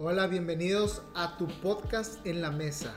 Hola, 0.00 0.28
bienvenidos 0.28 1.02
a 1.16 1.36
tu 1.38 1.48
podcast 1.60 2.24
en 2.24 2.40
la 2.40 2.52
mesa. 2.52 2.94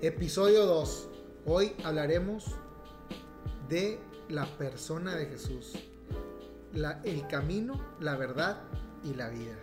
Episodio 0.00 0.64
2. 0.64 1.10
Hoy 1.44 1.74
hablaremos 1.84 2.46
de 3.68 4.00
la 4.30 4.46
persona 4.56 5.14
de 5.14 5.26
Jesús. 5.26 5.74
El 7.04 7.26
camino, 7.26 7.78
la 8.00 8.16
verdad 8.16 8.62
y 9.04 9.12
la 9.12 9.28
vida. 9.28 9.58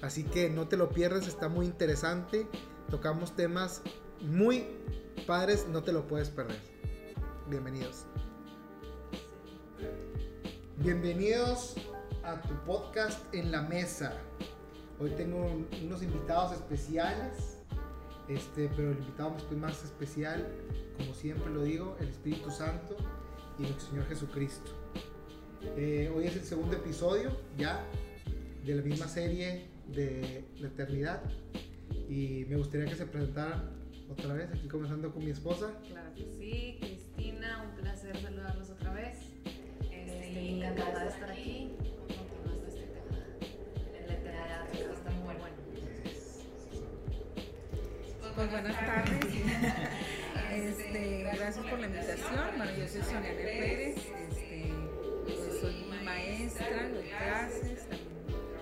Así 0.00 0.24
que 0.24 0.48
no 0.48 0.68
te 0.68 0.78
lo 0.78 0.88
pierdas, 0.88 1.28
está 1.28 1.50
muy 1.50 1.66
interesante. 1.66 2.46
Tocamos 2.88 3.36
temas 3.36 3.82
muy 4.22 4.68
padres, 5.26 5.66
no 5.68 5.82
te 5.82 5.92
lo 5.92 6.08
puedes 6.08 6.30
perder. 6.30 6.62
Bienvenidos. 7.46 8.06
Bienvenidos 10.78 11.74
a 12.22 12.40
tu 12.40 12.54
podcast 12.64 13.22
en 13.34 13.52
la 13.52 13.60
mesa. 13.60 14.14
Hoy 15.00 15.10
tengo 15.10 15.38
un- 15.46 15.66
unos 15.84 16.02
invitados 16.02 16.52
especiales, 16.52 17.58
este, 18.28 18.68
pero 18.76 18.90
el 18.92 18.98
invitado 18.98 19.34
más 19.56 19.82
especial, 19.84 20.46
como 20.98 21.14
siempre 21.14 21.50
lo 21.52 21.62
digo, 21.64 21.96
el 22.00 22.08
Espíritu 22.08 22.50
Santo 22.50 22.96
y 23.58 23.64
el 23.64 23.80
Señor 23.80 24.06
Jesucristo. 24.06 24.72
Eh, 25.76 26.12
hoy 26.14 26.26
es 26.26 26.36
el 26.36 26.42
segundo 26.44 26.76
episodio 26.76 27.30
ya 27.56 27.82
de 28.64 28.74
la 28.74 28.82
misma 28.82 29.08
serie 29.08 29.68
de 29.88 30.44
la 30.58 30.68
eternidad 30.68 31.22
y 32.08 32.44
me 32.48 32.56
gustaría 32.56 32.86
que 32.86 32.94
se 32.96 33.06
presentaran 33.06 33.70
otra 34.10 34.34
vez, 34.34 34.50
aquí 34.52 34.68
comenzando 34.68 35.12
con 35.12 35.24
mi 35.24 35.30
esposa. 35.30 35.70
Claro 35.88 36.12
que 36.14 36.24
sí, 36.38 36.76
Cristina, 36.80 37.64
un 37.70 37.80
placer 37.80 38.16
saludarlos 38.20 38.70
otra 38.70 38.92
vez. 38.92 39.18
Este, 39.90 40.42
y 40.42 40.56
encantada 40.62 41.04
de 41.04 41.10
estar 41.10 41.30
aquí 41.30 41.72
Pues 48.40 48.52
buenas 48.52 48.86
tardes. 48.86 49.34
Este, 50.50 51.22
gracias 51.24 51.66
por 51.66 51.78
la 51.78 51.86
invitación. 51.86 52.40
Bueno, 52.56 52.72
yo 52.74 52.88
soy 52.88 53.02
Sonia. 53.02 53.36
Pérez. 53.36 53.96
Este, 53.98 54.72
pues 55.26 55.60
soy 55.60 55.84
maestra, 56.02 56.88
doy 56.88 57.04
clases, 57.04 57.86
también 57.86 58.08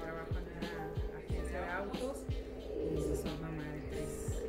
trabajo 0.03 0.35
en 0.35 1.09
una 1.09 1.19
agencia 1.19 1.61
de 1.61 1.71
autos 1.71 2.17
y 2.29 3.23
soy 3.23 3.39
mamá 3.41 3.63
de 3.63 3.81
tres. 3.89 4.43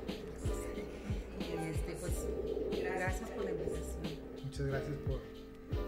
Y 1.40 1.70
este, 1.70 1.92
pues 1.92 2.28
gracias 2.82 3.30
por 3.30 3.46
la 3.46 3.52
invitación. 3.52 4.02
Muchas 4.44 4.66
gracias 4.66 4.98
por, 5.06 5.22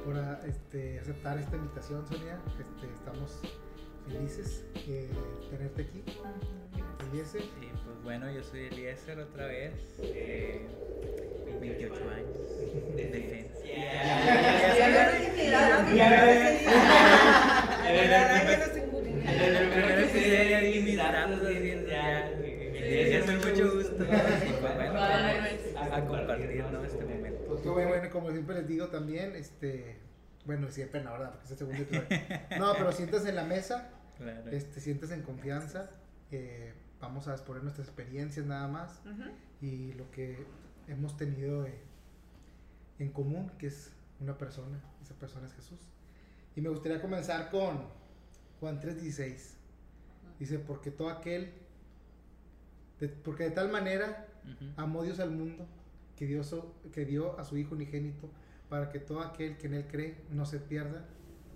por 0.05 0.17
ah, 0.17 0.39
este, 0.45 0.99
aceptar 0.99 1.39
esta 1.39 1.55
invitación, 1.55 2.07
Sonia. 2.07 2.39
Este, 2.59 2.93
estamos 2.93 3.41
felices 4.07 4.65
de 4.85 5.07
tenerte 5.49 5.81
aquí. 5.83 6.03
Eliezer. 7.11 7.41
Sí, 7.41 7.69
pues 7.85 8.03
bueno, 8.03 8.31
yo 8.31 8.43
soy 8.43 8.67
Eliezer 8.67 9.19
otra 9.19 9.47
vez, 9.47 9.73
eh, 10.01 10.61
28 11.59 11.93
años 12.09 12.95
de 12.95 13.03
defensa. 13.07 13.51
Con 23.25 23.37
mucho 23.37 23.75
gusto. 23.75 24.03
Y 24.03 24.51
pues 24.59 24.75
bueno, 24.75 24.99
a, 24.99 26.05
compartir 26.07 26.65
¿no? 26.71 26.83
este 26.83 27.05
momento. 27.05 27.45
Pues 27.47 27.63
bueno, 27.63 28.09
como 28.11 28.31
siempre 28.31 28.55
les 28.55 28.67
digo 28.67 28.87
también, 28.87 29.35
este, 29.35 29.97
bueno, 30.45 30.69
siempre 30.71 31.03
no, 31.03 31.11
¿verdad? 31.11 31.31
Porque 31.31 31.45
es 31.45 31.51
el 31.51 31.57
segundo. 31.57 31.83
No, 32.59 32.73
pero 32.77 32.91
siéntate 32.97 33.29
en 33.29 33.35
la 33.35 33.43
mesa, 33.45 33.89
Claro. 34.17 34.49
este, 34.51 34.79
en 35.11 35.21
confianza. 35.23 35.89
eh, 36.31 36.73
vamos 36.99 37.27
a 37.27 37.31
exponer 37.33 37.63
nuestras 37.63 37.87
experiencias 37.87 38.45
nada 38.45 38.67
más 38.67 39.01
y 39.59 39.93
lo 39.93 40.09
que 40.11 40.45
hemos 40.87 41.17
tenido 41.17 41.65
eh, 41.65 41.79
en 42.99 43.11
común, 43.11 43.51
que 43.57 43.67
es 43.67 43.91
una 44.19 44.37
persona, 44.37 44.79
esa 45.01 45.15
persona 45.15 45.47
es 45.47 45.53
Jesús. 45.53 45.79
Y 46.55 46.61
me 46.61 46.69
gustaría 46.69 47.01
comenzar 47.01 47.49
con 47.49 47.87
Juan 48.59 48.79
3:16. 48.79 49.55
Dice, 50.39 50.59
porque 50.59 50.91
todo 50.91 51.09
aquel, 51.09 51.53
de- 52.99 53.09
porque 53.09 53.45
de 53.45 53.51
tal 53.51 53.71
manera 53.71 54.27
amó 54.77 55.03
Dios 55.03 55.19
al 55.19 55.31
mundo 55.31 55.65
que 56.15 56.25
que 56.93 57.05
dio 57.05 57.39
a 57.39 57.43
su 57.43 57.57
Hijo 57.57 57.73
unigénito 57.75 58.29
para 58.71 58.89
que 58.89 58.99
todo 58.99 59.19
aquel 59.19 59.57
que 59.57 59.67
en 59.67 59.73
Él 59.73 59.85
cree 59.91 60.15
no 60.29 60.45
se 60.45 60.57
pierda, 60.57 61.03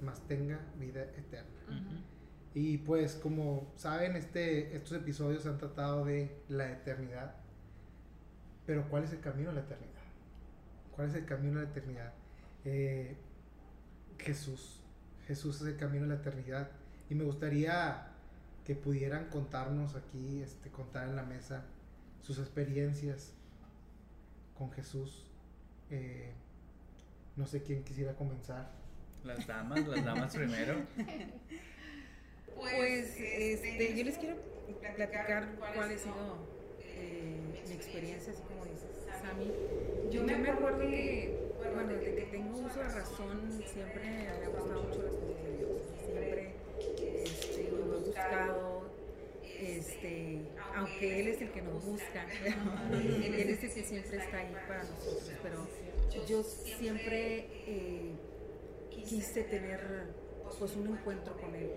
mas 0.04 0.20
tenga 0.28 0.60
vida 0.78 1.02
eterna. 1.02 1.50
Y 2.54 2.80
pues 2.80 3.16
como 3.16 3.72
saben, 3.78 4.18
este, 4.18 4.76
estos 4.76 4.98
episodios 4.98 5.46
han 5.46 5.58
tratado 5.58 6.04
de 6.04 6.44
la 6.50 6.70
eternidad. 6.70 7.34
Pero 8.66 8.90
¿cuál 8.90 9.06
es 9.06 9.14
el 9.14 9.22
camino 9.22 9.52
a 9.52 9.54
la 9.54 9.62
eternidad? 9.62 9.94
¿Cuál 10.94 11.08
es 11.08 11.16
el 11.16 11.24
camino 11.24 11.60
a 11.60 11.64
la 11.64 11.70
eternidad? 11.70 12.14
Eh, 12.66 13.16
Jesús. 14.18 14.82
Jesús 15.26 15.62
es 15.62 15.68
el 15.68 15.78
camino 15.78 16.04
a 16.04 16.10
la 16.10 16.16
eternidad. 16.16 16.70
Y 17.10 17.16
me 17.16 17.24
gustaría 17.24 18.08
que 18.66 18.76
pudieran 18.76 19.30
contarnos 19.30 19.96
aquí, 19.96 20.42
este, 20.42 20.70
contar 20.70 21.08
en 21.08 21.16
la 21.16 21.24
mesa 21.24 21.64
sus 22.22 22.40
experiencias 22.40 23.32
con 24.58 24.70
Jesús. 24.74 25.32
Eh, 25.90 26.34
no 27.36 27.46
sé 27.48 27.62
quién 27.62 27.84
quisiera 27.84 28.14
comenzar. 28.14 28.72
Las 29.24 29.46
damas, 29.48 29.88
las 29.88 30.06
damas 30.06 30.36
primero. 30.36 30.76
Pues 32.56 33.20
este, 33.20 33.98
yo 33.98 34.06
les 34.06 34.18
quiero 34.18 34.38
platicar 34.96 35.56
cuál 35.58 35.92
ha 35.92 35.98
sido 35.98 36.38
eh, 36.80 37.62
mi 37.68 37.74
experiencia, 37.74 38.32
así 38.32 38.42
como 38.44 38.64
dices, 38.64 38.90
Sammy. 39.22 39.52
Yo 40.10 40.24
me 40.24 40.50
acuerdo 40.50 40.80
que, 40.80 41.52
bueno, 41.74 41.94
desde 41.94 42.16
que 42.16 42.22
tengo 42.32 42.58
uso 42.58 42.80
de 42.80 42.88
razón, 42.88 43.62
siempre 43.68 44.10
me 44.10 44.30
han 44.30 44.52
gustado 44.52 44.84
mucho 44.84 45.04
las 45.04 45.12
cosas 45.12 45.44
de 45.44 45.58
Dios. 45.58 45.82
Siempre 46.00 46.56
este, 47.26 47.72
lo 47.72 47.98
he 47.98 48.00
buscado, 48.06 48.90
este, 49.60 50.42
aunque 50.76 51.20
Él 51.20 51.28
es 51.28 51.42
el 51.42 51.52
que 51.52 51.62
nos 51.62 51.86
busca, 51.86 52.26
Él 52.94 53.50
es 53.50 53.64
el 53.64 53.74
que 53.74 53.84
siempre 53.84 54.18
está 54.18 54.38
ahí 54.38 54.56
para 54.66 54.84
nosotros, 54.84 55.32
pero 55.44 55.68
yo 56.28 56.44
siempre 56.44 57.48
eh, 57.68 58.12
quise 58.90 59.44
tener 59.44 60.14
pues 60.60 60.76
un 60.76 60.88
encuentro 60.88 61.36
con 61.38 61.54
Él 61.56 61.70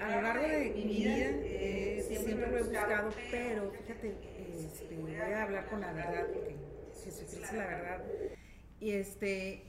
a 0.00 0.16
lo 0.16 0.22
largo 0.22 0.46
de 0.46 0.70
mi 0.70 0.82
vida 0.84 1.30
eh, 1.42 2.04
siempre 2.08 2.36
lo 2.36 2.58
he 2.58 2.62
buscado, 2.62 3.10
pero 3.30 3.70
fíjate, 3.70 4.14
este, 4.54 4.96
voy 4.96 5.14
a 5.16 5.42
hablar 5.42 5.68
con 5.68 5.80
la 5.80 5.92
verdad, 5.92 6.26
porque 6.32 6.56
Jesucristo 7.04 7.46
es 7.46 7.52
la 7.52 7.66
verdad. 7.66 8.04
Y 8.80 8.90
este, 8.92 9.64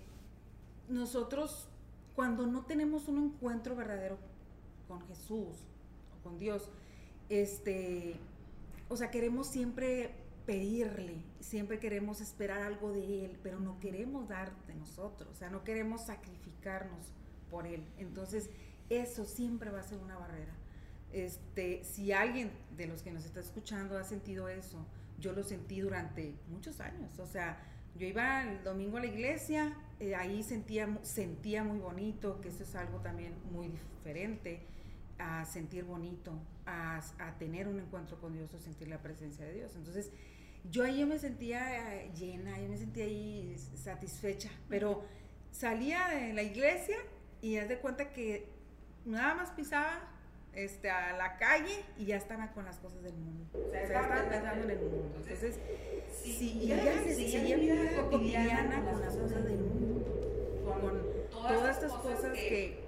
nosotros 0.88 1.70
cuando 2.16 2.46
no 2.46 2.66
tenemos 2.66 3.08
un 3.08 3.18
encuentro 3.18 3.76
verdadero 3.76 4.18
con 4.88 5.02
Jesús 5.08 5.56
o 6.18 6.24
con 6.24 6.38
Dios, 6.38 6.70
este, 7.30 8.16
o 8.90 8.98
sea, 8.98 9.10
queremos 9.10 9.48
siempre 9.48 10.12
pedirle, 10.50 11.22
siempre 11.42 11.78
queremos 11.78 12.22
esperar 12.22 12.64
algo 12.64 12.92
de 12.92 13.24
Él, 13.24 13.40
pero 13.44 13.60
no 13.60 13.80
queremos 13.80 14.28
dar 14.28 14.52
de 14.66 14.74
nosotros, 14.74 15.30
o 15.30 15.36
sea, 15.36 15.52
no 15.52 15.64
queremos 15.64 16.08
sacrificarnos 16.08 17.14
por 17.52 17.68
Él. 17.68 17.86
Entonces, 18.00 18.50
eso 18.90 19.26
siempre 19.26 19.70
va 19.70 19.82
a 19.82 19.84
ser 19.84 20.00
una 20.00 20.18
barrera. 20.18 20.52
Este, 21.14 21.84
si 21.84 22.14
alguien 22.14 22.50
de 22.76 22.88
los 22.88 23.04
que 23.04 23.12
nos 23.12 23.26
está 23.26 23.42
escuchando 23.42 23.96
ha 24.00 24.04
sentido 24.04 24.50
eso, 24.50 24.84
yo 25.20 25.34
lo 25.34 25.44
sentí 25.44 25.82
durante 25.82 26.34
muchos 26.48 26.80
años. 26.80 27.20
O 27.20 27.28
sea, 27.28 27.62
yo 27.96 28.08
iba 28.08 28.42
el 28.42 28.64
domingo 28.64 28.98
a 28.98 29.02
la 29.02 29.06
iglesia, 29.06 29.78
eh, 30.00 30.16
ahí 30.16 30.42
sentía, 30.42 30.98
sentía 31.04 31.64
muy 31.64 31.78
bonito, 31.78 32.42
que 32.42 32.50
eso 32.50 32.64
es 32.64 32.74
algo 32.74 33.02
también 33.02 33.36
muy 33.52 33.68
diferente 33.68 34.62
a 35.20 35.46
sentir 35.46 35.84
bonito, 35.84 36.34
a, 36.66 37.04
a 37.20 37.38
tener 37.38 37.68
un 37.68 37.80
encuentro 37.80 38.20
con 38.20 38.34
Dios 38.34 38.52
o 38.56 38.60
sentir 38.60 38.88
la 38.88 38.98
presencia 38.98 39.46
de 39.46 39.54
Dios. 39.54 39.76
Entonces, 39.76 40.12
yo 40.72 40.84
ahí 40.84 41.00
yo 41.00 41.08
me 41.08 41.18
sentía 41.20 41.96
eh, 42.04 42.12
llena, 42.18 42.60
yo 42.60 42.68
me 42.70 42.78
sentía 42.78 43.06
ahí 43.06 43.56
satisfecha, 43.76 44.50
pero 44.70 45.04
salía 45.52 46.08
de 46.10 46.34
la 46.34 46.44
iglesia 46.44 46.98
y 47.42 47.58
haz 47.58 47.70
de 47.70 47.78
cuenta 47.80 48.10
que 48.12 48.48
nada 49.06 49.34
más 49.36 49.52
pisaba 49.52 50.02
este, 50.54 50.90
a 50.90 51.16
la 51.18 51.38
calle 51.38 51.84
y 51.98 52.06
ya 52.06 52.18
estaba 52.18 52.52
con 52.52 52.66
las 52.66 52.78
cosas 52.78 53.02
del 53.04 53.14
mundo. 53.14 53.46
O 53.54 53.70
sea, 53.72 53.84
estaba 53.84 54.30
pensando 54.30 54.64
en 54.66 54.70
el 54.72 54.80
mundo. 54.80 55.14
Entonces, 55.18 55.56
sí, 56.24 56.60
y 56.64 56.68
ya 56.68 56.84
se 57.04 57.16
seguía 57.16 57.58
mi 57.58 57.62
vida 57.66 58.02
cotidiana 58.10 58.84
con 58.84 59.02
las 59.02 59.16
cosas 59.16 59.44
del 59.46 59.58
mundo, 59.58 60.62
con 60.66 61.02
todas 61.32 61.76
estas 61.78 61.94
cosas 61.94 62.32
que 62.34 62.80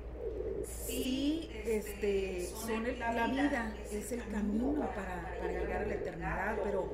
sí 0.88 1.50
este, 1.66 2.48
son 2.48 2.86
el- 2.86 3.00
la 3.00 3.28
vida, 3.28 3.74
es 3.92 4.12
el 4.12 4.28
camino 4.28 4.80
para, 4.94 5.36
para 5.40 5.52
llegar 5.52 5.84
a 5.84 5.86
la 5.86 5.94
eternidad, 5.96 6.58
pero 6.64 6.94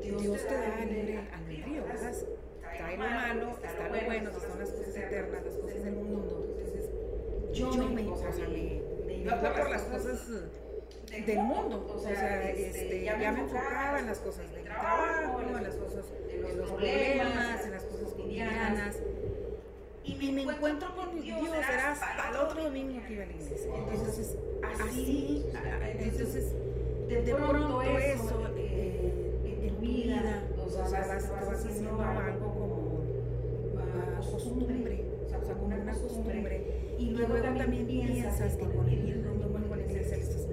Dios 0.00 0.46
te 0.46 0.54
da 0.54 0.84
libre 0.84 1.20
albedrío, 1.32 1.84
¿verdad? 1.84 2.14
Trae 2.76 2.96
lo 2.96 3.04
malo, 3.04 3.58
está 3.62 3.88
lo 3.88 4.06
bueno, 4.06 4.30
son 4.32 4.58
las 4.58 4.70
cosas 4.70 4.96
eternas, 4.96 5.44
las 5.44 5.54
cosas 5.54 5.84
del 5.84 5.94
mundo. 5.94 6.46
Entonces, 6.56 6.90
yo 7.52 7.70
me, 7.88 8.08
o 8.08 8.16
sea, 8.16 8.30
me, 8.48 8.82
me 9.06 9.30
por 9.30 9.70
las 9.70 9.82
cosas 9.82 10.28
del 11.10 11.38
mundo. 11.38 11.86
O 11.94 11.98
sea, 11.98 12.50
este, 12.50 13.04
ya 13.04 13.16
me 13.16 13.26
enfocaba 13.26 13.98
en 13.98 14.06
las 14.06 14.18
cosas 14.18 14.50
del 14.52 14.64
trabajo, 14.64 15.40
en 15.40 15.62
las 15.62 15.74
cosas, 15.74 16.04
en 16.28 16.42
los 16.42 16.70
problemas, 16.70 17.64
en 17.64 17.70
las 17.72 17.84
cosas 17.84 18.12
cotidianas. 18.12 18.96
Y 20.04 20.32
me 20.32 20.42
encuentro 20.42 20.94
con 20.96 21.20
Dios, 21.20 21.48
era 21.48 21.92
hasta 21.92 22.30
el 22.30 22.36
otro 22.36 22.64
domingo 22.64 23.00
que 23.06 23.12
iba 23.14 23.24
a 23.24 23.26
la 23.26 23.32
iglesia. 23.32 23.70
Entonces, 23.76 24.36
así, 24.62 25.46
entonces, 25.98 26.52
de 27.08 27.34
pronto 27.34 27.82
eso, 27.82 28.46
en 28.56 28.69
vida, 30.02 30.42
o 30.58 30.68
sea, 30.68 30.84
vas, 30.84 31.30
vas 31.30 31.64
haciendo 31.64 32.00
algo 32.00 32.54
como 32.54 33.00
una 33.74 34.20
costumbre, 34.20 35.04
o 35.24 35.28
sea, 35.28 35.54
como 35.54 35.66
una 35.66 35.92
costumbre. 35.92 36.96
Y 36.98 37.10
luego 37.10 37.34
también 37.40 37.86
piensas 37.86 38.56
que 38.56 38.64
con 38.64 38.88
el 38.88 39.22
domingo 39.24 39.58
en 39.58 39.70
la 39.70 39.86
iglesia 39.86 40.16
le 40.16 40.22
estás 40.22 40.46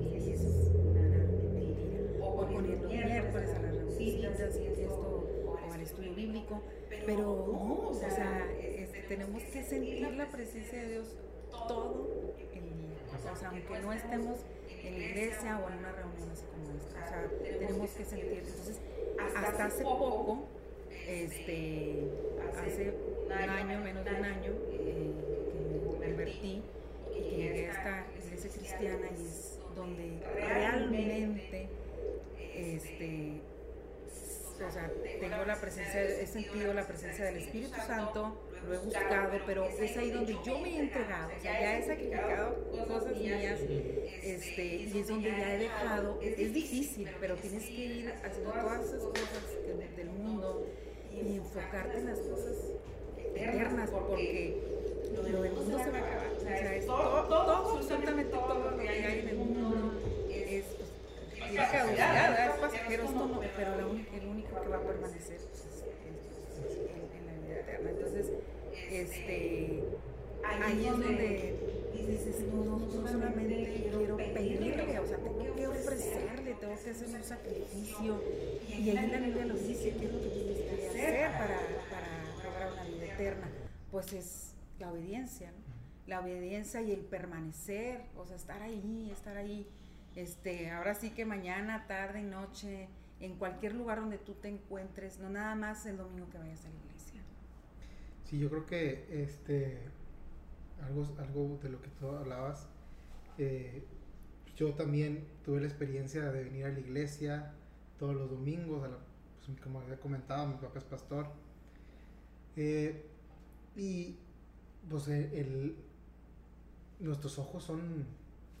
y 0.00 0.32
eso 0.32 0.48
es 0.48 0.70
una 0.74 1.00
mentira. 1.00 2.24
O 2.24 2.36
con 2.36 2.64
el 2.64 2.78
miércoles 2.86 3.50
a 3.50 3.62
las 3.62 3.74
reuniones 3.74 4.00
y 4.00 4.82
esto, 4.82 5.24
o 5.46 5.72
al 5.72 5.80
estudio 5.80 6.14
bíblico, 6.14 6.62
pero 7.06 7.22
no, 7.52 7.88
o 7.90 7.94
sea, 7.94 8.46
tenemos 9.08 9.42
que 9.44 9.62
sentir 9.62 10.10
la 10.16 10.28
presencia 10.28 10.82
de 10.82 10.88
Dios 10.88 11.16
todo 11.50 12.34
el 12.38 12.50
día. 12.50 13.32
O 13.32 13.36
sea, 13.36 13.48
aunque 13.50 13.78
no 13.80 13.92
estemos 13.92 14.40
en 14.82 14.98
la 14.98 15.04
iglesia 15.04 15.58
o 15.58 15.70
en 15.70 15.78
una 15.78 15.92
reunión 15.92 16.30
así 16.30 16.44
o 16.76 17.08
sea, 17.08 17.28
tenemos 17.42 17.90
que 17.90 18.04
sentir. 18.04 18.42
Entonces, 18.46 18.80
hasta 19.18 19.64
hace 19.66 19.82
poco, 19.82 20.44
este, 21.06 22.08
hace 22.56 22.94
un 23.26 23.32
año, 23.32 23.80
menos 23.80 24.04
de 24.04 24.10
un 24.10 24.24
año, 24.24 24.52
eh, 24.72 25.10
que 25.52 25.98
me 26.00 26.08
convertí 26.08 26.62
y 27.10 27.20
que 27.20 27.36
llegué 27.36 27.68
a 27.68 27.72
esta 27.72 28.06
iglesia 28.24 28.50
cristiana 28.50 29.06
y 29.18 29.26
es 29.26 29.58
donde 29.74 30.20
realmente, 30.34 31.68
este, 32.54 33.40
o 34.66 34.70
sea, 34.70 34.90
tengo 35.20 35.44
la 35.44 35.60
presencia, 35.60 36.02
he 36.02 36.26
sentido 36.26 36.72
la 36.74 36.86
presencia 36.86 37.24
del 37.24 37.38
Espíritu 37.38 37.76
Santo, 37.86 38.36
lo 38.68 38.74
he 38.74 38.78
buscado, 38.78 39.30
pero 39.46 39.64
es 39.66 39.96
ahí 39.96 40.10
donde 40.10 40.36
yo 40.44 40.58
me 40.58 40.68
he 40.70 40.80
entregado, 40.80 41.30
ya 41.42 41.78
he 41.78 41.82
sacrificado 41.82 42.56
cosas 42.88 43.16
mías, 43.16 43.60
este, 44.22 44.64
y 44.64 44.98
es 44.98 45.08
donde 45.08 45.30
ya 45.30 45.54
he 45.54 45.58
dejado, 45.58 46.18
es 46.22 46.52
difícil, 46.52 47.08
pero 47.20 47.36
tienes 47.36 47.64
que 47.64 47.72
ir 47.72 48.14
haciendo 48.24 48.52
todas 48.52 48.86
esas 48.86 49.02
cosas 49.02 49.96
del, 49.96 50.08
mundo 50.08 50.66
y 51.12 51.36
enfocarte 51.36 51.98
en 51.98 52.06
las 52.06 52.18
cosas 52.18 52.56
eternas, 53.18 53.90
porque 53.90 54.62
lo 55.14 55.42
del 55.42 55.52
mundo 55.52 55.78
se 55.78 55.90
va 55.90 55.98
a 55.98 56.00
acabar, 56.00 56.26
o 56.26 56.48
es 56.48 56.86
todo, 56.86 57.28
todo, 57.28 57.76
absolutamente 57.76 58.24
todo 58.24 58.70
lo 58.70 58.78
que 58.78 58.88
hay 58.88 59.20
en 59.20 59.28
el 59.28 59.36
mundo 59.36 59.92
es 60.30 60.64
pues, 60.64 61.48
tiene 61.50 61.66
caducidad, 61.70 62.54
es 62.54 62.60
pasajero 62.60 63.04
pero 63.56 63.74
el 63.74 64.26
único 64.26 64.62
que 64.62 64.68
va 64.68 64.76
a 64.76 64.80
permanecer 64.80 65.38
pues, 65.38 65.60
es, 65.60 65.84
es, 66.58 66.72
es 66.72 66.78
en, 66.78 67.18
en 67.18 67.26
la 67.26 67.46
vida 67.46 67.60
eterna. 67.60 67.90
Entonces, 67.90 68.26
este, 69.02 69.84
ahí 70.44 70.86
es 70.86 70.90
donde 70.90 71.54
dices, 71.92 72.40
no, 72.52 72.64
no, 72.64 73.08
solamente 73.08 73.90
quiero 73.90 74.16
pedirle, 74.16 74.98
o 74.98 75.06
sea, 75.06 75.16
tengo 75.18 75.54
que 75.54 75.66
ofrecerle, 75.66 76.54
tengo 76.54 76.74
que 76.82 76.90
hacer 76.90 77.08
un 77.08 77.24
sacrificio. 77.24 78.22
Y 78.68 78.90
ahí 78.90 79.10
la 79.10 79.18
Biblia 79.18 79.44
nos 79.46 79.66
dice 79.66 79.94
qué 79.98 80.06
es 80.06 80.12
lo 80.12 80.20
que 80.20 80.28
tienes 80.28 80.58
que 80.58 80.88
hacer 80.88 81.32
para, 81.32 81.60
para 81.90 82.44
lograr 82.44 82.72
una 82.72 82.84
vida 82.84 83.04
eterna. 83.06 83.48
Pues 83.90 84.12
es 84.12 84.54
la 84.78 84.90
obediencia, 84.90 85.52
¿no? 85.52 85.64
la 86.06 86.20
obediencia 86.20 86.82
y 86.82 86.92
el 86.92 87.00
permanecer, 87.00 88.02
o 88.16 88.26
sea, 88.26 88.36
estar 88.36 88.62
ahí, 88.62 89.10
estar 89.12 89.36
ahí. 89.36 89.66
Este, 90.16 90.70
ahora 90.70 90.94
sí 90.94 91.10
que 91.10 91.24
mañana, 91.24 91.86
tarde, 91.86 92.22
noche, 92.22 92.88
en 93.20 93.36
cualquier 93.36 93.74
lugar 93.74 94.00
donde 94.00 94.18
tú 94.18 94.34
te 94.34 94.48
encuentres, 94.48 95.18
no 95.18 95.30
nada 95.30 95.54
más 95.54 95.86
el 95.86 95.96
domingo 95.96 96.28
que 96.30 96.38
vayas 96.38 96.60
a 96.64 96.68
la 96.68 96.74
iglesia. 96.74 96.93
Sí, 98.24 98.38
yo 98.38 98.48
creo 98.48 98.66
que 98.66 99.06
este 99.10 99.78
algo, 100.82 101.06
algo 101.18 101.58
de 101.62 101.68
lo 101.68 101.80
que 101.80 101.88
tú 101.88 102.08
hablabas, 102.08 102.66
eh, 103.38 103.84
yo 104.56 104.74
también 104.74 105.26
tuve 105.44 105.60
la 105.60 105.66
experiencia 105.66 106.30
de 106.30 106.44
venir 106.44 106.66
a 106.66 106.70
la 106.70 106.80
iglesia 106.80 107.54
todos 107.98 108.14
los 108.14 108.30
domingos, 108.30 108.84
a 108.84 108.88
la, 108.88 108.98
pues, 109.44 109.60
como 109.60 109.80
había 109.80 109.98
comentado, 109.98 110.46
mi 110.46 110.54
papá 110.54 110.78
es 110.78 110.84
pastor. 110.84 111.26
Eh, 112.56 113.06
y 113.76 114.16
pues 114.88 115.08
el, 115.08 115.76
nuestros 117.00 117.38
ojos 117.38 117.64
son 117.64 118.06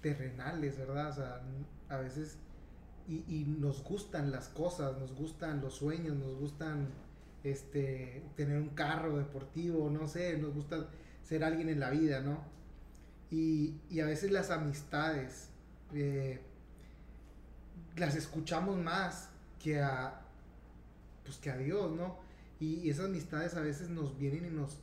terrenales, 0.00 0.78
¿verdad? 0.78 1.10
O 1.10 1.12
sea, 1.12 1.42
a 1.88 1.98
veces 1.98 2.38
y, 3.06 3.24
y, 3.28 3.44
nos 3.44 3.84
gustan 3.84 4.32
las 4.32 4.48
cosas, 4.48 4.98
nos 4.98 5.14
gustan 5.14 5.60
los 5.60 5.74
sueños, 5.74 6.16
nos 6.16 6.34
gustan 6.38 6.88
este 7.44 8.24
tener 8.36 8.60
un 8.60 8.70
carro 8.70 9.18
deportivo, 9.18 9.90
no 9.90 10.08
sé, 10.08 10.36
nos 10.38 10.54
gusta 10.54 10.88
ser 11.22 11.44
alguien 11.44 11.68
en 11.68 11.80
la 11.80 11.90
vida, 11.90 12.20
¿no? 12.20 12.42
Y, 13.30 13.74
y 13.90 14.00
a 14.00 14.06
veces 14.06 14.30
las 14.30 14.50
amistades 14.50 15.50
eh, 15.94 16.40
las 17.96 18.16
escuchamos 18.16 18.76
más 18.78 19.28
que 19.62 19.80
a 19.80 20.20
pues 21.24 21.38
que 21.38 21.50
a 21.50 21.56
Dios, 21.56 21.90
¿no? 21.92 22.18
Y, 22.60 22.88
esas 22.90 23.06
amistades 23.06 23.54
a 23.54 23.60
veces 23.60 23.88
nos 23.88 24.18
vienen 24.18 24.46
y 24.46 24.50
nos 24.50 24.78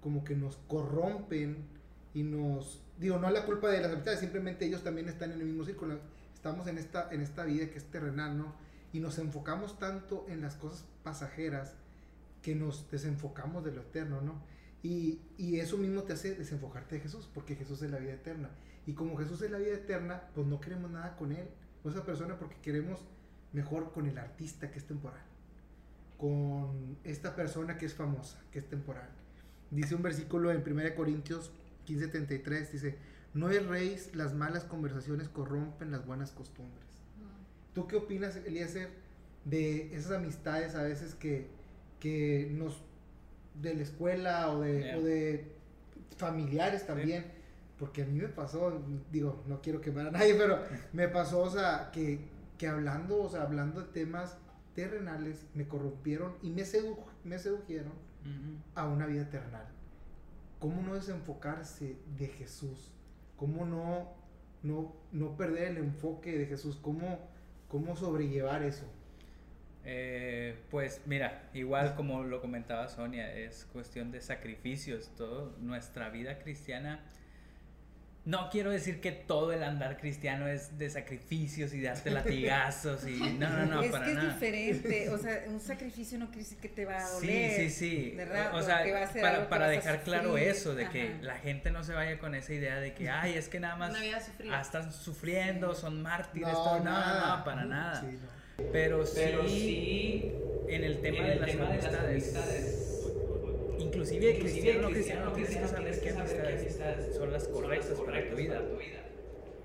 como 0.00 0.24
que 0.24 0.36
nos 0.36 0.56
corrompen 0.68 1.56
y 2.14 2.22
nos 2.22 2.82
digo, 2.98 3.18
no 3.18 3.28
es 3.28 3.34
la 3.34 3.44
culpa 3.44 3.68
de 3.68 3.80
las 3.80 3.92
amistades, 3.92 4.20
simplemente 4.20 4.66
ellos 4.66 4.84
también 4.84 5.08
están 5.08 5.32
en 5.32 5.40
el 5.40 5.46
mismo 5.46 5.64
círculo. 5.64 5.98
Estamos 6.34 6.66
en 6.68 6.78
esta, 6.78 7.10
en 7.10 7.20
esta 7.20 7.44
vida 7.44 7.68
que 7.70 7.78
es 7.78 7.84
terrenal, 7.84 8.36
¿no? 8.38 8.54
Y 8.92 9.00
nos 9.00 9.18
enfocamos 9.18 9.78
tanto 9.78 10.26
en 10.28 10.40
las 10.40 10.56
cosas 10.56 10.84
pasajeras 11.02 11.74
que 12.42 12.54
nos 12.54 12.90
desenfocamos 12.90 13.64
de 13.64 13.72
lo 13.72 13.82
eterno, 13.82 14.20
¿no? 14.20 14.42
Y, 14.82 15.20
y 15.36 15.60
eso 15.60 15.76
mismo 15.76 16.04
te 16.04 16.14
hace 16.14 16.34
desenfocarte 16.34 16.96
de 16.96 17.02
Jesús, 17.02 17.28
porque 17.32 17.54
Jesús 17.54 17.82
es 17.82 17.90
la 17.90 17.98
vida 17.98 18.14
eterna. 18.14 18.50
Y 18.86 18.94
como 18.94 19.16
Jesús 19.16 19.42
es 19.42 19.50
la 19.50 19.58
vida 19.58 19.74
eterna, 19.74 20.22
pues 20.34 20.46
no 20.46 20.60
queremos 20.60 20.90
nada 20.90 21.16
con 21.16 21.32
Él, 21.32 21.48
con 21.82 21.92
esa 21.92 22.04
persona, 22.04 22.38
porque 22.38 22.56
queremos 22.62 23.04
mejor 23.52 23.92
con 23.92 24.06
el 24.06 24.18
artista 24.18 24.70
que 24.70 24.78
es 24.78 24.86
temporal, 24.86 25.22
con 26.16 26.98
esta 27.04 27.34
persona 27.34 27.76
que 27.76 27.86
es 27.86 27.94
famosa, 27.94 28.40
que 28.52 28.58
es 28.58 28.68
temporal. 28.68 29.08
Dice 29.70 29.94
un 29.94 30.02
versículo 30.02 30.50
en 30.50 30.62
1 30.66 30.94
Corintios 30.96 31.52
15:33 31.86 32.70
dice, 32.70 32.98
no 33.34 33.50
erréis, 33.50 34.14
las 34.14 34.34
malas 34.34 34.64
conversaciones 34.64 35.28
corrompen 35.28 35.90
las 35.90 36.04
buenas 36.06 36.32
costumbres. 36.32 36.86
¿Tú 37.74 37.86
qué 37.86 37.96
opinas, 37.96 38.36
Eliezer, 38.36 38.90
de 39.44 39.94
esas 39.94 40.12
amistades 40.12 40.74
a 40.74 40.82
veces 40.82 41.14
que, 41.14 41.48
que 42.00 42.48
nos, 42.52 42.82
de 43.54 43.74
la 43.74 43.82
escuela 43.82 44.50
o 44.50 44.60
de, 44.60 44.80
Yeah. 44.80 44.98
o 44.98 45.02
de 45.02 45.52
familiares 46.16 46.86
también? 46.86 47.24
Porque 47.78 48.02
a 48.02 48.06
mí 48.06 48.18
me 48.18 48.28
pasó, 48.28 48.82
digo, 49.10 49.42
no 49.46 49.60
quiero 49.62 49.80
quemar 49.80 50.08
a 50.08 50.10
nadie, 50.10 50.34
pero 50.34 50.58
me 50.92 51.08
pasó, 51.08 51.40
o 51.42 51.50
sea, 51.50 51.90
que, 51.92 52.18
que 52.58 52.66
hablando, 52.66 53.22
o 53.22 53.28
sea, 53.28 53.42
hablando 53.42 53.80
de 53.80 53.88
temas 53.92 54.36
terrenales, 54.74 55.46
me 55.54 55.66
corrompieron 55.68 56.34
y 56.42 56.50
me, 56.50 56.64
sedu 56.64 56.96
me 57.24 57.38
sedujeron 57.38 57.92
a 58.74 58.86
una 58.86 59.06
vida 59.06 59.28
terrenal. 59.30 59.66
¿Cómo 60.58 60.82
no 60.82 60.94
desenfocarse 60.94 61.96
de 62.18 62.28
Jesús? 62.28 62.92
¿Cómo 63.36 63.64
no, 63.64 64.12
no, 64.62 64.94
no 65.10 65.36
perder 65.38 65.68
el 65.70 65.78
enfoque 65.78 66.36
de 66.36 66.44
Jesús? 66.46 66.76
¿Cómo, 66.82 67.18
cómo 67.68 67.96
sobrellevar 67.96 68.62
eso? 68.62 68.84
Eh, 69.84 70.58
pues 70.70 71.00
mira, 71.06 71.48
igual 71.54 71.94
como 71.94 72.22
lo 72.22 72.40
comentaba 72.40 72.88
Sonia, 72.88 73.32
es 73.34 73.66
cuestión 73.72 74.10
de 74.12 74.20
sacrificios, 74.20 75.10
todo 75.16 75.56
nuestra 75.60 76.10
vida 76.10 76.38
cristiana. 76.38 77.00
No 78.26 78.50
quiero 78.50 78.70
decir 78.70 79.00
que 79.00 79.12
todo 79.12 79.50
el 79.54 79.62
andar 79.62 79.96
cristiano 79.96 80.46
es 80.46 80.76
de 80.76 80.90
sacrificios 80.90 81.72
y 81.72 81.80
darte 81.80 82.10
latigazos 82.10 83.06
y 83.06 83.18
no, 83.38 83.48
no, 83.48 83.64
no, 83.64 83.82
es 83.82 83.90
para 83.90 84.04
que 84.04 84.10
es 84.10 84.16
nada. 84.18 84.34
diferente, 84.34 85.08
o 85.08 85.16
sea, 85.16 85.44
un 85.48 85.58
sacrificio 85.58 86.18
no 86.18 86.26
quiere 86.26 86.40
decir 86.42 86.58
que 86.58 86.68
te 86.68 86.84
va 86.84 86.98
a 86.98 87.06
Sí, 87.06 87.26
doler. 87.26 87.56
sí, 87.56 87.70
sí. 87.70 88.12
¿verdad? 88.14 88.52
O, 88.52 88.56
o 88.56 88.58
O 88.58 88.62
sea, 88.62 88.84
que 88.84 88.92
va 88.92 89.02
a 89.04 89.06
ser 89.06 89.22
para, 89.22 89.34
algo 89.36 89.44
que 89.46 89.50
para 89.50 89.66
vas 89.66 89.68
a 89.68 89.76
dejar 89.76 90.02
claro 90.02 90.36
eso, 90.36 90.74
de 90.74 90.90
que 90.90 91.16
la 91.22 91.36
gente 91.38 91.70
no 91.70 91.82
se 91.82 91.94
vaya 91.94 92.18
con 92.18 92.34
esa 92.34 92.52
idea 92.52 92.78
de 92.78 92.92
que, 92.92 93.08
ay, 93.10 93.32
es 93.32 93.48
que 93.48 93.58
nada 93.58 93.76
más 93.76 93.94
ah, 94.50 94.60
están 94.60 94.92
sufriendo, 94.92 95.74
son 95.74 96.02
mártires, 96.02 96.52
todo. 96.52 96.80
No, 96.80 96.90
no, 96.90 97.38
no, 97.38 97.44
para 97.44 97.64
nada. 97.64 98.00
Sí, 98.02 98.18
no. 98.22 98.39
Pero 98.72 99.04
sí, 99.06 99.12
Pero 99.14 99.48
sí, 99.48 100.32
en 100.68 100.84
el 100.84 101.00
tema 101.00 101.18
en 101.18 101.26
de 101.26 101.32
el 101.34 101.40
las 101.40 101.50
tema 101.50 101.70
de 101.70 101.82
las 101.82 101.94
amistades, 101.94 103.12
inclusive 103.78 104.38
cristiano, 104.38 104.90
cristiano, 104.90 105.32
cristiano, 105.32 105.32
tienes 105.32 105.56
que 105.56 105.66
saber 105.66 106.00
qué 106.00 106.10
amistades 106.10 107.14
son 107.16 107.32
las 107.32 107.48
correctas 107.48 108.00
para 108.00 108.22
tu 108.28 108.36
vida. 108.36 108.62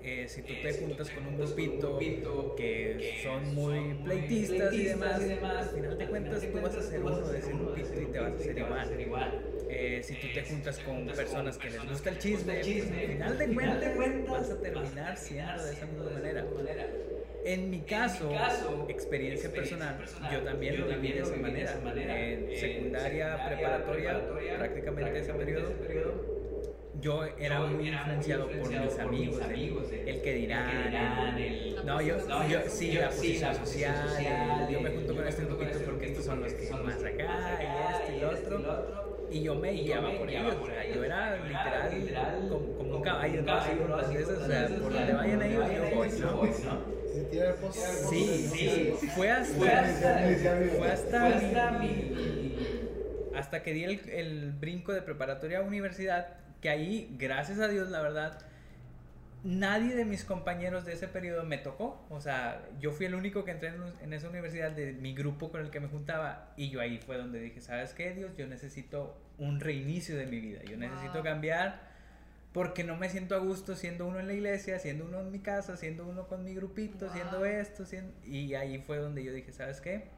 Eh, 0.00 0.28
si 0.28 0.42
tú 0.42 0.54
Eh, 0.54 0.58
te 0.62 0.72
juntas 0.72 1.10
con 1.10 1.26
un 1.26 1.36
grupito 1.36 1.98
que 2.56 3.00
son 3.22 3.54
muy 3.54 3.94
pleitistas 3.94 4.72
y 4.72 4.84
demás, 4.84 5.16
pleitistas 5.16 5.22
y 5.22 5.24
demás, 5.28 5.56
al 5.56 5.68
final 5.70 5.98
de 5.98 6.06
cuentas 6.06 6.50
tú 6.50 6.60
vas 6.60 6.76
a 6.76 6.82
ser 6.82 7.02
uno 7.04 7.28
de 7.28 7.38
ese 7.38 7.54
grupito 7.54 8.00
y 8.00 8.06
te 8.06 8.18
vas 8.18 8.32
a 8.32 8.36
hacer 8.36 8.58
igual. 8.58 8.92
eh, 9.68 10.00
si 10.02 10.16
tú 10.16 10.30
te 10.32 10.42
juntas 10.42 10.78
con 10.80 11.12
personas 11.14 11.58
que 11.58 11.70
les 11.70 11.84
gusta 11.84 12.10
el 12.10 12.18
chisme, 12.18 12.60
pues, 12.60 12.90
al 12.90 13.06
final 13.06 13.38
de 13.38 13.48
cuentas 13.48 14.26
vas 14.28 14.50
a 14.50 14.60
terminar 14.60 15.16
siendo 15.16 15.64
de 15.64 15.72
esa 15.72 15.86
misma 15.86 16.10
manera. 16.10 16.46
En 17.46 17.70
mi 17.70 17.78
caso, 17.82 18.28
experiencia 18.88 19.48
personal, 19.52 20.04
yo 20.32 20.40
también 20.40 20.80
lo 20.80 20.88
viví 20.88 21.12
de 21.12 21.20
esa 21.20 21.36
manera. 21.36 21.78
En 22.20 22.56
secundaria, 22.58 23.46
preparatoria, 23.46 24.20
prácticamente 24.58 25.20
ese 25.20 25.32
periodo, 25.32 25.72
yo 27.00 27.24
era 27.38 27.60
muy 27.60 27.88
influenciado 27.88 28.48
por 28.48 28.68
mis 28.68 29.38
amigos, 29.38 29.86
el, 29.92 30.22
que 30.22 30.34
dirán, 30.34 30.92
el, 31.38 31.86
no, 31.86 32.02
yo, 32.02 32.16
yo 32.48 32.58
sí, 32.66 32.94
la 32.94 33.10
posición 33.10 33.54
social, 33.54 34.68
yo 34.68 34.80
me 34.80 34.90
junto 34.90 35.14
con 35.14 35.28
este 35.28 35.44
grupito 35.44 35.78
porque 35.84 36.06
estos 36.06 36.24
son 36.24 36.40
los 36.40 36.52
que 36.52 36.66
son 36.66 36.84
más 36.84 36.98
acá, 37.04 37.60
y 37.62 37.94
esto 37.94 38.12
y 38.12 38.20
lo 38.20 38.30
otro. 38.30 39.06
Y 39.30 39.42
yo 39.42 39.54
me 39.54 39.70
guiaba 39.70 40.18
por 40.18 40.28
ellos, 40.28 40.56
o 40.60 40.66
sea, 40.66 40.92
yo 40.92 41.04
era 41.04 41.36
literal 41.46 42.48
como, 42.48 42.96
un 42.96 43.02
caballo, 43.02 43.42
¿no? 43.42 43.52
Así, 43.52 43.70
por 43.76 44.92
donde 44.92 45.12
vayan 45.12 45.42
ellos, 45.42 45.64
yo 45.72 45.96
voy, 45.96 46.08
¿no? 46.64 46.95
Sí, 48.08 48.50
sí, 48.52 49.08
fue 49.14 49.30
hasta, 49.30 49.56
fue 49.56 49.70
hasta, 50.90 51.80
hasta 53.34 53.62
que 53.62 53.72
di 53.72 53.84
el, 53.84 54.08
el 54.08 54.52
brinco 54.52 54.92
de 54.92 55.02
preparatoria 55.02 55.58
a 55.58 55.62
universidad, 55.62 56.34
que 56.60 56.68
ahí, 56.68 57.14
gracias 57.18 57.58
a 57.58 57.68
Dios, 57.68 57.90
la 57.90 58.00
verdad, 58.00 58.38
nadie 59.46 59.94
de 59.94 60.04
mis 60.04 60.24
compañeros 60.24 60.84
de 60.84 60.94
ese 60.94 61.08
periodo 61.08 61.44
me 61.44 61.58
tocó. 61.58 62.04
O 62.10 62.20
sea, 62.20 62.62
yo 62.80 62.92
fui 62.92 63.06
el 63.06 63.14
único 63.14 63.44
que 63.44 63.52
entré 63.52 63.72
en, 64.02 64.12
esa 64.12 64.28
universidad 64.28 64.72
de 64.72 64.92
mi 64.92 65.14
grupo 65.14 65.50
con 65.50 65.60
el 65.60 65.70
que 65.70 65.80
me 65.80 65.88
juntaba. 65.88 66.52
Y 66.56 66.70
yo 66.70 66.80
ahí 66.80 66.98
fue 66.98 67.16
donde 67.16 67.40
dije, 67.40 67.60
¿sabes 67.60 67.94
qué, 67.94 68.12
Dios? 68.12 68.36
Yo 68.36 68.46
necesito 68.46 69.18
un 69.38 69.60
reinicio 69.60 70.16
de 70.16 70.26
mi 70.26 70.40
vida. 70.40 70.62
Yo 70.64 70.76
necesito 70.76 71.22
cambiar 71.22 71.95
porque 72.56 72.84
no 72.84 72.96
me 72.96 73.10
siento 73.10 73.34
a 73.34 73.38
gusto 73.38 73.76
siendo 73.76 74.06
uno 74.06 74.18
en 74.18 74.28
la 74.28 74.32
iglesia, 74.32 74.78
siendo 74.78 75.04
uno 75.04 75.20
en 75.20 75.30
mi 75.30 75.40
casa, 75.40 75.76
siendo 75.76 76.06
uno 76.06 76.26
con 76.26 76.42
mi 76.42 76.54
grupito, 76.54 77.12
siendo 77.12 77.44
esto, 77.44 77.84
y 78.24 78.54
ahí 78.54 78.78
fue 78.78 78.96
donde 78.96 79.22
yo 79.22 79.34
dije, 79.34 79.52
¿sabes 79.52 79.82
qué? 79.82 80.08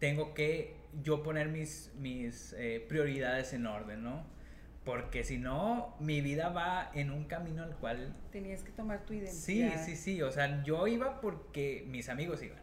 Tengo 0.00 0.34
que 0.34 0.76
yo 1.02 1.22
poner 1.22 1.48
mis, 1.48 1.92
mis 1.96 2.52
eh, 2.58 2.84
prioridades 2.86 3.54
en 3.54 3.66
orden, 3.66 4.02
¿no? 4.02 4.26
Porque 4.84 5.24
si 5.24 5.38
no, 5.38 5.96
mi 5.98 6.20
vida 6.20 6.50
va 6.50 6.90
en 6.92 7.10
un 7.10 7.24
camino 7.24 7.62
al 7.62 7.74
cual... 7.74 8.14
Tenías 8.30 8.62
que 8.62 8.72
tomar 8.72 9.06
tu 9.06 9.14
identidad. 9.14 9.82
Sí, 9.82 9.82
sí, 9.82 9.96
sí, 9.96 10.20
o 10.20 10.30
sea, 10.30 10.62
yo 10.62 10.86
iba 10.88 11.22
porque 11.22 11.86
mis 11.88 12.10
amigos 12.10 12.42
iban. 12.42 12.60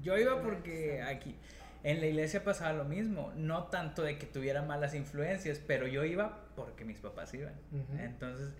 Yo 0.00 0.16
iba 0.16 0.40
porque 0.40 1.02
aquí 1.02 1.36
en 1.82 2.00
la 2.00 2.06
iglesia 2.06 2.42
pasaba 2.42 2.72
lo 2.72 2.86
mismo, 2.86 3.34
no 3.36 3.64
tanto 3.64 4.04
de 4.04 4.16
que 4.16 4.24
tuviera 4.24 4.62
malas 4.62 4.94
influencias, 4.94 5.58
pero 5.58 5.86
yo 5.86 6.02
iba 6.02 6.45
porque 6.56 6.84
mis 6.84 6.98
papás 6.98 7.32
iban. 7.34 7.54
Entonces, 7.98 8.52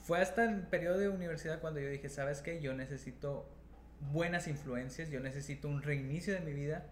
fue 0.00 0.20
hasta 0.20 0.44
el 0.44 0.62
periodo 0.62 0.98
de 0.98 1.08
universidad 1.08 1.60
cuando 1.60 1.80
yo 1.80 1.88
dije, 1.88 2.08
¿sabes 2.08 2.42
qué? 2.42 2.60
Yo 2.60 2.74
necesito 2.74 3.48
buenas 4.12 4.48
influencias, 4.48 5.10
yo 5.10 5.20
necesito 5.20 5.68
un 5.68 5.82
reinicio 5.82 6.34
de 6.34 6.40
mi 6.40 6.52
vida. 6.52 6.86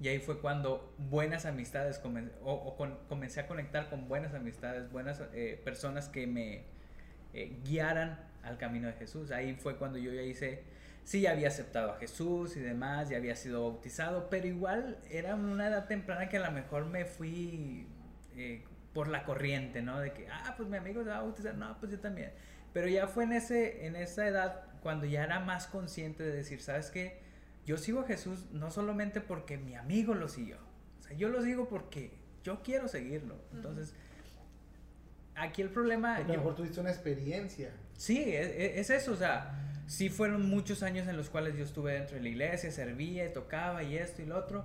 Y 0.00 0.08
ahí 0.08 0.18
fue 0.18 0.40
cuando 0.40 0.94
buenas 1.10 1.46
amistades, 1.46 2.00
o, 2.42 2.76
comencé 3.08 3.40
a 3.40 3.46
conectar 3.46 3.88
con 3.88 4.08
buenas 4.08 4.34
amistades, 4.34 4.90
buenas 4.90 5.22
eh, 5.32 5.60
personas 5.64 6.08
que 6.08 6.26
me 6.26 6.64
eh, 7.34 7.60
guiaran 7.64 8.18
al 8.42 8.58
camino 8.58 8.88
de 8.88 8.94
Jesús. 8.94 9.30
Ahí 9.30 9.54
fue 9.54 9.76
cuando 9.76 9.98
yo 9.98 10.12
ya 10.12 10.22
hice 10.22 10.64
sí 11.04 11.22
ya 11.22 11.32
había 11.32 11.48
aceptado 11.48 11.92
a 11.92 11.96
Jesús 11.96 12.56
y 12.56 12.60
demás, 12.60 13.08
ya 13.08 13.16
había 13.16 13.36
sido 13.36 13.62
bautizado, 13.62 14.28
pero 14.30 14.46
igual 14.46 14.98
era 15.10 15.34
una 15.34 15.68
edad 15.68 15.86
temprana 15.86 16.28
que 16.28 16.36
a 16.36 16.46
lo 16.46 16.52
mejor 16.52 16.86
me 16.86 17.04
fui 17.04 17.86
eh, 18.36 18.64
por 18.92 19.08
la 19.08 19.24
corriente, 19.24 19.82
¿no? 19.82 19.98
De 19.98 20.12
que, 20.12 20.28
ah, 20.28 20.54
pues 20.56 20.68
mi 20.68 20.76
amigo 20.76 21.02
se 21.02 21.10
va 21.10 21.18
a 21.18 21.22
bautizar, 21.22 21.54
no, 21.54 21.76
pues 21.78 21.92
yo 21.92 22.00
también. 22.00 22.32
Pero 22.72 22.88
ya 22.88 23.06
fue 23.06 23.24
en, 23.24 23.32
ese, 23.32 23.86
en 23.86 23.96
esa 23.96 24.26
edad 24.26 24.64
cuando 24.82 25.06
ya 25.06 25.24
era 25.24 25.40
más 25.40 25.66
consciente 25.66 26.22
de 26.22 26.32
decir, 26.32 26.60
¿sabes 26.60 26.90
qué? 26.90 27.20
Yo 27.64 27.76
sigo 27.78 28.00
a 28.00 28.04
Jesús 28.04 28.46
no 28.50 28.70
solamente 28.70 29.20
porque 29.20 29.56
mi 29.56 29.74
amigo 29.74 30.14
lo 30.14 30.28
siguió, 30.28 30.56
o 30.98 31.02
sea, 31.02 31.16
yo 31.16 31.28
lo 31.28 31.42
sigo 31.42 31.68
porque 31.68 32.12
yo 32.42 32.62
quiero 32.62 32.88
seguirlo. 32.88 33.36
Entonces, 33.52 33.94
aquí 35.34 35.62
el 35.62 35.70
problema... 35.70 36.16
Porque 36.16 36.32
a 36.32 36.36
lo 36.36 36.40
mejor 36.40 36.56
tuviste 36.56 36.80
una 36.80 36.90
experiencia. 36.90 37.70
Sí, 37.96 38.18
es, 38.18 38.48
e, 38.48 38.80
es 38.80 38.90
eso, 38.90 39.12
o 39.12 39.16
sea 39.16 39.58
sí 39.86 40.08
fueron 40.08 40.48
muchos 40.48 40.82
años 40.82 41.06
en 41.08 41.16
los 41.16 41.28
cuales 41.28 41.56
yo 41.56 41.64
estuve 41.64 41.92
dentro 41.92 42.16
de 42.16 42.22
la 42.22 42.28
iglesia, 42.28 42.70
servía 42.70 43.26
y 43.26 43.32
tocaba 43.32 43.82
y 43.82 43.96
esto 43.96 44.22
y 44.22 44.26
lo 44.26 44.38
otro, 44.38 44.64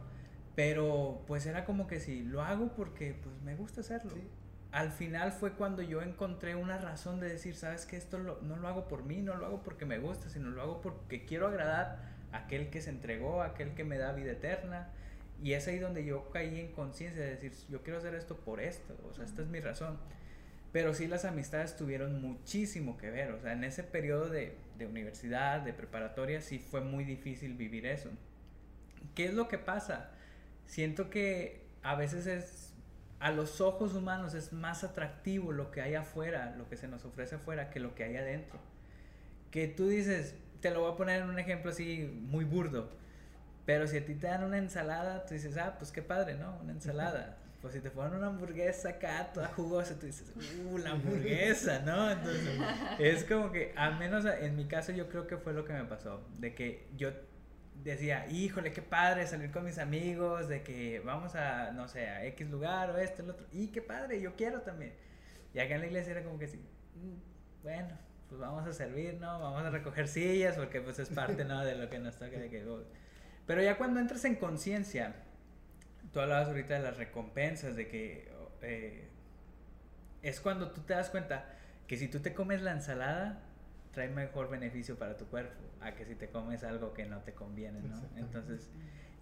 pero 0.57 1.21
pues 1.27 1.45
era 1.45 1.65
como 1.65 1.85
que 1.85 1.99
sí, 1.99 2.23
lo 2.23 2.41
hago 2.41 2.73
porque 2.75 3.13
pues 3.13 3.39
me 3.43 3.55
gusta 3.55 3.81
hacerlo. 3.81 4.11
Al 4.71 4.91
final 4.91 5.31
fue 5.31 5.53
cuando 5.53 5.83
yo 5.83 6.01
encontré 6.01 6.55
una 6.55 6.79
razón 6.79 7.19
de 7.19 7.29
decir, 7.29 7.53
sabes 7.53 7.85
que 7.85 7.95
esto 7.95 8.17
no 8.17 8.55
lo 8.55 8.67
hago 8.67 8.87
por 8.87 9.03
mí, 9.03 9.21
no 9.21 9.35
lo 9.35 9.45
hago 9.45 9.61
porque 9.61 9.85
me 9.85 9.99
gusta, 9.99 10.31
sino 10.31 10.49
lo 10.49 10.63
hago 10.63 10.81
porque 10.81 11.25
quiero 11.25 11.45
agradar 11.45 11.99
a 12.31 12.37
aquel 12.37 12.71
que 12.71 12.81
se 12.81 12.89
entregó, 12.89 13.43
a 13.43 13.49
aquel 13.49 13.75
que 13.75 13.83
me 13.83 13.99
da 13.99 14.13
vida 14.13 14.31
eterna. 14.31 14.89
Y 15.43 15.53
es 15.53 15.67
ahí 15.67 15.77
donde 15.77 16.03
yo 16.03 16.31
caí 16.31 16.59
en 16.59 16.71
conciencia 16.71 17.21
de 17.21 17.35
decir, 17.35 17.53
yo 17.69 17.83
quiero 17.83 17.99
hacer 17.99 18.15
esto 18.15 18.35
por 18.35 18.59
esto, 18.59 18.97
o 19.07 19.13
sea, 19.13 19.25
esta 19.25 19.43
es 19.43 19.49
mi 19.49 19.59
razón. 19.59 19.99
Pero 20.71 20.95
sí 20.95 21.05
las 21.05 21.23
amistades 21.23 21.75
tuvieron 21.75 22.19
muchísimo 22.19 22.97
que 22.97 23.11
ver, 23.11 23.31
o 23.33 23.39
sea, 23.39 23.53
en 23.53 23.63
ese 23.63 23.83
periodo 23.83 24.27
de, 24.27 24.57
de 24.79 24.87
universidad, 24.87 25.61
de 25.61 25.73
preparatoria, 25.73 26.41
sí 26.41 26.57
fue 26.57 26.81
muy 26.81 27.03
difícil 27.03 27.53
vivir 27.53 27.85
eso. 27.85 28.09
¿Qué 29.13 29.25
es 29.25 29.35
lo 29.35 29.47
que 29.47 29.59
pasa? 29.59 30.16
Siento 30.67 31.09
que 31.09 31.65
a 31.81 31.95
veces 31.95 32.27
es, 32.27 32.73
a 33.19 33.31
los 33.31 33.61
ojos 33.61 33.95
humanos 33.95 34.33
es 34.33 34.53
más 34.53 34.83
atractivo 34.83 35.51
lo 35.51 35.71
que 35.71 35.81
hay 35.81 35.95
afuera, 35.95 36.53
lo 36.57 36.69
que 36.69 36.77
se 36.77 36.87
nos 36.87 37.05
ofrece 37.05 37.35
afuera, 37.35 37.69
que 37.69 37.79
lo 37.79 37.95
que 37.95 38.03
hay 38.03 38.17
adentro. 38.17 38.59
Que 39.49 39.67
tú 39.67 39.87
dices, 39.87 40.35
te 40.61 40.69
lo 40.71 40.81
voy 40.81 40.91
a 40.91 40.95
poner 40.95 41.21
en 41.21 41.29
un 41.29 41.39
ejemplo 41.39 41.71
así 41.71 42.09
muy 42.29 42.43
burdo, 42.43 42.89
pero 43.65 43.87
si 43.87 43.97
a 43.97 44.05
ti 44.05 44.15
te 44.15 44.27
dan 44.27 44.43
una 44.43 44.57
ensalada, 44.57 45.25
tú 45.25 45.33
dices, 45.33 45.57
ah, 45.57 45.75
pues 45.77 45.91
qué 45.91 46.01
padre, 46.01 46.35
¿no? 46.35 46.57
Una 46.61 46.73
ensalada. 46.73 47.37
Pues 47.59 47.73
si 47.73 47.79
te 47.79 47.89
ponen 47.89 48.13
una 48.13 48.27
hamburguesa 48.27 48.89
acá, 48.89 49.31
toda 49.33 49.47
jugosa, 49.47 49.97
tú 49.97 50.05
dices, 50.05 50.31
uh, 50.37 50.77
la 50.77 50.91
hamburguesa, 50.91 51.79
¿no? 51.79 52.11
Entonces, 52.11 52.43
es 52.99 53.23
como 53.23 53.51
que, 53.51 53.73
al 53.75 53.97
menos 53.97 54.25
en 54.25 54.55
mi 54.55 54.65
caso, 54.65 54.91
yo 54.91 55.09
creo 55.09 55.25
que 55.25 55.37
fue 55.37 55.53
lo 55.53 55.65
que 55.65 55.73
me 55.73 55.83
pasó. 55.85 56.21
De 56.37 56.53
que 56.53 56.87
yo 56.95 57.09
decía, 57.83 58.27
híjole, 58.27 58.71
qué 58.71 58.81
padre 58.81 59.27
salir 59.27 59.51
con 59.51 59.65
mis 59.65 59.77
amigos, 59.77 60.47
de 60.47 60.63
que 60.63 60.99
vamos 60.99 61.35
a, 61.35 61.71
no 61.71 61.87
sé, 61.87 62.07
a 62.07 62.25
X 62.25 62.49
lugar 62.49 62.89
o 62.91 62.97
esto, 62.97 63.23
el 63.23 63.29
otro. 63.29 63.47
Y 63.51 63.67
qué 63.67 63.81
padre, 63.81 64.21
yo 64.21 64.35
quiero 64.35 64.61
también. 64.61 64.93
Y 65.53 65.59
acá 65.59 65.75
en 65.75 65.81
la 65.81 65.87
iglesia 65.87 66.11
era 66.11 66.23
como 66.23 66.37
que 66.37 66.47
sí, 66.47 66.57
mm, 66.57 67.63
bueno, 67.63 67.97
pues 68.29 68.41
vamos 68.41 68.67
a 68.67 68.73
servir, 68.73 69.15
¿no? 69.15 69.39
Vamos 69.39 69.63
a 69.63 69.69
recoger 69.69 70.07
sillas 70.07 70.55
porque 70.55 70.81
pues 70.81 70.99
es 70.99 71.09
parte, 71.09 71.45
¿no? 71.45 71.63
De 71.63 71.75
lo 71.75 71.89
que 71.89 71.99
nos 71.99 72.15
toca. 72.15 72.37
De 72.37 72.49
que, 72.49 72.65
pero 73.45 73.61
ya 73.61 73.77
cuando 73.77 73.99
entras 73.99 74.25
en 74.25 74.35
conciencia 74.35 75.15
tú 76.11 76.19
hablabas 76.19 76.47
ahorita 76.47 76.75
de 76.75 76.79
las 76.81 76.97
recompensas, 76.97 77.75
de 77.75 77.87
que 77.87 78.31
eh, 78.61 79.07
es 80.21 80.39
cuando 80.39 80.71
tú 80.71 80.81
te 80.81 80.93
das 80.93 81.09
cuenta 81.09 81.45
que 81.87 81.97
si 81.97 82.07
tú 82.07 82.19
te 82.19 82.33
comes 82.33 82.61
la 82.61 82.71
ensalada, 82.71 83.43
trae 83.97 84.09
mejor 84.09 84.47
beneficio 84.47 84.95
para 84.95 85.17
tu 85.17 85.25
cuerpo, 85.25 85.59
a 85.81 85.95
que 85.95 86.05
si 86.05 86.13
te 86.13 86.29
comes 86.29 86.63
algo 86.63 86.93
que 86.93 87.07
no 87.07 87.21
te 87.21 87.33
conviene, 87.33 87.81
¿no? 87.81 87.99
Entonces, 88.15 88.69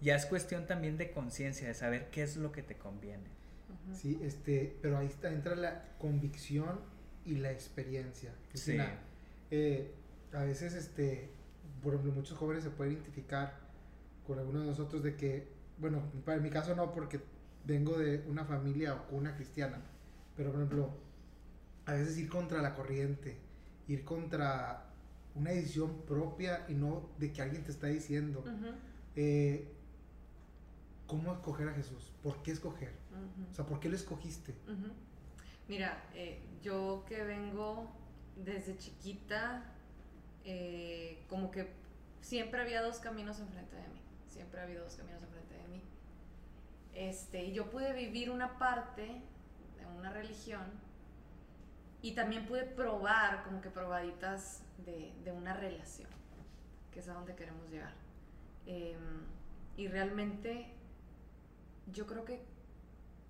ya 0.02 0.16
es 0.16 0.26
cuestión 0.26 0.66
también 0.66 0.98
de 0.98 1.12
conciencia, 1.12 1.66
de 1.66 1.72
saber 1.72 2.10
qué 2.10 2.22
es 2.22 2.36
lo 2.36 2.52
que 2.52 2.62
te 2.62 2.76
conviene. 2.76 3.24
Sí, 3.94 4.20
este, 4.22 4.76
pero 4.82 4.98
ahí 4.98 5.06
está, 5.06 5.32
entra 5.32 5.56
la 5.56 5.82
convicción 5.98 6.80
y 7.24 7.36
la 7.36 7.50
experiencia. 7.52 8.34
sí. 8.52 8.76
Eh, 9.50 9.94
a 10.32 10.42
veces, 10.42 10.74
este, 10.74 11.30
por 11.82 11.94
ejemplo, 11.94 12.12
muchos 12.12 12.36
jóvenes 12.36 12.64
se 12.64 12.70
pueden 12.70 12.94
identificar 12.94 13.54
con 14.26 14.38
algunos 14.38 14.62
de 14.62 14.68
nosotros 14.68 15.02
de 15.02 15.16
que 15.16 15.56
bueno, 15.78 16.02
en 16.26 16.42
mi 16.42 16.50
caso 16.50 16.74
no, 16.74 16.92
porque 16.92 17.20
vengo 17.64 17.96
de 17.96 18.24
una 18.28 18.44
familia 18.44 18.94
o 18.94 19.06
cuna 19.06 19.34
cristiana, 19.36 19.80
pero 20.36 20.50
por 20.50 20.60
ejemplo, 20.60 20.90
a 21.86 21.94
veces 21.94 22.18
ir 22.18 22.28
contra 22.28 22.60
la 22.60 22.74
corriente, 22.74 23.36
ir 23.88 24.04
contra 24.04 24.84
una 25.34 25.50
decisión 25.50 26.02
propia 26.02 26.64
y 26.68 26.74
no 26.74 27.10
de 27.18 27.32
que 27.32 27.42
alguien 27.42 27.62
te 27.64 27.70
está 27.70 27.86
diciendo. 27.86 28.44
Eh, 29.14 29.72
¿Cómo 31.06 31.32
escoger 31.32 31.68
a 31.68 31.72
Jesús? 31.72 32.12
¿Por 32.22 32.42
qué 32.42 32.50
escoger? 32.50 32.92
O 33.50 33.54
sea, 33.54 33.64
¿por 33.64 33.78
qué 33.80 33.88
lo 33.88 33.96
escogiste? 33.96 34.54
Mira, 35.68 36.04
eh, 36.14 36.40
yo 36.62 37.04
que 37.08 37.22
vengo 37.22 37.90
desde 38.44 38.76
chiquita, 38.76 39.64
eh, 40.44 41.24
como 41.28 41.50
que 41.50 41.68
siempre 42.20 42.60
había 42.60 42.82
dos 42.82 42.98
caminos 42.98 43.38
enfrente 43.38 43.76
de 43.76 43.88
mí. 43.88 44.00
Siempre 44.28 44.60
ha 44.60 44.64
habido 44.64 44.84
dos 44.84 44.96
caminos 44.96 45.22
enfrente 45.22 45.36
este, 46.96 47.52
yo 47.52 47.70
pude 47.70 47.92
vivir 47.92 48.30
una 48.30 48.58
parte 48.58 49.02
de 49.02 49.86
una 49.98 50.10
religión 50.10 50.64
y 52.06 52.12
también 52.12 52.46
pude 52.46 52.62
probar, 52.62 53.42
como 53.42 53.60
que 53.60 53.68
probaditas 53.68 54.62
de, 54.84 55.32
una 55.32 55.54
relación, 55.54 56.08
que 56.92 57.00
es 57.00 57.08
a 57.08 57.14
donde 57.14 57.34
queremos 57.34 57.68
llegar. 57.68 57.94
Em, 58.64 59.24
y 59.76 59.88
realmente 59.88 60.72
yo 61.92 62.06
creo 62.06 62.24
que 62.24 62.44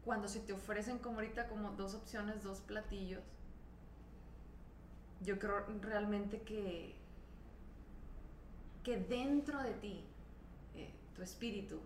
cuando 0.05 0.29
se 0.29 0.41
te 0.41 0.53
ofrecen 0.53 0.99
como 0.99 1.21
ahorita 1.21 1.49
como 1.49 1.71
dos 1.71 1.95
opciones, 1.95 2.43
dos 2.43 2.61
platillos, 2.61 3.25
yo 5.23 5.39
creo 5.39 5.65
realmente 5.81 6.43
que, 6.43 6.97
que 8.85 8.99
dentro 8.99 9.63
de 9.63 9.73
ti, 9.73 10.05
eh, 10.75 10.93
tu 11.15 11.23
espíritu, 11.23 11.81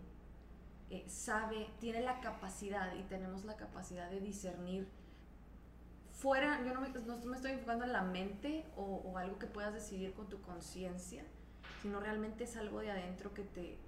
eh, 0.90 1.04
sabe, 1.06 1.68
tiene 1.78 2.00
la 2.00 2.20
capacidad 2.20 2.92
y 2.96 3.04
tenemos 3.04 3.44
la 3.44 3.56
capacidad 3.56 4.10
de 4.10 4.18
discernir 4.18 4.88
fuera, 6.20 6.62
yo 6.66 6.74
no 6.74 6.82
me, 6.82 6.88
no 6.90 7.16
me 7.16 7.36
estoy 7.36 7.52
enfocando 7.52 7.84
en 7.86 7.92
la 7.92 8.02
mente 8.02 8.66
o, 8.76 8.82
o 8.82 9.16
algo 9.16 9.38
que 9.38 9.46
puedas 9.46 9.72
decidir 9.72 10.12
con 10.12 10.28
tu 10.28 10.40
conciencia, 10.42 11.24
sino 11.80 11.98
realmente 11.98 12.44
es 12.44 12.56
algo 12.56 12.80
de 12.80 12.90
adentro 12.90 13.32
que 13.32 13.42
te, 13.42 13.78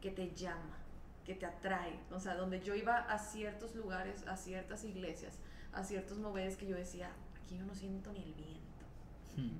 que 0.00 0.12
te 0.12 0.32
llama, 0.32 0.78
que 1.26 1.34
te 1.34 1.44
atrae. 1.44 1.98
O 2.12 2.20
sea, 2.20 2.36
donde 2.36 2.60
yo 2.60 2.76
iba 2.76 2.98
a 2.98 3.18
ciertos 3.18 3.74
lugares, 3.74 4.24
a 4.28 4.36
ciertas 4.36 4.84
iglesias, 4.84 5.38
a 5.72 5.82
ciertos 5.82 6.18
moveres 6.18 6.56
que 6.56 6.68
yo 6.68 6.76
decía, 6.76 7.10
aquí 7.42 7.58
yo 7.58 7.66
no 7.66 7.74
siento 7.74 8.12
ni 8.12 8.22
el 8.22 8.32
viento. 8.34 8.84
Hmm. 9.36 9.58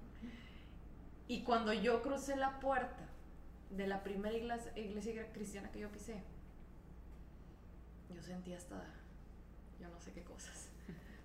Y 1.26 1.42
cuando 1.42 1.72
yo 1.72 2.02
crucé 2.02 2.36
la 2.36 2.60
puerta 2.60 3.08
de 3.70 3.86
la 3.88 4.04
primera 4.04 4.36
iglesia, 4.36 4.72
iglesia 4.78 5.32
cristiana 5.32 5.72
que 5.72 5.80
yo 5.80 5.90
pisé, 5.90 6.22
yo 8.14 8.22
sentía 8.22 8.58
hasta, 8.58 8.76
yo 9.80 9.88
no 9.88 9.98
sé 9.98 10.12
qué 10.12 10.22
cosas. 10.22 10.71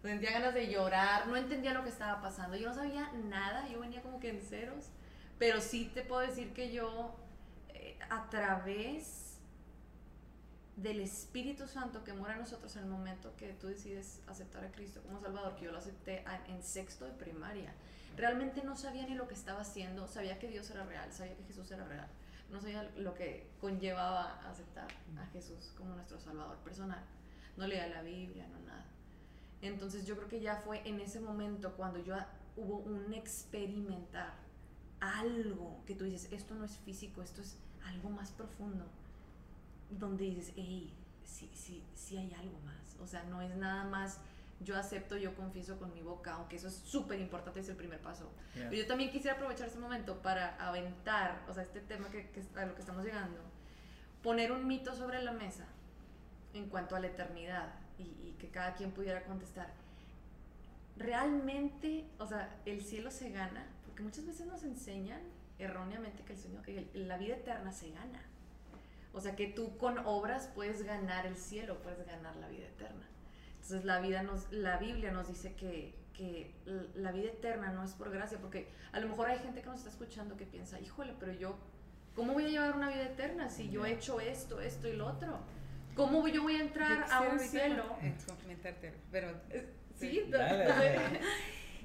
Sentía 0.08 0.32
ganas 0.32 0.54
de 0.54 0.72
llorar, 0.72 1.28
no 1.28 1.36
entendía 1.36 1.74
lo 1.74 1.84
que 1.84 1.90
estaba 1.90 2.22
pasando, 2.22 2.56
yo 2.56 2.70
no 2.70 2.74
sabía 2.74 3.12
nada, 3.26 3.68
yo 3.68 3.82
venía 3.82 4.02
como 4.02 4.22
que 4.22 4.30
en 4.30 4.40
ceros, 4.42 4.86
pero 5.38 5.60
sí 5.60 5.92
te 5.94 6.02
puedo 6.02 6.22
decir 6.22 6.54
que 6.54 6.72
yo, 6.72 7.14
eh, 7.68 8.00
a 8.10 8.30
través 8.30 9.38
del 10.78 11.02
Espíritu 11.02 11.68
Santo 11.68 12.06
que 12.06 12.14
mora 12.14 12.36
en 12.36 12.40
nosotros 12.40 12.74
en 12.78 12.84
el 12.84 12.90
momento 12.90 13.36
que 13.36 13.52
tú 13.52 13.68
decides 13.68 14.22
aceptar 14.28 14.64
a 14.64 14.72
Cristo 14.72 15.02
como 15.04 15.20
Salvador, 15.20 15.58
que 15.58 15.66
yo 15.66 15.74
lo 15.74 15.80
acepté 15.80 16.24
en 16.48 16.64
sexto 16.64 17.04
de 17.04 17.12
primaria, 17.12 17.74
realmente 18.16 18.64
no 18.64 18.78
sabía 18.78 19.06
ni 19.06 19.14
lo 19.14 19.28
que 19.28 19.34
estaba 19.34 19.60
haciendo, 19.60 20.08
sabía 20.08 20.40
que 20.40 20.48
Dios 20.48 20.72
era 20.72 20.86
real, 20.86 21.12
sabía 21.12 21.36
que 21.36 21.44
Jesús 21.44 21.70
era 21.70 21.84
real, 21.84 22.08
no 22.50 22.62
sabía 22.62 22.90
lo 22.96 23.14
que 23.14 23.52
conllevaba 23.60 24.40
aceptar 24.50 24.88
a 25.20 25.26
Jesús 25.34 25.74
como 25.78 25.96
nuestro 25.96 26.18
Salvador 26.18 26.60
personal, 26.60 27.04
no 27.58 27.68
leía 27.68 27.88
la 27.88 28.04
Biblia, 28.04 28.48
no 28.48 28.60
nada. 28.60 28.86
Entonces 29.62 30.06
yo 30.06 30.16
creo 30.16 30.28
que 30.28 30.40
ya 30.40 30.58
fue 30.58 30.88
en 30.88 31.00
ese 31.00 31.20
momento 31.20 31.74
cuando 31.76 32.00
yo 32.00 32.16
hubo 32.56 32.78
un 32.78 33.14
experimentar 33.14 34.34
algo 35.00 35.84
que 35.86 35.96
tú 35.96 36.06
dices, 36.06 36.32
esto 36.32 36.56
no 36.56 36.66
es 36.66 36.78
físico, 36.78 37.22
esto 37.22 37.42
es 37.42 37.58
algo 37.86 38.10
más 38.10 38.32
profundo, 38.32 38.86
donde 39.90 40.26
dices, 40.26 40.54
hey, 40.56 40.94
sí, 41.24 41.50
sí, 41.54 41.84
sí 41.94 42.18
hay 42.18 42.34
algo 42.34 42.60
más. 42.60 42.98
O 43.00 43.08
sea, 43.08 43.24
no 43.24 43.42
es 43.42 43.56
nada 43.56 43.84
más 43.84 44.20
yo 44.60 44.76
acepto, 44.76 45.18
yo 45.18 45.36
confieso 45.36 45.78
con 45.78 45.94
mi 45.94 46.02
boca, 46.02 46.34
aunque 46.34 46.56
eso 46.56 46.68
es 46.68 46.76
súper 46.76 47.20
importante, 47.20 47.60
es 47.60 47.70
el 47.70 47.76
primer 47.76 48.02
paso. 48.02 48.32
Pero 48.54 48.74
yo 48.74 48.88
también 48.88 49.12
quisiera 49.12 49.36
aprovechar 49.36 49.68
este 49.68 49.80
momento 49.80 50.22
para 50.22 50.56
aventar, 50.56 51.44
o 51.48 51.54
sea, 51.54 51.62
este 51.62 51.80
tema 51.80 52.10
que, 52.10 52.30
que 52.32 52.42
a 52.60 52.66
lo 52.66 52.74
que 52.74 52.82
estamos 52.82 53.06
llegando, 53.06 53.40
poner 54.24 54.52
un 54.52 54.66
mito 54.66 54.96
sobre 54.96 55.22
la 55.22 55.32
mesa 55.32 55.66
en 56.54 56.70
cuanto 56.70 56.96
a 56.96 57.00
la 57.00 57.08
eternidad 57.08 57.70
y, 57.98 58.04
y 58.04 58.36
que 58.40 58.50
cada 58.50 58.74
quien 58.76 58.92
pudiera 58.92 59.24
contestar. 59.24 59.72
Realmente, 60.98 62.06
o 62.20 62.26
sea, 62.26 62.60
el 62.66 62.82
cielo 62.82 63.12
se 63.12 63.32
gana, 63.32 63.66
porque 63.86 64.04
muchas 64.04 64.26
veces 64.26 64.48
nos 64.48 64.64
enseñan 64.64 65.22
erróneamente 65.60 66.24
que 66.24 66.34
el 66.34 66.40
Señor, 66.40 66.64
que 66.64 66.90
la 66.94 67.18
vida 67.18 67.36
eterna 67.36 67.72
se 67.72 67.92
gana. 67.92 68.22
O 69.14 69.22
sea, 69.22 69.36
que 69.36 69.48
tú 69.48 69.78
con 69.78 69.98
obras 70.00 70.50
puedes 70.54 70.84
ganar 70.84 71.26
el 71.26 71.36
cielo, 71.36 71.82
puedes 71.82 72.06
ganar 72.06 72.36
la 72.36 72.48
vida 72.48 72.68
eterna. 72.68 73.08
Entonces 73.54 73.84
la, 73.86 74.00
vida 74.00 74.24
nos, 74.24 74.52
la 74.52 74.78
Biblia 74.78 75.12
nos 75.12 75.28
dice 75.28 75.54
que, 75.56 75.96
que 76.14 76.54
la 76.96 77.12
vida 77.12 77.30
eterna 77.30 77.72
no 77.72 77.84
es 77.84 77.94
por 77.94 78.12
gracia, 78.12 78.38
porque 78.40 78.68
a 78.92 79.00
lo 79.00 79.08
mejor 79.10 79.28
hay 79.30 79.40
gente 79.40 79.62
que 79.62 79.68
nos 79.68 79.80
está 79.80 79.90
escuchando 79.90 80.38
que 80.38 80.46
piensa, 80.46 80.80
híjole, 80.80 81.14
pero 81.20 81.34
yo, 81.34 81.58
¿cómo 82.16 82.34
voy 82.34 82.46
a 82.46 82.50
llevar 82.50 82.76
una 82.76 82.90
vida 82.90 83.04
eterna 83.04 83.50
si 83.50 83.70
yo 83.70 83.86
he 83.86 83.94
hecho 83.94 84.20
esto, 84.20 84.62
esto 84.62 84.88
y 84.88 84.94
lo 84.94 85.08
otro? 85.08 85.40
¿Cómo 85.98 86.28
yo 86.28 86.44
voy 86.44 86.56
a 86.56 86.62
entrar 86.62 87.06
a 87.12 87.22
un 87.22 87.40
cielo? 87.40 87.98
Complementarte, 88.26 88.94
pero 89.12 89.30
Sí, 90.00 90.24
Dale, 90.30 90.64
dale. 90.66 91.20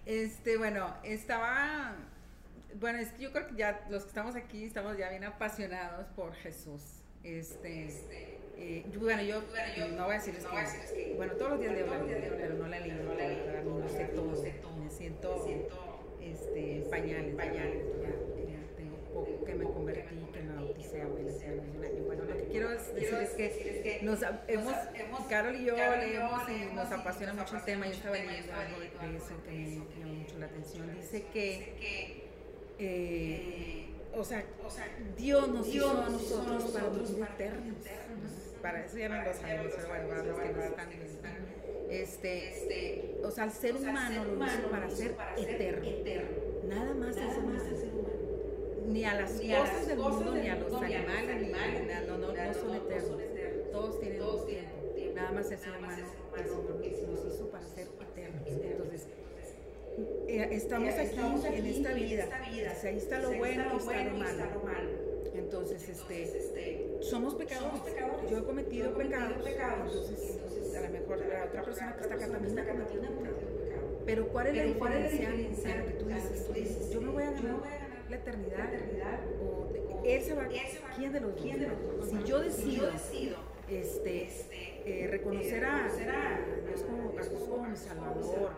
Este, 0.05 0.59
bueno, 0.59 0.95
estaba. 1.03 1.95
Bueno, 2.79 2.99
es 2.99 3.09
que 3.13 3.23
yo 3.23 3.33
creo 3.33 3.47
que 3.49 3.55
ya 3.57 3.87
los 3.91 4.03
que 4.03 4.09
estamos 4.09 4.37
aquí 4.37 4.65
estamos 4.65 4.97
ya 4.99 5.09
bien 5.09 5.25
apasionados 5.25 6.07
por 6.15 6.35
Jesús. 6.35 6.83
Este. 7.25 7.87
eh, 8.59 8.85
yo- 8.93 9.01
bueno, 9.01 9.23
yo, 9.23 9.43
no 9.97 10.05
voy 10.05 10.15
a 10.15 10.19
decirles 10.19 10.45
que. 10.45 11.15
Bueno, 11.17 11.33
todos 11.35 11.53
los 11.53 11.61
días 11.61 11.73
leo 11.75 11.87
la 11.87 11.99
Biblia, 11.99 12.35
pero 12.37 12.55
no 12.55 12.69
la 12.69 12.77
leído 12.81 12.99
toda, 13.03 13.17
para 13.47 13.63
mí 13.63 13.71
no 13.71 13.89
sé 13.89 14.05
todo. 14.07 14.33
Me 14.77 14.91
siento 14.91 15.47
este, 16.21 16.87
pañales 16.91 17.35
ya, 17.35 17.55
ya 17.55 17.63
tengo 17.63 17.83
poco 17.93 18.02
que 19.45 19.55
me 19.55 19.65
convertí, 19.65 20.17
que 20.33 20.43
me 20.43 20.55
bauticé 20.55 21.05
un 21.05 21.85
año. 21.85 22.03
Bueno, 22.05 22.25
lo 22.25 22.37
que 22.37 22.45
quiero 22.45 22.71
decir 22.71 23.09
es 23.09 23.31
que 23.83 24.01
nos 24.03 24.21
hemos, 24.49 25.27
Carol 25.29 25.57
y 25.57 25.65
yo 25.65 25.77
leemos 25.77 26.43
y 26.49 26.75
nos 26.75 26.91
apasiona 26.91 27.35
mucho 27.35 27.57
el 27.57 27.65
tema. 27.65 27.87
Yo 27.87 27.93
estaba 27.93 28.17
leyendo 28.17 28.53
algo 28.53 28.81
de 28.81 28.87
eso 29.17 29.43
que 29.45 29.51
me 29.51 29.71
llamó 29.71 30.15
mucho 30.15 30.39
la 30.39 30.47
atención. 30.47 30.95
Dice 30.95 31.25
que, 31.33 32.23
eh, 32.79 33.87
o 34.15 34.25
sea, 34.25 34.45
Dios 35.17 35.49
nos 35.49 35.69
hizo 35.69 35.91
a 35.91 36.09
nosotros 36.09 36.71
para 36.71 36.89
vivir 36.89 37.23
eternos. 37.23 37.77
Para 38.61 38.85
eso 38.85 38.97
ya 38.97 39.09
no 39.09 39.23
lo 39.23 39.35
sabemos, 39.35 39.73
pero 39.75 39.89
bueno, 39.89 40.09
para 40.09 40.21
los 40.21 40.37
que 40.39 40.53
no 40.53 41.05
están 41.05 41.43
este, 41.93 43.21
o 43.23 43.31
sea, 43.31 43.45
al 43.45 43.53
ser 43.53 43.77
humano 43.77 44.25
lo 44.25 44.47
hizo 44.47 44.71
para 44.71 44.89
ser 44.89 45.15
eterno. 45.37 46.29
Nada 46.67 46.95
más 46.95 47.17
al 47.17 47.31
ser 47.31 47.39
humano. 47.39 48.22
Ni 48.89 49.05
a 49.05 49.15
las 49.15 49.33
cosas 49.33 49.87
del 49.87 49.99
mundo, 49.99 50.35
ni 50.35 50.49
a 50.49 50.57
los 50.57 50.73
animales, 50.75 51.43
ni 51.43 51.49
nada, 51.49 52.05
no, 52.07 52.19
no, 52.19 52.33
no 52.33 52.55
son 52.55 52.75
eternos. 52.75 53.21
Todos 53.73 54.01
tienen 54.01 54.23
un 54.23 54.47
tiempo. 54.47 54.71
Nada 55.15 55.33
más 55.33 55.51
el 55.51 55.59
ser 55.59 55.77
humano, 55.77 55.97
Señor 55.97 56.23
nos 57.11 57.35
hizo 57.35 57.51
para 57.51 57.67
ser 57.69 57.87
eternos. 57.87 58.43
Entonces, 58.47 59.07
eh, 60.27 60.49
estamos 60.51 61.45
aquí 61.45 61.59
en 61.59 61.67
esta 61.67 61.93
vida. 61.93 62.25
O 62.25 62.81
sea, 62.81 62.91
ahí 62.91 62.97
está 62.97 63.19
lo 63.19 63.33
bueno 63.37 63.65
y 63.73 63.77
está 63.77 64.51
lo 64.55 64.63
malo. 64.63 64.91
Entonces, 65.35 65.89
este, 65.89 66.99
somos 67.03 67.35
pecadores. 67.35 67.83
Yo 68.31 68.39
he 68.39 68.45
cometido 68.45 68.95
pecados. 68.95 69.37
Entonces, 69.47 70.77
a 70.77 70.81
lo 70.81 70.89
mejor 70.91 71.19
la 71.27 71.45
otra 71.45 71.63
persona 71.63 71.95
que 71.97 72.03
está 72.03 72.15
acá 72.15 72.29
también 72.29 72.59
ha 72.59 72.67
cometido 72.67 73.03
pecados. 73.03 73.53
Pero 74.05 74.29
¿cuál 74.29 74.47
es 74.49 74.57
la 74.57 74.65
diferencia 74.65 75.85
que 75.85 75.93
tú 75.93 76.53
dices? 76.53 76.91
Yo 76.91 77.01
me 77.01 77.11
voy 77.11 77.23
a 77.23 77.31
ganar 77.31 77.82
la 78.13 78.19
eternidad. 78.19 78.69
O 79.43 79.73
él 80.05 80.23
se 80.23 80.35
va, 80.35 80.49
¿quién 80.97 81.13
de 81.13 81.21
los 81.21 81.37
dos? 81.37 82.11
Si 82.11 82.25
yo 82.25 82.41
decido 82.41 82.89
este, 83.69 84.29
eh, 84.85 85.09
reconocer 85.11 85.65
a 85.65 85.89
Dios 86.67 86.83
como, 86.83 87.11
a 87.19 87.23
Jesús 87.23 87.49
como 87.49 87.69
mi 87.69 87.77
Salvador, 87.77 88.51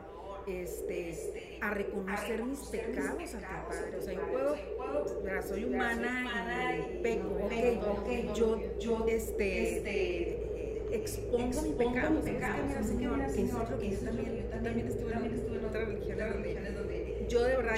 este, 0.46 1.58
a 1.60 1.70
reconocer 1.70 2.44
mis 2.44 2.60
pecados 2.60 3.34
ante 3.34 3.46
el 3.46 3.62
Padre. 3.68 3.96
O 3.98 4.02
sea, 4.02 4.14
yo 4.14 4.26
puedo, 4.26 5.42
soy 5.42 5.64
humana 5.64 6.76
y 6.76 7.02
peco, 7.02 7.28
ok, 7.28 8.34
yo, 8.34 8.78
yo, 8.78 9.06
este, 9.08 10.54
expongo 10.90 11.62
mi 11.62 11.72
pecado. 11.72 12.22
Señor, 12.22 13.32
que 13.32 13.42
es 13.42 13.52
lo 13.52 13.78
que 13.78 13.90
yo 13.90 13.98
también, 13.98 14.36
yo 14.36 14.62
también 14.62 14.88
estuve 14.88 15.58
en 15.58 15.64
otra 15.64 15.84
religión 15.84 16.63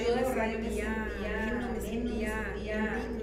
donde 0.05 0.09
yo 0.09 0.15
de 0.15 0.35
me 0.57 0.63
sentía, 0.63 1.09
no 1.59 1.73
me 1.73 1.81
sentía 1.81 2.53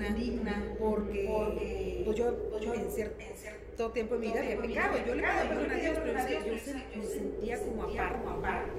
indigna 0.08 0.64
porque 0.78 2.02
pues 2.04 2.16
yo, 2.16 2.60
yo 2.60 2.74
en 2.74 2.90
cierto 2.90 3.90
tiempo 3.92 4.14
de 4.14 4.20
mi 4.20 4.26
vida 4.28 4.40
había 4.40 4.60
pecado. 4.60 4.98
Yo 5.06 5.14
le 5.14 5.22
perdón 5.22 5.70
a 5.70 5.74
Dios, 5.74 5.98
pero 6.04 6.18
yo, 6.28 6.46
yo 6.46 6.58
se- 6.58 6.96
me 6.96 7.04
sentía 7.06 7.58
como 7.60 7.82
aparte. 7.82 8.70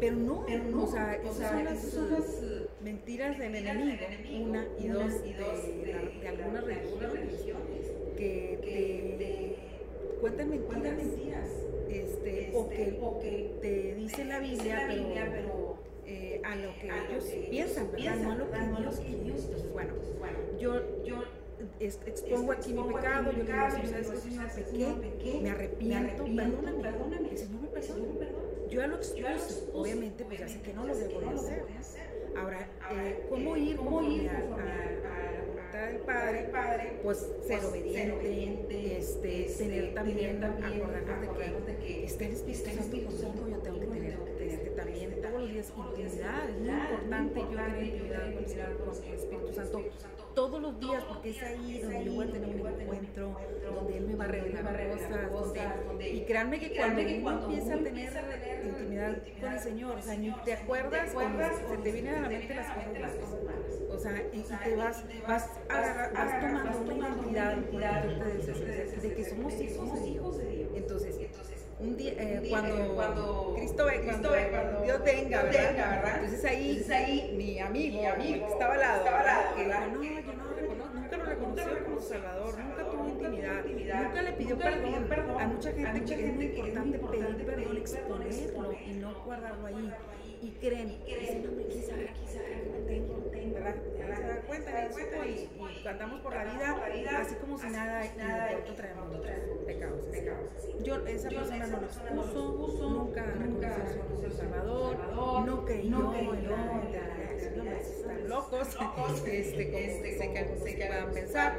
Pero 0.00 0.16
no, 0.16 0.40
o 0.40 0.86
sea, 0.86 1.14
esas 1.14 1.50
son 1.50 1.64
las, 1.64 2.42
mentiras 2.80 3.38
del 3.38 3.54
enemigo, 3.56 4.50
una 4.50 4.66
y 4.78 4.88
dos, 4.88 5.22
de, 5.22 5.92
la- 5.92 6.20
de 6.20 6.28
algunas 6.28 6.64
religiones 6.64 7.90
que 8.16 8.58
te 8.62 9.56
cuentan 10.20 10.96
mentiras, 10.96 11.48
este, 11.90 12.50
o, 12.54 12.68
que, 12.68 13.56
te 13.60 13.94
dice 13.94 14.24
la 14.24 14.38
Biblia, 14.40 14.86
pero 14.88 15.53
a 16.44 16.56
lo 16.56 16.74
que 16.78 16.86
ellos 16.86 17.24
piensan, 17.50 17.90
¿verdad? 17.92 18.16
No 18.16 18.32
a 18.32 18.80
lo 18.80 18.90
que 18.90 18.96
quiere. 18.96 19.22
Entonces, 19.22 19.72
bueno, 19.72 19.94
yo, 20.58 21.04
yo 21.04 21.24
expongo 21.80 22.52
aquí 22.52 22.72
mi 22.72 22.82
pecado, 22.92 23.32
yo 23.32 23.44
le 23.44 24.00
digo, 24.02 24.16
"Señor, 24.16 24.50
¿sabes 24.50 24.52
qué, 24.54 24.64
Señor? 24.64 25.00
Pequé, 25.00 25.40
me 25.42 25.50
arrepiento, 25.50 26.24
perdóname. 26.24 27.30
El 27.30 27.38
Señor 27.38 27.62
me 27.62 27.68
perdona. 27.68 28.04
Yo 28.68 28.80
ya 28.80 28.86
lo 28.86 28.96
expuse, 28.96 29.68
obviamente, 29.72 30.24
pues 30.24 30.40
ya 30.40 30.48
sé 30.48 30.60
que 30.60 30.72
no 30.72 30.86
lo 30.86 30.94
debo 30.94 31.20
de 31.20 31.28
hacer. 31.28 31.64
Ahora, 32.36 32.68
eh, 32.92 33.26
¿cómo 33.30 33.56
ir, 33.56 33.76
cómo 33.76 34.02
ir 34.02 34.28
a, 34.28 34.44
del 35.74 36.46
padre, 36.50 37.00
pues 37.02 37.26
ser 37.46 37.64
obediente, 37.64 38.98
este, 38.98 39.50
tener 39.58 39.94
también, 39.94 40.42
acordarnos 40.42 41.66
de 41.66 41.76
que 41.76 42.04
está 42.04 42.24
el 42.24 42.32
Espíritu 42.32 43.16
Santo 43.16 43.40
conmigo, 43.42 43.48
yo 43.48 43.62
tengo 43.62 43.80
que 43.80 43.86
este, 43.86 43.93
también 44.94 45.22
todos 45.22 45.40
los 45.40 45.50
días 45.50 45.72
intimidad, 45.76 46.50
es 46.50 47.06
muy 47.06 47.18
importante 47.18 47.98
yo 47.98 48.06
tener 48.06 48.32
intimidad 48.32 48.76
con 48.78 49.04
el 49.04 49.14
Espíritu 49.14 49.52
Santo 49.52 49.82
todos 50.34 50.60
los 50.60 50.80
días, 50.80 51.04
porque 51.04 51.30
es 51.30 51.42
ahí 51.44 51.78
donde 51.78 52.04
yo 52.04 52.12
voy 52.12 52.26
a 52.26 52.30
tener 52.32 52.60
un 52.60 52.80
encuentro, 52.80 53.36
donde 53.72 53.98
Él 53.98 54.06
me 54.06 54.16
va 54.16 54.24
a 54.24 54.28
revelar 54.28 55.30
cosas. 55.30 55.74
y 56.00 56.20
créanme 56.22 56.58
que 56.58 56.72
cuando 56.74 57.02
uno 57.02 57.38
empieza 57.38 57.74
a 57.74 57.78
tener 57.78 58.64
intimidad 58.64 59.22
con 59.40 59.52
el 59.52 59.60
Señor, 59.60 59.96
o 59.96 60.02
sea, 60.02 60.16
ni 60.16 60.32
te 60.44 60.54
acuerdas 60.54 61.12
cuando 61.12 61.44
se 61.44 61.76
te 61.82 61.92
vienen 61.92 62.14
a 62.16 62.20
la 62.22 62.28
mente 62.28 62.54
las 62.54 62.66
cosas 62.72 63.44
malas. 63.44 63.74
O 63.90 63.98
sea, 63.98 64.24
y, 64.32 64.42
te 64.42 64.76
vas, 64.76 65.04
vas, 65.28 65.50
vas 65.68 66.84
tomando 66.84 67.28
una 67.28 67.30
identidad 67.30 68.04
de 68.04 69.14
que 69.14 69.24
somos 69.24 69.60
hijos 69.60 70.38
de 70.38 70.50
Dios. 70.50 70.68
Entonces, 70.74 71.16
un 71.80 71.96
día, 71.96 72.12
eh, 72.16 72.46
cuando, 72.48 72.94
cuando, 72.94 73.54
Cristo 73.56 73.84
ve, 73.86 74.02
cuando, 74.04 74.28
cuando 74.28 74.82
Dios 74.82 75.04
venga, 75.04 75.42
¿verdad? 75.42 75.70
Venga, 75.70 75.88
¿verdad? 75.90 76.14
Entonces 76.16 76.44
ahí, 76.44 76.70
Entonces 76.70 76.90
ahí 76.90 77.34
mi 77.36 77.58
amigo, 77.58 78.00
mi 78.00 78.06
amigo 78.06 78.46
que 78.46 78.52
estaba 78.52 78.74
al 78.74 78.80
lado, 78.80 78.98
estaba 78.98 79.20
al 79.20 79.26
lado 79.26 79.54
que 79.56 79.64
dijo, 79.64 79.80
no, 79.80 80.02
yo 80.02 80.34
no 80.34 80.44
lo 80.44 80.54
reconozco, 80.54 80.94
nunca 80.94 81.16
lo 81.16 81.24
reconoció 81.24 81.84
como 81.84 82.00
Salvador, 82.00 82.58
nunca 82.58 82.90
tuvo 82.90 83.08
intimidad, 83.08 83.64
nunca 84.04 84.22
le 84.22 84.32
pidió 84.32 84.58
perdón. 84.58 85.36
Hay 85.38 85.46
mucha 85.46 85.72
gente 85.72 86.04
que 86.04 86.14
es 86.14 86.34
muy 86.34 86.44
importante 86.44 86.98
pedir 86.98 87.44
perdón, 87.44 87.76
exponerlo 87.78 88.72
y 88.86 88.92
no 88.94 89.24
guardarlo 89.24 89.66
ahí. 89.66 89.92
Y 90.42 90.50
creen, 90.60 90.98
dicen, 91.06 91.42
no 91.44 91.52
me 91.52 91.64
quise 91.66 91.92
ver, 91.94 92.12
quise 92.12 92.38
ver, 92.38 92.66
no 92.66 92.86
tengo, 92.86 93.23
Se 93.64 94.22
da 94.22 94.40
cuenta 94.46 94.70
de 94.70 94.86
eso 94.86 95.00
y, 95.24 95.82
y 95.82 95.88
andamos 95.88 96.20
por 96.20 96.34
la 96.34 96.44
vida 96.44 97.20
así 97.20 97.34
como 97.36 97.58
si 97.58 97.68
nada 97.68 98.04
y 98.04 98.08
de 98.08 98.56
pronto 98.56 98.74
traemos 98.74 99.16
pecados. 99.66 100.04
Yo, 100.82 101.06
esa 101.06 101.28
persona 101.28 101.66
no 101.66 101.80
lo 101.80 101.86
expuso, 101.86 102.90
nunca 102.90 103.24
reconoció 103.24 104.30
Salvador, 104.30 104.98
no 105.46 105.64
creyó 105.64 105.98
hombre, 105.98 107.00
están 107.80 108.28
locos, 108.28 108.76
este, 109.26 109.70
como 109.70 110.56
sé 110.64 110.76
que 110.76 110.84
algunos 110.84 111.30
puedan 111.30 111.58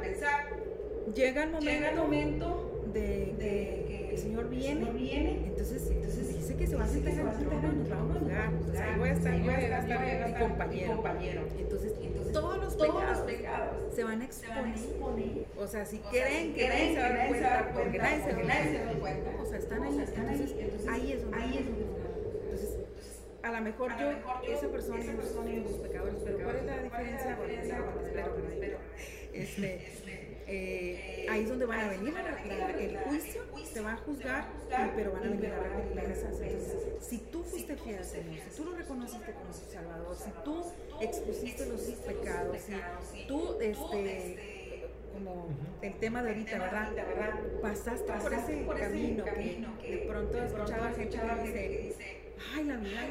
Llega 1.14 1.44
el 1.44 1.96
momento 1.96 2.82
de 2.92 3.84
que 3.86 4.10
el 4.10 4.18
Señor 4.18 4.48
viene, 4.48 5.46
entonces, 5.46 5.46
entonces 5.46 5.95
dice 6.56 6.66
que 6.66 6.66
se 6.66 6.76
va 6.76 6.84
a 6.84 7.34
sentar 7.34 7.74
nos 7.74 7.90
va 7.90 7.96
a 7.96 8.18
juzgar. 8.18 8.52
Entonces 8.52 8.80
ahí 8.80 8.98
voy 8.98 9.08
a 9.08 9.12
estar, 9.12 9.38
voy 9.40 9.54
a 9.54 10.26
estar 10.26 10.68
mi 10.68 10.84
compañero. 10.84 11.42
Entonces, 11.58 11.92
todos 12.32 12.58
los 12.58 12.74
pecados 12.74 13.94
se 13.94 14.04
van 14.04 14.20
a 14.20 14.24
exponer. 14.24 15.46
O 15.58 15.66
sea, 15.66 15.84
si 15.84 15.98
creen 15.98 16.54
que 16.54 16.68
nadie 16.68 16.94
se 16.94 17.00
va 17.00 17.06
a 17.06 17.28
cuenta, 17.28 17.70
porque 17.74 17.98
nadie 17.98 18.22
se 18.22 18.84
da 18.84 18.92
cuenta. 18.98 19.30
O 19.42 19.46
sea, 19.46 19.58
están 19.58 19.82
ahí, 19.82 19.98
entonces 20.58 20.88
ahí 20.88 21.12
es 21.12 21.22
donde. 21.22 21.86
A 23.42 23.52
lo 23.52 23.60
mejor 23.60 23.92
yo, 23.96 24.10
esa 24.52 24.66
persona, 24.66 25.00
esa 25.00 25.12
persona 25.12 25.50
y 25.52 25.60
los 25.60 25.72
pecadores, 25.74 26.16
pero 26.24 26.38
¿cuál 26.42 26.56
es 26.56 26.64
la 26.64 26.82
diferencia? 26.82 27.36
Bueno, 27.36 27.52
espero, 28.02 28.36
espero. 28.52 28.78
Este, 29.32 29.86
eh, 30.48 31.26
ahí 31.28 31.42
es 31.42 31.48
donde 31.48 31.66
van 31.66 31.80
a 31.80 31.88
venir 31.88 32.14
el 32.78 32.98
juicio, 32.98 33.42
se 33.72 33.80
va 33.80 33.94
a 33.94 33.96
juzgar, 33.96 34.46
pero 34.94 35.12
van 35.12 35.24
a 35.24 35.28
venir 35.30 35.50
las 35.50 35.58
recompensas. 35.58 36.36
si 37.00 37.18
tú 37.18 37.42
fuiste 37.42 37.76
fiel 37.76 37.98
al 37.98 38.04
Señor, 38.04 38.36
si 38.48 38.56
tú 38.56 38.64
lo 38.64 38.76
reconociste 38.76 39.32
como 39.32 39.52
su 39.52 39.64
Salvador, 39.72 40.16
si 40.16 40.30
tú 40.44 40.62
expusiste 41.00 41.66
los 41.66 41.80
pecados, 41.80 42.56
si 43.12 43.26
tú, 43.26 43.58
este, 43.60 44.88
como 45.12 45.48
el 45.82 45.94
tema 45.94 46.22
de 46.22 46.30
ahorita, 46.30 46.58
¿verdad? 46.58 46.92
Pasaste 47.60 48.12
por 48.12 48.32
ese 48.32 48.66
camino 48.66 49.78
que 49.80 49.90
de 49.90 49.98
pronto 50.06 50.42
escuchaba 50.42 50.92
gente 50.92 51.18
que 51.52 51.78
dice, 51.88 52.16
ay, 52.54 52.64
la 52.64 52.76
vida, 52.76 53.06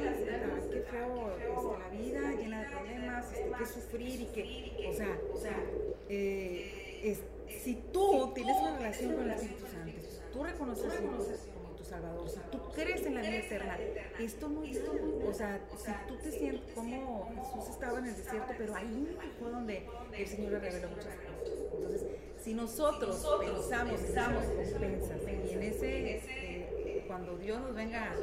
qué 0.72 0.80
feo, 0.90 1.38
este, 1.38 1.80
la 1.80 1.90
vida 1.90 2.32
llena 2.40 2.62
de 2.62 2.70
problemas, 2.70 3.34
este, 3.34 3.52
qué 3.58 3.66
sufrir 3.66 4.22
y 4.22 4.26
que, 4.28 4.88
o 4.88 4.94
sea, 4.94 5.20
o 5.34 5.38
sea, 5.38 5.64
eh, 6.10 6.85
si 7.14 7.76
tú 7.92 8.32
tienes 8.34 8.56
una 8.58 8.78
relación 8.78 9.14
con 9.14 9.24
el 9.24 9.32
Espíritu 9.32 9.66
Santo, 9.68 9.92
tú 10.34 10.44
reconoces 10.44 10.92
a 10.92 10.98
como 10.98 11.76
tu 11.76 11.84
Salvador, 11.84 12.30
si 12.30 12.40
tú 12.52 12.60
crees 12.74 13.06
en 13.06 13.16
la 13.16 13.22
vida 13.22 13.38
eterna, 13.38 13.78
esto 14.20 14.50
no 14.50 14.64
es, 14.64 14.82
o 15.24 15.34
sea, 15.34 15.60
si 15.78 15.92
tú 16.08 16.18
te 16.18 16.32
sientes 16.32 16.74
como 16.74 17.30
Jesús 17.30 17.70
estaba 17.70 18.00
en 18.00 18.06
el 18.06 18.16
desierto, 18.16 18.54
pero 18.58 18.76
ahí 18.76 19.18
fue 19.40 19.52
donde 19.52 19.86
el 20.18 20.28
Señor 20.28 20.54
le 20.54 20.60
reveló 20.60 20.90
muchas 20.90 21.16
cosas. 21.16 21.58
Entonces, 21.74 22.08
si 22.44 22.54
nosotros, 22.54 23.26
pensamos, 23.40 24.02
pensamos 24.02 24.46
recompensas 24.80 25.50
y 25.50 25.54
en 25.54 25.64
ese, 25.64 26.12
eh, 26.18 27.04
cuando 27.08 27.38
Dios 27.38 27.60
nos 27.62 27.76
venga 27.76 28.12
a 28.12 28.16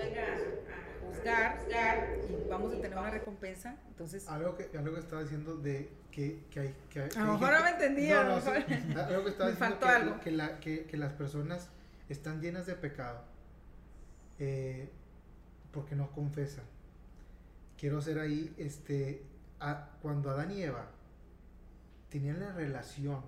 juzgar 1.22 2.08
y 2.28 2.48
vamos 2.48 2.72
a 2.72 2.76
tener 2.80 2.98
una 2.98 3.10
recompensa, 3.10 3.76
entonces... 3.88 4.28
Algo 4.28 4.56
que, 4.56 4.76
algo 4.76 4.94
que 4.94 5.00
estaba 5.00 5.22
diciendo 5.22 5.56
de 5.56 5.90
que, 6.10 6.44
que 6.50 6.60
hay... 6.60 6.74
Que, 6.90 7.00
a 7.00 7.24
lo 7.24 7.34
mejor 7.34 7.52
no 7.52 7.64
me 7.64 7.70
entendía. 7.70 8.24
No, 8.24 8.40
no, 8.40 9.00
algo 9.00 9.24
que 9.24 9.30
estaba 9.30 9.50
me 9.50 9.56
faltó 9.56 9.86
que, 9.86 9.92
algo. 9.92 10.20
Que, 10.20 10.30
la, 10.30 10.60
que, 10.60 10.84
que, 10.84 10.96
las 10.96 11.12
personas 11.12 11.68
están 12.08 12.40
llenas 12.40 12.66
de 12.66 12.74
pecado 12.74 13.22
eh, 14.38 14.90
porque 15.72 15.96
no 15.96 16.10
confesan. 16.12 16.64
Quiero 17.78 17.98
hacer 17.98 18.18
ahí, 18.18 18.54
este, 18.58 19.24
a, 19.60 19.90
cuando 20.02 20.30
Adán 20.30 20.52
y 20.52 20.62
Eva 20.62 20.86
tenían 22.10 22.40
la 22.40 22.52
relación, 22.52 23.22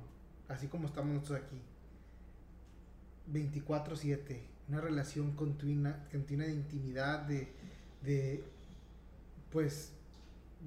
así 0.48 0.68
como 0.68 0.86
estamos 0.86 1.14
nosotros 1.14 1.40
aquí, 1.44 1.60
24/7, 3.32 4.40
una 4.68 4.80
relación 4.80 5.32
continua, 5.32 5.96
continua 6.12 6.46
de 6.46 6.52
intimidad, 6.52 7.20
de, 7.20 7.48
de, 8.04 8.44
pues, 9.50 9.92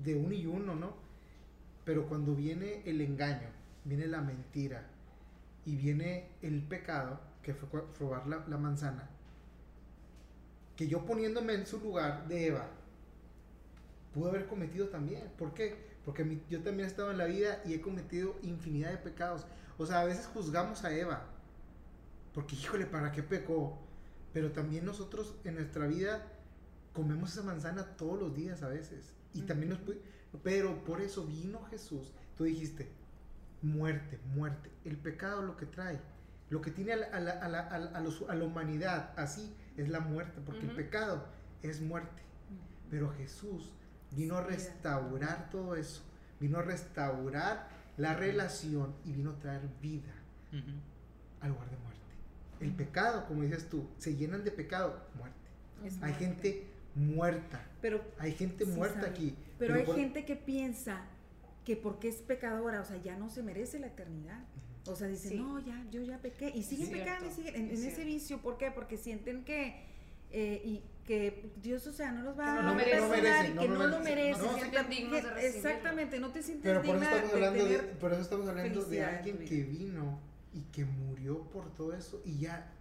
de 0.03 0.15
uno 0.15 0.33
y 0.33 0.45
uno, 0.45 0.75
¿no? 0.75 0.93
Pero 1.85 2.07
cuando 2.07 2.35
viene 2.35 2.81
el 2.85 3.01
engaño, 3.01 3.47
viene 3.85 4.07
la 4.07 4.21
mentira 4.21 4.85
y 5.65 5.75
viene 5.75 6.29
el 6.41 6.61
pecado, 6.63 7.19
que 7.41 7.53
fue 7.53 7.69
probar 7.97 8.27
la, 8.27 8.45
la 8.47 8.57
manzana, 8.57 9.09
que 10.75 10.87
yo 10.87 11.05
poniéndome 11.05 11.53
en 11.53 11.65
su 11.65 11.79
lugar 11.79 12.27
de 12.27 12.47
Eva, 12.47 12.69
pude 14.13 14.29
haber 14.29 14.47
cometido 14.47 14.89
también. 14.89 15.23
¿Por 15.37 15.53
qué? 15.53 15.87
Porque 16.03 16.41
yo 16.49 16.61
también 16.61 16.87
he 16.87 16.91
estado 16.91 17.11
en 17.11 17.17
la 17.17 17.25
vida 17.25 17.61
y 17.65 17.73
he 17.73 17.81
cometido 17.81 18.35
infinidad 18.43 18.91
de 18.91 18.97
pecados. 18.97 19.45
O 19.77 19.85
sea, 19.85 20.01
a 20.01 20.05
veces 20.05 20.25
juzgamos 20.27 20.83
a 20.83 20.93
Eva. 20.93 21.25
Porque, 22.33 22.55
híjole, 22.55 22.85
¿para 22.85 23.11
qué 23.11 23.23
pecó? 23.23 23.77
Pero 24.33 24.51
también 24.51 24.85
nosotros 24.85 25.35
en 25.43 25.55
nuestra 25.55 25.87
vida 25.87 26.25
comemos 26.97 27.31
esa 27.31 27.43
manzana 27.43 27.83
todos 27.95 28.19
los 28.19 28.35
días 28.35 28.63
a 28.63 28.69
veces. 28.69 29.13
Y 29.35 29.41
también 29.41 29.69
nos 29.69 29.79
Pero 30.43 30.83
por 30.83 30.99
eso 30.99 31.25
vino 31.25 31.63
Jesús. 31.65 32.11
Tú 32.35 32.45
dijiste, 32.45 32.89
muerte, 33.61 34.19
muerte. 34.33 34.71
El 34.83 34.97
pecado 34.97 35.43
lo 35.43 35.55
que 35.57 35.67
trae, 35.67 35.99
lo 36.49 36.59
que 36.59 36.71
tiene 36.71 36.93
a 36.93 36.97
la, 36.97 37.05
a 37.05 37.19
la, 37.19 37.59
a 37.59 37.79
la, 37.79 37.99
a 38.29 38.35
la 38.35 38.43
humanidad 38.43 39.13
así 39.15 39.55
es 39.77 39.89
la 39.89 39.99
muerte, 39.99 40.41
porque 40.43 40.65
el 40.65 40.75
pecado 40.75 41.23
es 41.61 41.81
muerte. 41.81 42.23
Pero 42.89 43.13
Jesús 43.13 43.71
vino 44.15 44.37
a 44.37 44.41
restaurar 44.41 45.51
todo 45.51 45.75
eso. 45.75 46.01
Vino 46.39 46.57
a 46.57 46.63
restaurar 46.63 47.69
la 47.97 48.15
relación 48.15 48.95
y 49.05 49.11
vino 49.11 49.31
a 49.31 49.39
traer 49.39 49.61
vida 49.81 50.13
al 51.41 51.49
lugar 51.49 51.69
de 51.69 51.77
muerte. 51.77 52.01
El 52.59 52.73
pecado, 52.73 53.27
como 53.27 53.43
dices 53.43 53.69
tú, 53.69 53.87
se 53.99 54.15
llenan 54.15 54.43
de 54.43 54.49
pecado, 54.49 54.99
muerte. 55.15 55.37
Hay 56.01 56.13
gente 56.15 56.76
muerta. 56.97 57.65
Pero, 57.81 58.01
hay 58.17 58.33
gente 58.33 58.65
muerta 58.65 59.07
aquí. 59.07 59.35
Pero, 59.59 59.75
hay 59.75 59.85
gente 59.85 60.25
que 60.25 60.35
piensa 60.35 61.05
que 61.63 61.75
porque 61.75 62.07
es 62.07 62.15
pecadora, 62.17 62.81
o 62.81 62.85
sea, 62.85 62.97
ya 62.97 63.17
no 63.17 63.29
se 63.29 63.43
merece 63.43 63.79
la 63.79 63.87
eternidad. 63.87 64.43
O 64.85 64.95
sea, 64.95 65.07
dicen, 65.07 65.39
no, 65.39 65.59
ya, 65.59 65.85
yo 65.91 66.01
ya 66.01 66.17
pequé. 66.19 66.51
Y 66.55 66.63
siguen 66.63 66.91
pecando 66.91 67.29
y 67.29 67.33
siguen 67.33 67.55
en, 67.55 67.71
ese 67.71 68.05
vicio. 68.05 68.37
¿Por 68.39 68.57
qué? 68.57 68.71
Porque 68.71 68.97
sienten 68.97 69.43
que, 69.43 69.83
eh, 70.31 70.61
y 70.63 70.81
que 71.05 71.51
Dios, 71.61 71.85
o 71.87 71.93
sea, 71.93 72.11
no 72.11 72.21
los 72.21 72.37
va 72.37 72.69
a 72.69 72.77
perdonar 72.77 73.49
y 73.49 73.53
que 73.53 73.67
no, 73.67 73.87
lo 73.87 73.99
merecen. 74.01 74.45
exactamente, 75.41 76.19
no 76.19 76.31
te 76.31 76.43
sientes 76.43 76.63
Pero 76.63 76.81
por 76.83 76.95
eso 76.97 77.05
estamos 77.05 77.33
hablando, 77.33 77.65
de, 77.65 77.79
por 77.79 78.11
eso 78.13 78.21
estamos 78.21 78.47
hablando 78.47 78.83
de 78.83 79.03
alguien 79.03 79.37
que 79.39 79.63
vino 79.63 80.19
y 80.53 80.61
que 80.63 80.85
murió 80.85 81.43
por 81.49 81.73
todo 81.75 81.93
eso 81.93 82.21
y 82.25 82.39
ya 82.39 82.73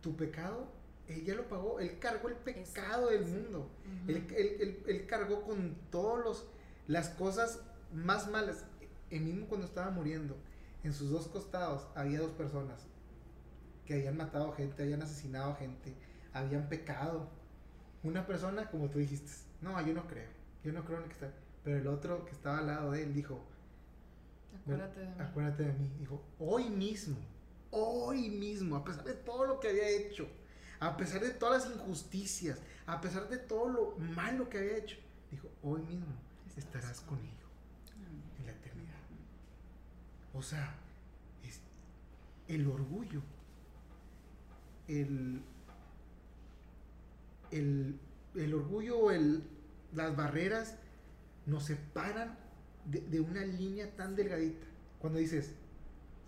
tu 0.00 0.16
pecado 0.16 0.72
él 1.08 1.24
ya 1.24 1.34
lo 1.34 1.48
pagó, 1.48 1.78
él 1.80 1.98
cargó 1.98 2.28
el 2.28 2.34
pecado 2.34 3.10
del 3.10 3.24
mundo, 3.24 3.70
él, 4.08 5.06
cargó 5.08 5.42
con 5.42 5.76
todas 5.90 6.44
las 6.86 7.10
cosas 7.10 7.60
más 7.92 8.28
malas. 8.28 8.64
El 9.10 9.22
mismo 9.22 9.46
cuando 9.46 9.66
estaba 9.66 9.90
muriendo, 9.90 10.36
en 10.82 10.92
sus 10.92 11.10
dos 11.10 11.28
costados 11.28 11.86
había 11.94 12.20
dos 12.20 12.32
personas 12.32 12.86
que 13.84 13.94
habían 13.94 14.16
matado 14.16 14.52
gente, 14.52 14.82
habían 14.82 15.02
asesinado 15.02 15.54
gente, 15.56 15.94
habían 16.32 16.68
pecado. 16.68 17.28
Una 18.02 18.26
persona, 18.26 18.68
como 18.70 18.88
tú 18.88 18.98
dijiste, 18.98 19.30
no, 19.60 19.80
yo 19.86 19.94
no 19.94 20.06
creo, 20.06 20.28
yo 20.64 20.72
no 20.72 20.84
creo 20.84 20.98
en 20.98 21.04
que 21.04 21.12
está. 21.12 21.32
Pero 21.62 21.78
el 21.78 21.86
otro 21.86 22.24
que 22.24 22.32
estaba 22.32 22.58
al 22.58 22.66
lado 22.66 22.90
de 22.92 23.02
él 23.02 23.14
dijo, 23.14 23.44
Acuérdate 24.62 25.00
de 25.00 25.06
mí. 25.06 25.14
Acuérdate 25.18 25.62
de 25.64 25.72
mí. 25.72 25.90
Dijo, 25.98 26.22
hoy 26.38 26.68
mismo, 26.68 27.16
hoy 27.70 28.30
mismo, 28.30 28.76
a 28.76 28.84
pesar 28.84 29.04
de 29.04 29.14
todo 29.14 29.46
lo 29.46 29.60
que 29.60 29.68
había 29.68 29.88
hecho, 29.88 30.26
a 30.80 30.96
pesar 30.96 31.20
de 31.20 31.30
todas 31.30 31.68
las 31.68 31.76
injusticias, 31.76 32.58
a 32.86 33.00
pesar 33.00 33.28
de 33.28 33.38
todo 33.38 33.68
lo 33.68 33.96
malo 34.14 34.48
que 34.48 34.58
había 34.58 34.76
hecho, 34.76 34.96
dijo, 35.30 35.48
hoy 35.62 35.82
mismo 35.82 36.06
estarás 36.56 37.00
conmigo 37.00 37.34
en 38.38 38.46
la 38.46 38.52
eternidad. 38.52 38.96
O 40.34 40.42
sea, 40.42 40.74
es 41.42 41.60
el 42.48 42.66
orgullo, 42.68 43.22
el, 44.88 45.42
el, 47.50 47.98
el 48.34 48.54
orgullo, 48.54 49.10
el, 49.10 49.42
las 49.94 50.14
barreras 50.14 50.76
nos 51.46 51.64
separan 51.64 52.36
de, 52.84 53.00
de 53.00 53.20
una 53.20 53.44
línea 53.44 53.94
tan 53.96 54.14
delgadita. 54.14 54.66
Cuando 55.00 55.18
dices, 55.18 55.52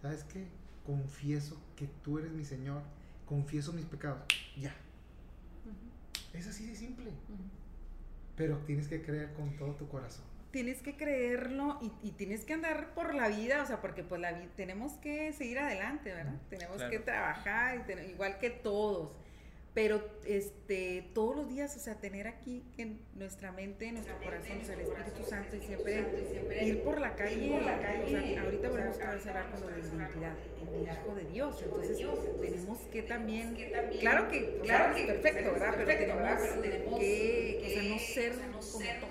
¿sabes 0.02 0.24
qué? 0.24 0.46
Confieso 0.86 1.60
que 1.76 1.86
tú 2.02 2.18
eres 2.18 2.32
mi 2.32 2.44
Señor, 2.44 2.82
confieso 3.28 3.72
mis 3.72 3.84
pecados, 3.84 4.20
ya. 4.56 4.74
Es 6.32 6.46
así 6.46 6.66
de 6.66 6.74
simple. 6.76 7.10
Pero 8.36 8.58
tienes 8.58 8.88
que 8.88 9.02
creer 9.02 9.32
con 9.34 9.56
todo 9.56 9.74
tu 9.74 9.88
corazón. 9.88 10.24
Tienes 10.50 10.80
que 10.80 10.96
creerlo 10.96 11.78
y, 11.82 12.08
y 12.08 12.12
tienes 12.12 12.44
que 12.44 12.54
andar 12.54 12.94
por 12.94 13.14
la 13.14 13.28
vida, 13.28 13.62
o 13.62 13.66
sea, 13.66 13.80
porque 13.80 14.02
pues 14.02 14.20
la 14.20 14.32
vida, 14.32 14.48
tenemos 14.56 14.92
que 14.94 15.32
seguir 15.32 15.58
adelante, 15.58 16.12
¿verdad? 16.12 16.36
Tenemos 16.48 16.76
Claro. 16.76 16.90
que 16.90 16.98
trabajar, 17.00 17.76
y 17.76 17.82
ten- 17.82 18.08
igual 18.10 18.38
que 18.38 18.50
todos. 18.50 19.12
Pero 19.78 20.02
este, 20.26 21.04
todos 21.14 21.36
los 21.36 21.48
días, 21.48 21.76
o 21.76 21.78
sea, 21.78 21.94
tener 22.00 22.26
aquí 22.26 22.64
en 22.78 22.98
nuestra 23.14 23.52
mente, 23.52 23.86
en 23.86 23.94
nuestro 23.94 24.18
corazón, 24.18 24.58
o 24.60 24.64
sea, 24.64 24.74
el 24.74 24.80
Espíritu 24.80 25.22
Santo 25.22 25.54
y 25.54 25.60
siempre 25.60 26.04
ir 26.64 26.82
por 26.82 27.00
la 27.00 27.14
calle, 27.14 27.54
o 27.54 28.08
sea, 28.08 28.42
ahorita 28.42 28.70
volvemos 28.70 28.96
otra 28.96 29.14
vez 29.14 29.24
a 29.24 29.28
hablar 29.28 29.50
con 29.52 29.60
lo 29.60 29.68
de 29.68 29.78
identidad, 29.78 30.32
el 30.74 30.82
Hijo 30.82 31.14
de 31.14 31.24
Dios. 31.26 31.62
Entonces, 31.62 31.96
tenemos 32.40 32.78
que 32.90 33.02
también, 33.02 33.56
claro 34.00 34.26
que, 34.26 34.58
claro 34.64 34.96
que 34.96 35.00
es 35.00 35.06
perfecto, 35.06 35.52
¿verdad? 35.52 35.74
Pero 35.76 36.60
tenemos 36.60 36.98
que, 36.98 37.62
o 37.64 37.68
sea, 37.68 37.82
no 37.84 37.98
ser 38.00 38.32
como 38.32 38.58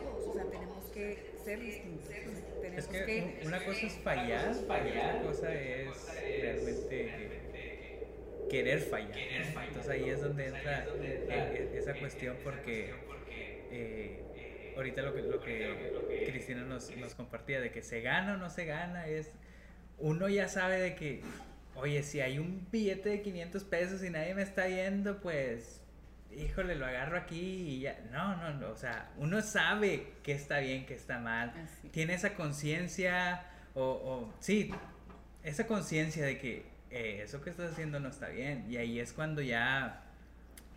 todos, 0.04 0.28
o 0.28 0.34
sea, 0.34 0.44
tenemos 0.52 0.84
que 0.92 1.18
ser 1.46 1.62
distintos. 1.62 2.10
Tenemos 2.62 2.78
Es 2.78 2.88
que 2.88 3.40
una 3.46 3.64
cosa 3.64 3.86
es 3.88 3.94
fallar, 4.00 4.52
y 4.54 4.90
otra 4.90 5.22
cosa 5.22 5.54
es 5.54 5.88
realmente 6.42 7.37
querer 8.50 8.80
fallar. 8.80 9.18
Entonces 9.68 9.90
ahí 9.90 10.10
es 10.10 10.22
donde 10.22 10.48
entra 10.48 10.86
eh, 11.02 11.28
eh, 11.30 11.72
esa 11.76 11.94
cuestión 11.96 12.38
porque 12.44 12.94
eh, 13.72 14.74
ahorita 14.76 15.02
lo 15.02 15.14
que, 15.14 15.22
lo 15.22 15.40
que 15.40 16.26
Cristina 16.30 16.62
nos, 16.64 16.96
nos 16.98 17.16
compartía 17.16 17.60
de 17.60 17.72
que 17.72 17.82
se 17.82 18.02
gana 18.02 18.36
o 18.36 18.38
no 18.38 18.50
se 18.50 18.66
gana 18.66 19.08
es 19.08 19.32
uno 19.98 20.30
ya 20.30 20.48
sabe 20.48 20.80
de 20.80 20.96
que 20.96 21.22
oye 21.76 22.04
si 22.04 22.22
hay 22.22 22.38
un 22.38 22.68
billete 22.72 23.10
de 23.10 23.22
500 23.22 23.64
pesos 23.64 24.04
y 24.04 24.10
nadie 24.10 24.36
me 24.36 24.44
está 24.44 24.68
viendo 24.68 25.20
pues 25.20 25.82
híjole 26.32 26.76
lo 26.76 26.86
agarro 26.86 27.18
aquí 27.18 27.40
y 27.40 27.80
ya 27.82 28.00
no 28.12 28.36
no 28.38 28.54
no 28.54 28.70
o 28.70 28.76
sea 28.76 29.12
uno 29.18 29.42
sabe 29.42 30.08
que 30.22 30.34
está 30.34 30.60
bien 30.60 30.86
que 30.86 30.94
está 30.94 31.18
mal 31.18 31.50
Así. 31.50 31.90
tiene 31.90 32.14
esa 32.14 32.36
conciencia 32.36 33.44
o, 33.74 33.84
o 33.84 34.34
sí, 34.40 34.72
esa 35.44 35.68
conciencia 35.68 36.26
de 36.26 36.38
que 36.40 36.77
eh, 36.92 37.22
eso 37.24 37.42
que 37.42 37.50
estás 37.50 37.72
haciendo 37.74 38.00
no 38.00 38.10
está 38.10 38.30
bien 38.30 38.66
y 38.70 38.78
ahí 38.78 39.00
es 39.00 39.14
cuando 39.14 39.42
ya 39.42 40.04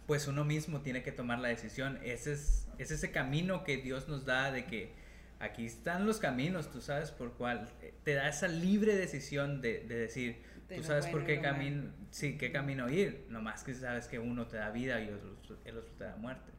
pues 0.06 0.26
uno 0.26 0.44
mismo 0.44 0.80
tiene 0.80 1.02
que 1.04 1.12
tomar 1.12 1.38
la 1.38 1.48
decisión. 1.48 1.98
Ese 2.02 2.32
es, 2.32 2.66
es 2.78 2.90
ese 2.90 3.12
camino 3.12 3.62
que 3.62 3.76
Dios 3.76 4.08
nos 4.08 4.24
da 4.24 4.50
de 4.50 4.64
que 4.64 4.92
aquí 5.38 5.66
están 5.66 6.04
los 6.06 6.18
caminos, 6.18 6.70
tú 6.72 6.80
sabes 6.80 7.12
por 7.12 7.34
cuál. 7.34 7.68
Te 8.02 8.14
da 8.14 8.28
esa 8.28 8.48
libre 8.48 8.96
decisión 8.96 9.60
de, 9.60 9.80
de 9.86 9.94
decir, 9.94 10.42
De 10.68 10.76
tú 10.76 10.82
sabes 10.82 11.04
bueno 11.04 11.18
por 11.18 11.26
qué 11.26 11.40
camino, 11.40 11.92
sí, 12.10 12.36
qué 12.36 12.50
camino 12.50 12.90
ir. 12.90 13.26
Nomás 13.28 13.62
que 13.62 13.72
sabes 13.72 14.08
que 14.08 14.18
uno 14.18 14.48
te 14.48 14.56
da 14.56 14.70
vida 14.70 15.00
y 15.00 15.08
el 15.08 15.14
otro, 15.14 15.58
el 15.64 15.76
otro 15.78 15.92
te 15.96 16.04
da 16.04 16.16
muerte. 16.16 16.50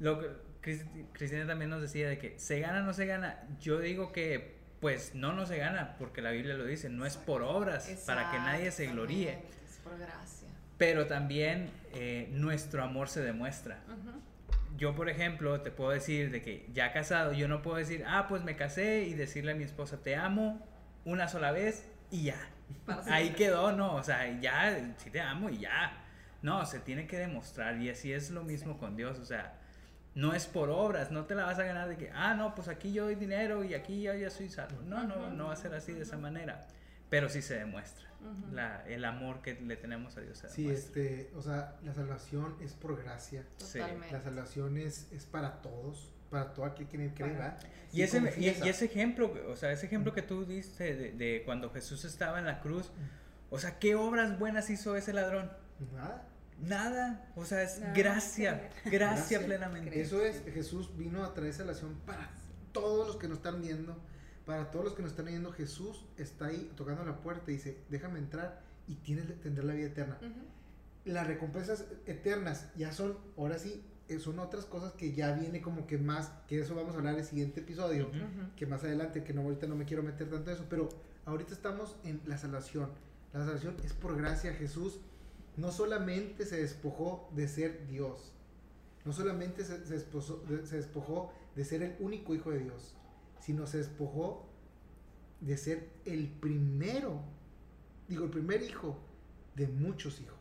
Lo 0.00 0.18
que 0.18 0.26
Cristi- 0.60 1.06
Cristina 1.12 1.46
también 1.46 1.70
nos 1.70 1.80
decía 1.80 2.08
de 2.08 2.18
que 2.18 2.36
se 2.40 2.58
gana 2.58 2.80
o 2.80 2.82
no 2.82 2.92
se 2.92 3.06
gana. 3.06 3.40
Yo 3.60 3.78
digo 3.78 4.10
que 4.10 4.63
pues 4.84 5.14
no, 5.14 5.32
no 5.32 5.46
se 5.46 5.56
gana 5.56 5.96
porque 5.98 6.20
la 6.20 6.30
Biblia 6.30 6.52
lo 6.56 6.66
dice, 6.66 6.90
no 6.90 7.06
es 7.06 7.16
por 7.16 7.40
obras 7.40 7.88
para 8.04 8.30
que 8.30 8.36
nadie 8.36 8.70
se 8.70 8.88
gloríe. 8.88 9.38
Es 9.66 9.78
por 9.82 9.98
gracia. 9.98 10.46
Pero 10.76 11.06
también 11.06 11.70
eh, 11.94 12.28
nuestro 12.32 12.84
amor 12.84 13.08
se 13.08 13.22
demuestra. 13.22 13.78
Yo, 14.76 14.94
por 14.94 15.08
ejemplo, 15.08 15.62
te 15.62 15.70
puedo 15.70 15.90
decir 15.90 16.30
de 16.30 16.42
que 16.42 16.68
ya 16.74 16.92
casado, 16.92 17.32
yo 17.32 17.48
no 17.48 17.62
puedo 17.62 17.78
decir, 17.78 18.04
ah, 18.06 18.26
pues 18.28 18.44
me 18.44 18.56
casé 18.56 19.04
y 19.04 19.14
decirle 19.14 19.52
a 19.52 19.54
mi 19.54 19.64
esposa, 19.64 20.02
te 20.02 20.16
amo 20.16 20.60
una 21.06 21.28
sola 21.28 21.50
vez 21.50 21.88
y 22.10 22.24
ya. 22.24 22.36
Ahí 23.08 23.30
quedó, 23.30 23.72
no, 23.72 23.94
o 23.94 24.02
sea, 24.02 24.38
ya, 24.38 24.94
sí 24.98 25.08
te 25.08 25.22
amo 25.22 25.48
y 25.48 25.60
ya. 25.60 25.96
No, 26.42 26.66
se 26.66 26.78
tiene 26.78 27.06
que 27.06 27.16
demostrar 27.16 27.80
y 27.80 27.88
así 27.88 28.12
es 28.12 28.28
lo 28.28 28.44
mismo 28.44 28.76
con 28.76 28.96
Dios, 28.96 29.18
o 29.18 29.24
sea, 29.24 29.54
no 30.14 30.32
es 30.34 30.46
por 30.46 30.70
obras, 30.70 31.10
no 31.10 31.24
te 31.24 31.34
la 31.34 31.44
vas 31.44 31.58
a 31.58 31.64
ganar 31.64 31.88
de 31.88 31.96
que, 31.96 32.10
ah, 32.14 32.34
no, 32.34 32.54
pues 32.54 32.68
aquí 32.68 32.92
yo 32.92 33.04
doy 33.04 33.14
dinero 33.16 33.64
y 33.64 33.74
aquí 33.74 34.02
yo 34.02 34.14
ya 34.14 34.30
soy 34.30 34.48
salvo. 34.48 34.80
No, 34.82 35.04
no, 35.04 35.30
no 35.30 35.46
va 35.48 35.52
a 35.52 35.56
ser 35.56 35.74
así 35.74 35.92
de 35.92 36.02
esa 36.02 36.16
manera, 36.18 36.66
pero 37.10 37.28
sí 37.28 37.42
se 37.42 37.54
demuestra. 37.58 38.04
La, 38.52 38.82
el 38.86 39.04
amor 39.04 39.42
que 39.42 39.52
le 39.54 39.76
tenemos 39.76 40.16
a 40.16 40.22
Dios 40.22 40.38
se 40.38 40.48
Sí, 40.48 40.62
demuestra. 40.62 41.02
este, 41.02 41.30
o 41.36 41.42
sea, 41.42 41.76
la 41.84 41.92
salvación 41.92 42.56
es 42.62 42.72
por 42.72 42.96
gracia. 43.02 43.44
Sí. 43.58 43.78
Totalmente. 43.80 44.12
La 44.14 44.22
salvación 44.22 44.78
es, 44.78 45.08
es 45.12 45.26
para 45.26 45.60
todos, 45.60 46.10
para 46.30 46.54
todo 46.54 46.64
aquel 46.64 46.86
que 46.88 47.12
cree. 47.12 47.36
Y 47.92 48.00
ese, 48.00 48.16
y, 48.16 48.20
confiesa. 48.22 48.64
y 48.64 48.68
ese 48.70 48.84
ejemplo, 48.86 49.30
o 49.50 49.56
sea, 49.56 49.72
ese 49.72 49.84
ejemplo 49.86 50.14
que 50.14 50.22
tú 50.22 50.46
diste 50.46 50.94
de, 50.96 51.12
de 51.12 51.42
cuando 51.44 51.68
Jesús 51.70 52.04
estaba 52.06 52.38
en 52.38 52.46
la 52.46 52.60
cruz, 52.60 52.90
o 53.50 53.58
sea, 53.58 53.78
¿qué 53.78 53.94
obras 53.94 54.38
buenas 54.38 54.70
hizo 54.70 54.96
ese 54.96 55.12
ladrón? 55.12 55.50
Nada. 55.94 56.26
Nada, 56.60 57.30
o 57.36 57.44
sea, 57.44 57.62
es 57.62 57.80
gracia, 57.94 58.70
gracia 58.84 58.90
Gracia. 58.90 59.44
plenamente. 59.44 60.00
Eso 60.00 60.22
es, 60.24 60.42
Jesús 60.52 60.96
vino 60.96 61.24
a 61.24 61.34
traer 61.34 61.52
salvación 61.52 61.94
para 62.06 62.30
todos 62.72 63.06
los 63.06 63.16
que 63.16 63.28
nos 63.28 63.38
están 63.38 63.60
viendo, 63.60 63.96
para 64.46 64.70
todos 64.70 64.84
los 64.84 64.94
que 64.94 65.02
nos 65.02 65.10
están 65.10 65.26
viendo. 65.26 65.52
Jesús 65.52 66.04
está 66.16 66.46
ahí 66.46 66.72
tocando 66.76 67.04
la 67.04 67.16
puerta 67.16 67.50
y 67.50 67.54
dice, 67.54 67.78
déjame 67.90 68.18
entrar 68.18 68.60
y 68.86 68.96
tienes, 68.96 69.26
tendrás 69.40 69.66
la 69.66 69.74
vida 69.74 69.86
eterna. 69.86 70.18
Las 71.04 71.26
recompensas 71.26 71.84
eternas 72.06 72.68
ya 72.76 72.92
son, 72.92 73.18
ahora 73.36 73.58
sí, 73.58 73.84
eh, 74.08 74.18
son 74.18 74.38
otras 74.38 74.64
cosas 74.64 74.92
que 74.92 75.12
ya 75.12 75.32
viene 75.32 75.60
como 75.60 75.86
que 75.86 75.98
más, 75.98 76.30
que 76.46 76.60
eso 76.60 76.74
vamos 76.74 76.94
a 76.94 76.98
hablar 76.98 77.14
en 77.14 77.20
el 77.20 77.26
siguiente 77.26 77.60
episodio, 77.60 78.10
que 78.56 78.66
más 78.66 78.84
adelante, 78.84 79.22
que 79.24 79.32
no 79.34 79.42
ahorita 79.42 79.66
no 79.66 79.76
me 79.76 79.84
quiero 79.84 80.02
meter 80.02 80.30
tanto 80.30 80.50
en 80.50 80.56
eso, 80.56 80.66
pero 80.70 80.88
ahorita 81.26 81.52
estamos 81.52 81.96
en 82.04 82.20
la 82.26 82.38
salvación. 82.38 82.90
La 83.32 83.44
salvación 83.44 83.76
es 83.84 83.92
por 83.92 84.16
gracia. 84.16 84.52
Jesús 84.54 85.00
no 85.56 85.70
solamente 85.72 86.46
se 86.46 86.60
despojó 86.60 87.28
de 87.34 87.48
ser 87.48 87.86
Dios, 87.86 88.32
no 89.04 89.12
solamente 89.12 89.64
se, 89.64 89.86
se 89.86 89.96
esposó- 89.96 90.42
de- 90.44 90.66
se 90.66 90.76
despojó 90.76 91.32
de 91.54 91.64
ser 91.64 91.82
el 91.82 91.96
único 92.00 92.34
hijo 92.34 92.50
de 92.50 92.60
Dios, 92.60 92.94
sino 93.40 93.66
se 93.66 93.78
despojó 93.78 94.46
de 95.40 95.56
ser 95.56 95.90
el 96.04 96.28
primero, 96.28 97.20
digo, 98.08 98.24
el 98.24 98.30
primer 98.30 98.62
hijo 98.62 98.98
de 99.54 99.68
muchos 99.68 100.20
hijos. 100.20 100.38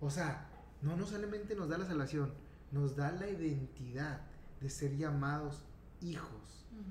O 0.00 0.10
sea, 0.10 0.48
no, 0.80 0.96
no 0.96 1.06
solamente 1.06 1.54
nos 1.54 1.68
da 1.68 1.78
la 1.78 1.84
salvación, 1.86 2.32
nos 2.72 2.96
da 2.96 3.12
la 3.12 3.28
identidad 3.28 4.22
de 4.60 4.70
ser 4.70 4.96
llamados 4.96 5.62
hijos. 6.00 6.66
Ujú. 6.72 6.82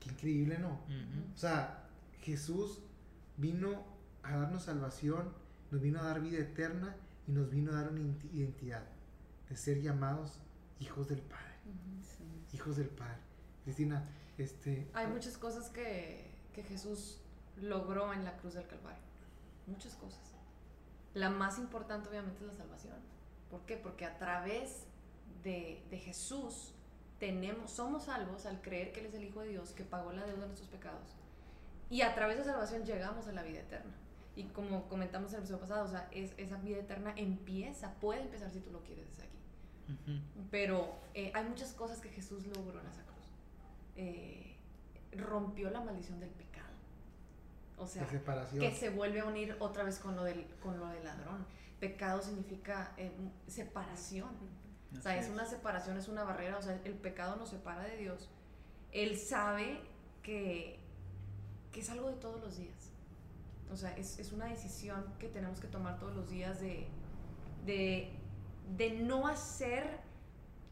Qué 0.00 0.10
increíble, 0.10 0.58
¿no? 0.58 0.80
O 1.34 1.38
sea, 1.38 1.88
Jesús 2.20 2.80
vino 3.36 3.84
a 4.22 4.36
darnos 4.36 4.64
salvación, 4.64 5.32
nos 5.70 5.80
vino 5.80 6.00
a 6.00 6.04
dar 6.04 6.20
vida 6.20 6.38
eterna 6.38 6.96
y 7.26 7.32
nos 7.32 7.50
vino 7.50 7.72
a 7.72 7.76
dar 7.76 7.90
una 7.90 8.00
identi- 8.00 8.32
identidad 8.32 8.82
de 9.48 9.56
ser 9.56 9.80
llamados 9.80 10.38
hijos 10.80 11.08
del 11.08 11.20
Padre. 11.20 11.54
Sí. 12.16 12.56
Hijos 12.56 12.76
del 12.76 12.88
Padre. 12.88 13.18
Cristina, 13.64 14.08
este... 14.38 14.88
Hay 14.94 15.06
muchas 15.06 15.36
cosas 15.38 15.68
que, 15.70 16.30
que 16.54 16.62
Jesús 16.62 17.18
logró 17.60 18.12
en 18.12 18.24
la 18.24 18.36
cruz 18.38 18.54
del 18.54 18.66
Calvario. 18.66 19.02
Muchas 19.66 19.94
cosas. 19.94 20.20
La 21.14 21.30
más 21.30 21.58
importante 21.58 22.08
obviamente 22.08 22.40
es 22.44 22.46
la 22.50 22.56
salvación. 22.56 22.96
¿Por 23.50 23.60
qué? 23.66 23.76
Porque 23.76 24.06
a 24.06 24.16
través 24.18 24.84
de, 25.44 25.84
de 25.90 25.98
Jesús 25.98 26.72
tenemos, 27.18 27.70
somos 27.70 28.04
salvos 28.04 28.46
al 28.46 28.60
creer 28.62 28.92
que 28.92 29.00
Él 29.00 29.06
es 29.06 29.14
el 29.14 29.24
Hijo 29.24 29.40
de 29.40 29.48
Dios 29.48 29.70
que 29.72 29.84
pagó 29.84 30.12
la 30.12 30.24
deuda 30.24 30.42
de 30.42 30.46
nuestros 30.46 30.70
pecados. 30.70 31.16
Y 31.90 32.02
a 32.02 32.14
través 32.14 32.38
de 32.38 32.44
salvación 32.44 32.84
llegamos 32.84 33.26
a 33.26 33.32
la 33.32 33.42
vida 33.42 33.60
eterna. 33.60 33.92
Y 34.40 34.44
como 34.54 34.88
comentamos 34.88 35.32
en 35.32 35.36
el 35.36 35.40
episodio 35.40 35.60
pasado, 35.60 35.84
o 35.84 35.88
sea, 35.88 36.08
es, 36.12 36.32
esa 36.38 36.56
vida 36.56 36.78
eterna 36.78 37.12
empieza, 37.14 37.92
puede 38.00 38.22
empezar 38.22 38.50
si 38.50 38.60
tú 38.60 38.70
lo 38.70 38.82
quieres 38.82 39.06
desde 39.10 39.24
aquí. 39.24 39.38
Ujú. 39.90 40.18
Pero 40.50 40.96
eh, 41.12 41.30
hay 41.34 41.44
muchas 41.44 41.74
cosas 41.74 42.00
que 42.00 42.08
Jesús 42.08 42.46
logró 42.46 42.80
en 42.80 42.86
esa 42.86 43.02
cruz. 43.02 43.34
Eh, 43.96 44.56
rompió 45.12 45.68
la 45.68 45.82
maldición 45.82 46.20
del 46.20 46.30
pecado. 46.30 46.70
O 47.76 47.86
sea, 47.86 48.06
que 48.06 48.70
se 48.72 48.88
vuelve 48.88 49.20
a 49.20 49.26
unir 49.26 49.56
otra 49.58 49.84
vez 49.84 49.98
con 49.98 50.16
lo 50.16 50.24
del, 50.24 50.46
con 50.62 50.78
lo 50.80 50.88
del 50.88 51.04
ladrón. 51.04 51.44
Pecado 51.78 52.22
significa 52.22 52.94
eh, 52.96 53.12
separación. 53.46 54.30
O 54.98 55.02
sea, 55.02 55.18
es 55.18 55.28
una 55.28 55.44
separación, 55.44 55.98
es 55.98 56.08
una 56.08 56.24
barrera. 56.24 56.56
O 56.56 56.62
sea, 56.62 56.80
el 56.82 56.94
pecado 56.94 57.36
nos 57.36 57.50
separa 57.50 57.82
de 57.82 57.98
Dios. 57.98 58.30
Él 58.90 59.18
sabe 59.18 59.80
que, 60.22 60.78
que 61.72 61.80
es 61.80 61.90
algo 61.90 62.08
de 62.08 62.16
todos 62.16 62.40
los 62.40 62.56
días. 62.56 62.89
O 63.72 63.76
sea, 63.76 63.96
es, 63.96 64.18
es 64.18 64.32
una 64.32 64.46
decisión 64.46 65.04
que 65.18 65.28
tenemos 65.28 65.60
que 65.60 65.68
tomar 65.68 65.98
todos 65.98 66.14
los 66.14 66.28
días 66.28 66.60
de, 66.60 66.86
de, 67.64 68.10
de 68.76 68.90
no 68.90 69.26
hacer, 69.26 69.98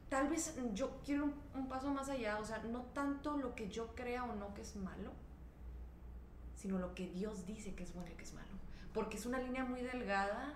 tal 0.09 0.29
vez 0.29 0.57
yo 0.75 1.01
quiero 1.05 1.25
un, 1.25 1.35
un 1.55 1.69
paso 1.69 1.93
más 1.93 2.09
allá, 2.09 2.39
o 2.39 2.45
sea, 2.45 2.59
no 2.59 2.83
tanto 2.95 3.37
lo 3.37 3.55
que 3.55 3.69
yo 3.69 3.95
crea 3.95 4.25
o 4.25 4.35
no 4.35 4.53
que 4.55 4.63
es 4.63 4.75
malo, 4.77 5.13
sino 6.57 6.79
lo 6.79 6.95
que 6.95 7.09
Dios 7.09 7.47
dice 7.47 7.75
que 7.75 7.85
es 7.85 7.95
bueno 7.95 8.11
y 8.11 8.15
que 8.15 8.25
es 8.25 8.35
malo. 8.35 8.49
Porque 8.93 9.17
es 9.17 9.27
una 9.27 9.39
línea 9.39 9.65
muy 9.65 9.83
delgada 9.83 10.55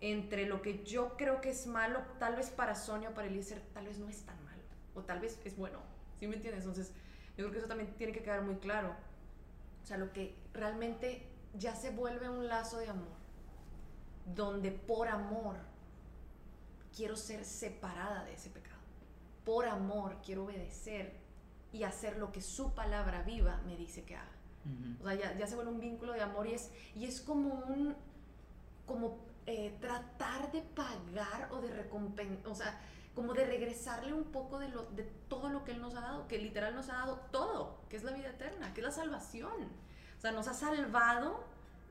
entre 0.00 0.46
lo 0.46 0.62
que 0.62 0.84
yo 0.84 1.16
creo 1.16 1.40
que 1.40 1.50
es 1.50 1.66
malo, 1.66 2.00
tal 2.18 2.36
vez 2.36 2.50
para 2.50 2.74
Sonia 2.74 3.10
o 3.10 3.14
para 3.14 3.26
Eliezer, 3.26 3.60
tal 3.74 3.86
vez 3.86 3.98
no 3.98 4.08
es 4.08 4.22
tan 4.22 4.42
malo, 4.44 4.62
o 4.94 5.02
tal 5.02 5.20
vez 5.20 5.40
es 5.44 5.56
bueno, 5.56 5.80
¿sí 6.18 6.26
me 6.26 6.36
entiendes? 6.36 6.64
Entonces, 6.64 6.92
yo 7.36 7.44
creo 7.44 7.50
que 7.52 7.58
eso 7.58 7.68
también 7.68 7.92
tiene 7.94 8.12
que 8.12 8.22
quedar 8.22 8.42
muy 8.42 8.56
claro. 8.56 8.94
O 9.82 9.86
sea, 9.86 9.96
lo 9.96 10.12
que 10.12 10.34
realmente 10.52 11.29
ya 11.54 11.74
se 11.74 11.90
vuelve 11.90 12.28
un 12.28 12.48
lazo 12.48 12.78
de 12.78 12.88
amor, 12.88 13.16
donde 14.34 14.70
por 14.70 15.08
amor 15.08 15.56
quiero 16.94 17.16
ser 17.16 17.44
separada 17.44 18.24
de 18.24 18.34
ese 18.34 18.50
pecado. 18.50 18.80
Por 19.44 19.66
amor 19.66 20.16
quiero 20.24 20.44
obedecer 20.44 21.18
y 21.72 21.84
hacer 21.84 22.16
lo 22.18 22.32
que 22.32 22.42
su 22.42 22.74
palabra 22.74 23.22
viva 23.22 23.60
me 23.66 23.76
dice 23.76 24.04
que 24.04 24.16
haga. 24.16 24.40
O 25.00 25.04
sea, 25.04 25.14
ya, 25.14 25.38
ya 25.38 25.46
se 25.46 25.54
vuelve 25.54 25.72
un 25.72 25.80
vínculo 25.80 26.12
de 26.12 26.20
amor 26.20 26.46
y 26.46 26.52
es, 26.52 26.70
y 26.94 27.06
es 27.06 27.22
como 27.22 27.54
un, 27.54 27.96
como 28.86 29.18
eh, 29.46 29.74
tratar 29.80 30.52
de 30.52 30.60
pagar 30.60 31.48
o 31.50 31.62
de 31.62 31.72
recompensar, 31.72 32.46
o 32.46 32.54
sea, 32.54 32.78
como 33.14 33.32
de 33.32 33.46
regresarle 33.46 34.12
un 34.12 34.24
poco 34.24 34.58
de, 34.58 34.68
lo, 34.68 34.84
de 34.90 35.04
todo 35.28 35.48
lo 35.48 35.64
que 35.64 35.72
Él 35.72 35.80
nos 35.80 35.94
ha 35.94 36.00
dado, 36.00 36.28
que 36.28 36.38
literal 36.38 36.74
nos 36.74 36.90
ha 36.90 36.94
dado 36.94 37.16
todo, 37.32 37.80
que 37.88 37.96
es 37.96 38.04
la 38.04 38.12
vida 38.12 38.28
eterna, 38.28 38.72
que 38.74 38.80
es 38.80 38.86
la 38.86 38.92
salvación. 38.92 39.70
O 40.20 40.22
sea, 40.22 40.32
nos 40.32 40.48
ha 40.48 40.52
salvado 40.54 41.42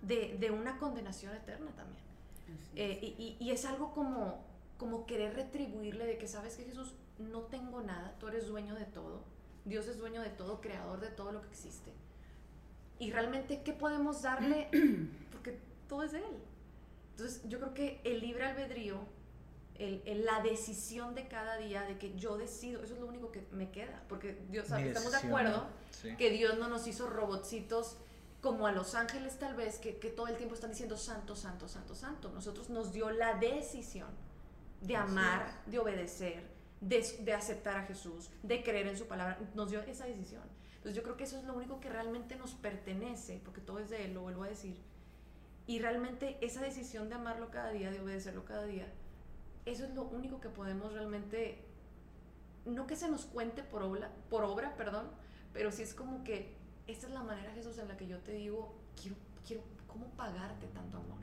de, 0.04 0.38
de 0.40 0.52
una 0.52 0.78
condenación 0.78 1.36
eterna 1.36 1.72
también. 1.76 2.04
Eh, 2.76 3.00
y, 3.18 3.24
y- 3.24 3.38
y 3.44 3.50
es 3.52 3.66
algo 3.66 3.92
como, 3.92 4.44
como 4.78 5.08
querer 5.08 5.34
retribuirle 5.34 6.06
de 6.06 6.20
que 6.20 6.28
sabes 6.28 6.56
que 6.56 6.64
Jesús 6.64 6.94
no 7.18 7.42
tengo 7.42 7.82
nada, 7.82 8.14
tú 8.20 8.28
eres 8.28 8.46
dueño 8.48 8.76
de 8.76 8.86
todo, 8.86 9.24
Dios 9.66 9.88
es 9.88 9.98
dueño 9.98 10.22
de 10.22 10.30
todo, 10.30 10.62
creador 10.62 11.00
de 11.00 11.10
todo 11.10 11.32
lo 11.32 11.42
que 11.42 11.48
existe. 11.50 11.92
Y 13.00 13.12
realmente, 13.12 13.64
¿qué 13.64 13.74
podemos 13.74 14.22
darle? 14.22 14.70
Porque 15.32 15.60
todo 15.88 16.04
es 16.04 16.12
de 16.12 16.20
Él. 16.20 16.38
Entonces, 17.12 17.42
yo 17.50 17.60
creo 17.60 17.74
que 17.74 18.00
el 18.04 18.20
libre 18.22 18.46
albedrío, 18.46 18.98
el, 19.80 20.04
el- 20.06 20.24
la 20.24 20.42
decisión 20.44 21.16
de 21.16 21.28
cada 21.28 21.58
día, 21.58 21.82
de 21.82 21.98
que 21.98 22.16
yo 22.16 22.38
decido, 22.38 22.84
eso 22.84 22.94
es 22.94 23.00
lo 23.00 23.08
único 23.08 23.32
que 23.32 23.44
me 23.54 23.72
queda. 23.72 24.04
Porque 24.08 24.38
Dios, 24.52 24.70
Mi 24.70 24.84
estamos 24.84 25.12
de 25.14 25.18
acuerdo 25.18 25.66
Sí. 25.92 26.16
que 26.16 26.30
Dios 26.30 26.58
no 26.60 26.68
nos 26.70 26.86
hizo 26.88 27.10
robotcitos 27.10 27.98
como 28.42 28.68
a 28.68 28.72
los 28.72 28.96
ángeles 28.96 29.38
tal 29.38 29.56
vez, 29.56 29.80
que, 29.80 29.98
que 29.98 30.10
todo 30.10 30.28
el 30.28 30.38
tiempo 30.38 30.56
están 30.56 30.72
diciendo 30.72 30.98
santo, 30.98 31.36
santo, 31.36 31.68
santo, 31.68 31.96
santo. 31.96 32.32
Nosotros 32.32 32.70
nos 32.70 32.94
dio 32.94 33.10
la 33.10 33.36
decisión 33.36 34.10
de 34.82 34.96
amar, 34.96 35.62
de 35.66 35.80
obedecer, 35.80 36.44
de, 36.80 37.06
de 37.22 37.34
aceptar 37.34 37.78
a 37.78 37.84
Jesús, 37.84 38.30
de 38.44 38.64
creer 38.64 38.88
en 38.88 38.98
su 38.98 39.08
palabra. 39.08 39.38
Nos 39.56 39.70
dio 39.70 39.82
esa 39.82 40.06
decisión. 40.06 40.44
Entonces 40.76 40.96
yo 40.96 41.04
creo 41.04 41.18
que 41.18 41.26
eso 41.26 41.38
es 41.38 41.44
lo 41.44 41.54
único 41.54 41.82
que 41.82 41.90
realmente 41.90 42.38
nos 42.38 42.54
pertenece, 42.54 43.42
porque 43.44 43.60
todo 43.60 43.80
es 43.80 43.90
de 43.90 44.06
Él, 44.06 44.14
lo 44.14 44.22
vuelvo 44.22 44.44
a 44.44 44.48
decir. 44.48 44.78
Y 45.68 45.80
realmente 45.80 46.38
esa 46.40 46.62
decisión 46.62 47.10
de 47.10 47.16
amarlo 47.16 47.52
cada 47.52 47.72
día, 47.72 47.92
de 47.92 48.00
obedecerlo 48.00 48.46
cada 48.46 48.66
día, 48.66 48.88
eso 49.66 49.84
es 49.84 49.94
lo 49.94 50.04
único 50.04 50.40
que 50.40 50.50
podemos 50.50 50.94
realmente, 50.94 51.66
no 52.66 52.88
que 52.88 52.96
se 52.96 53.10
nos 53.10 53.26
cuente 53.26 53.62
por 53.62 53.84
obra, 53.84 54.10
por 54.30 54.46
obra 54.46 54.76
perdón, 54.78 55.10
pero 55.54 55.72
sí 55.72 55.84
es 55.84 55.94
como 55.94 56.24
que 56.24 56.56
esta 56.92 57.08
es 57.08 57.14
la 57.14 57.24
manera, 57.24 57.52
Jesús, 57.54 57.78
en 57.78 57.88
la 57.88 57.98
que 57.98 58.08
yo 58.08 58.18
te 58.20 58.34
digo, 58.34 58.74
quiero, 59.00 59.16
quiero, 59.46 59.64
¿cómo 59.88 60.08
pagarte 60.12 60.68
tanto 60.68 60.98
amor? 60.98 61.18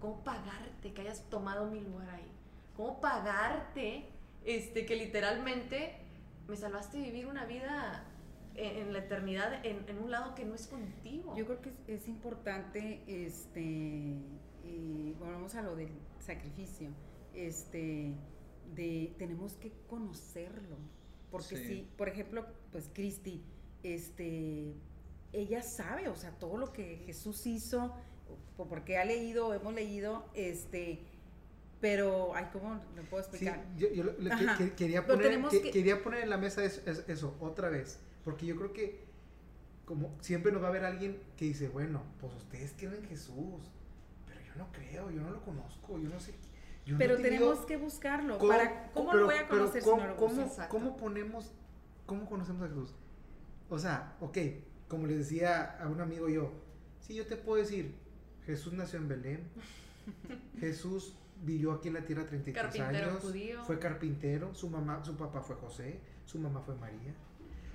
¿Cómo 0.00 0.22
pagarte 0.22 0.92
que 0.92 1.00
hayas 1.02 1.28
tomado 1.28 1.66
mi 1.70 1.80
lugar 1.80 2.08
ahí? 2.10 2.30
¿Cómo 2.76 3.00
pagarte 3.00 4.08
este, 4.44 4.86
que 4.86 4.96
literalmente 4.96 5.96
me 6.46 6.56
salvaste 6.56 6.98
vivir 6.98 7.26
una 7.26 7.44
vida 7.46 8.04
en, 8.54 8.76
en 8.86 8.92
la 8.92 9.00
eternidad 9.00 9.64
en, 9.66 9.88
en 9.88 9.98
un 9.98 10.10
lado 10.10 10.34
que 10.34 10.44
no 10.44 10.54
es 10.54 10.66
contigo? 10.68 11.34
Yo 11.36 11.46
creo 11.46 11.60
que 11.60 11.70
es, 11.70 12.02
es 12.02 12.08
importante, 12.08 13.02
este, 13.08 13.60
y 14.64 15.12
volvemos 15.18 15.54
a 15.56 15.62
lo 15.62 15.74
del 15.74 15.90
sacrificio, 16.20 16.90
este, 17.34 18.12
de 18.74 19.14
tenemos 19.18 19.54
que 19.54 19.72
conocerlo, 19.88 20.76
porque 21.30 21.56
Sí. 21.56 21.66
si, 21.66 21.88
por 21.96 22.08
ejemplo, 22.08 22.46
pues 22.70 22.88
Cristi, 22.94 23.42
este, 23.82 24.74
ella 25.32 25.62
sabe, 25.62 26.08
o 26.08 26.16
sea, 26.16 26.30
todo 26.32 26.56
lo 26.56 26.72
que 26.72 27.02
Jesús 27.06 27.46
hizo, 27.46 27.94
porque 28.56 28.98
ha 28.98 29.04
leído, 29.04 29.54
hemos 29.54 29.74
leído, 29.74 30.24
este, 30.34 31.00
pero, 31.80 32.34
ay, 32.34 32.46
¿cómo 32.52 32.80
lo 32.96 33.02
puedo 33.04 33.22
Sí, 33.24 33.30
explicar? 33.30 33.64
yo, 33.76 33.88
yo 33.92 34.04
le- 34.04 34.30
que- 34.58 34.74
quería, 34.74 35.02
Pero 35.02 35.14
poner, 35.14 35.30
tenemos 35.30 35.50
que- 35.52 35.62
que- 35.62 35.70
quería 35.70 36.02
poner 36.02 36.22
en 36.24 36.30
la 36.30 36.36
mesa 36.38 36.64
es- 36.64 36.82
es- 36.86 37.04
eso, 37.08 37.36
otra 37.40 37.68
vez, 37.68 38.00
porque 38.24 38.46
yo 38.46 38.56
creo 38.56 38.72
que 38.72 39.06
como 39.84 40.10
siempre 40.20 40.52
nos 40.52 40.60
va 40.62 40.66
a 40.66 40.70
haber 40.70 40.84
alguien 40.84 41.18
que 41.36 41.46
dice, 41.46 41.68
bueno, 41.68 42.02
pues 42.20 42.34
ustedes 42.34 42.74
creen 42.76 42.94
en 42.96 43.04
Jesús, 43.04 43.70
pero 44.26 44.40
yo 44.40 44.54
no 44.56 44.70
creo, 44.72 45.10
yo 45.10 45.22
no 45.22 45.30
lo 45.30 45.42
conozco, 45.42 45.98
yo 45.98 46.08
no 46.10 46.20
sé. 46.20 46.34
yo 46.84 46.96
Pero 46.98 47.16
tenemos 47.16 47.60
que 47.66 47.76
buscarlo. 47.76 48.38
¿Cómo- 48.38 48.50
para, 48.52 48.90
¿Cómo 48.92 49.10
pero- 49.10 49.20
lo 49.20 49.26
voy 49.26 49.34
a 49.36 49.46
pero 49.48 49.60
conocer 49.60 49.82
¿cómo, 49.82 49.96
si 49.96 50.02
no 50.02 50.08
lo 50.08 50.16
cómo- 50.16 50.68
cómo 50.68 50.96
ponemos, 50.96 51.52
cómo 52.06 52.26
conocemos 52.28 52.62
a 52.62 52.68
Jesús? 52.68 52.94
O 53.70 53.78
sea, 53.78 54.16
ok, 54.20 54.36
como 54.88 55.06
le 55.06 55.16
decía 55.18 55.76
a 55.80 55.88
un 55.88 56.00
amigo 56.00 56.28
yo, 56.28 56.50
sí, 57.00 57.14
yo 57.14 57.26
te 57.26 57.36
puedo 57.36 57.62
decir, 57.62 57.94
Jesús 58.46 58.72
nació 58.72 58.98
en 58.98 59.08
Belén, 59.08 59.40
Jesús 60.60 61.14
vivió 61.42 61.72
aquí 61.72 61.88
en 61.88 61.94
la 61.94 62.00
tierra 62.04 62.26
33 62.26 62.54
Carpintero 62.64 63.10
años, 63.10 63.22
judío. 63.22 63.62
fue 63.64 63.78
carpintero, 63.78 64.54
su 64.54 64.68
mamá, 64.68 65.04
su 65.04 65.16
papá 65.16 65.40
fue 65.40 65.56
José, 65.56 66.00
su 66.24 66.38
mamá 66.38 66.60
fue 66.62 66.74
María, 66.76 67.14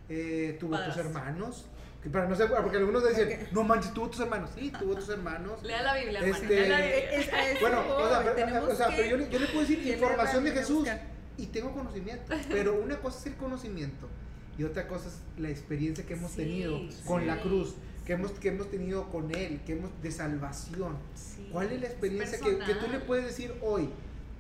eh, 0.10 0.58
tuvo 0.60 0.78
tus 0.84 0.98
hermanos, 0.98 1.68
que 2.02 2.10
para 2.10 2.28
no 2.28 2.36
ser, 2.36 2.50
porque 2.50 2.78
algunos 2.78 3.08
dicen, 3.08 3.48
no 3.54 3.64
manches, 3.64 3.94
tuvo 3.94 4.10
tus 4.10 4.20
hermanos, 4.20 4.50
sí, 4.54 4.72
tuvo 4.78 4.96
tus 4.96 5.08
hermanos, 5.10 5.64
Lea 5.64 5.82
la 5.82 5.96
Biblia, 5.96 6.20
Este- 6.26 6.48
lea 6.48 6.68
la 6.68 6.78
Biblia. 6.86 7.12
Es- 7.54 7.62
bueno, 7.62 7.80
o 7.96 8.10
sea, 8.10 8.18
voy, 8.20 8.24
pero, 8.34 8.36
tenemos 8.48 8.70
o 8.70 8.76
sea, 8.76 8.88
que- 8.90 8.96
pero 8.98 9.10
yo, 9.12 9.18
le- 9.18 9.30
yo 9.30 9.40
le 9.40 9.46
puedo 9.48 9.62
decir 9.62 9.88
información 9.88 10.44
de 10.44 10.52
Jesús 10.52 10.78
buscar. 10.80 11.02
y 11.38 11.46
tengo 11.48 11.72
conocimiento, 11.74 12.34
pero 12.50 12.76
una 12.82 12.98
cosa 13.00 13.20
es 13.20 13.26
el 13.28 13.36
conocimiento 13.36 14.10
y 14.58 14.64
otra 14.64 14.88
cosa 14.88 15.08
es 15.10 15.20
la 15.42 15.50
experiencia 15.50 16.06
que 16.06 16.14
hemos 16.14 16.32
Sí, 16.32 16.38
tenido 16.38 16.80
con 17.06 17.26
la 17.28 17.42
cruz, 17.42 17.76
que 18.06 18.14
hemos, 18.14 18.32
que 18.34 18.50
hemos 18.50 18.70
tenido 18.70 19.10
con 19.10 19.34
Él, 19.34 19.62
que 19.66 19.74
hemos 19.74 19.90
de 20.02 20.12
salvación. 20.12 20.98
Sí, 21.16 21.48
¿Cuál 21.52 21.72
es 21.72 21.82
la 21.82 21.88
experiencia 21.88 22.40
que, 22.40 22.58
que 22.60 22.76
tú 22.76 22.88
le 22.92 23.00
puedes 23.00 23.26
decir 23.26 23.54
hoy 23.62 23.90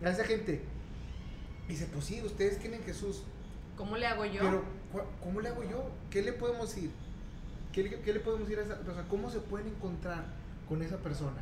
a 0.04 0.10
esa 0.10 0.23
gente? 0.23 0.62
Dice, 1.67 1.88
pues 1.91 2.06
sí, 2.06 2.21
ustedes 2.23 2.58
creen 2.58 2.76
en 2.76 2.84
Jesús, 2.84 3.23
¿Cómo 3.78 3.97
le 3.97 4.06
hago 4.06 4.26
yo? 4.26 4.41
pero 4.41 4.63
¿cu- 4.91 5.10
¿cómo 5.23 5.41
le 5.41 5.49
hago 5.49 5.63
yo? 5.63 5.89
¿Qué 6.12 6.21
le 6.21 6.34
podemos 6.34 6.73
decir? 6.76 6.91
¿Qué 7.71 7.82
le, 7.84 7.99
qué 8.02 8.13
le 8.13 8.19
podemos 8.19 8.47
decir 8.47 8.62
a 8.62 8.65
esa 8.65 8.78
persona? 8.78 9.08
¿Cómo 9.10 9.32
se 9.32 9.39
pueden 9.39 9.67
encontrar 9.69 10.26
con 10.69 10.84
esa 10.84 10.97
persona? 10.97 11.41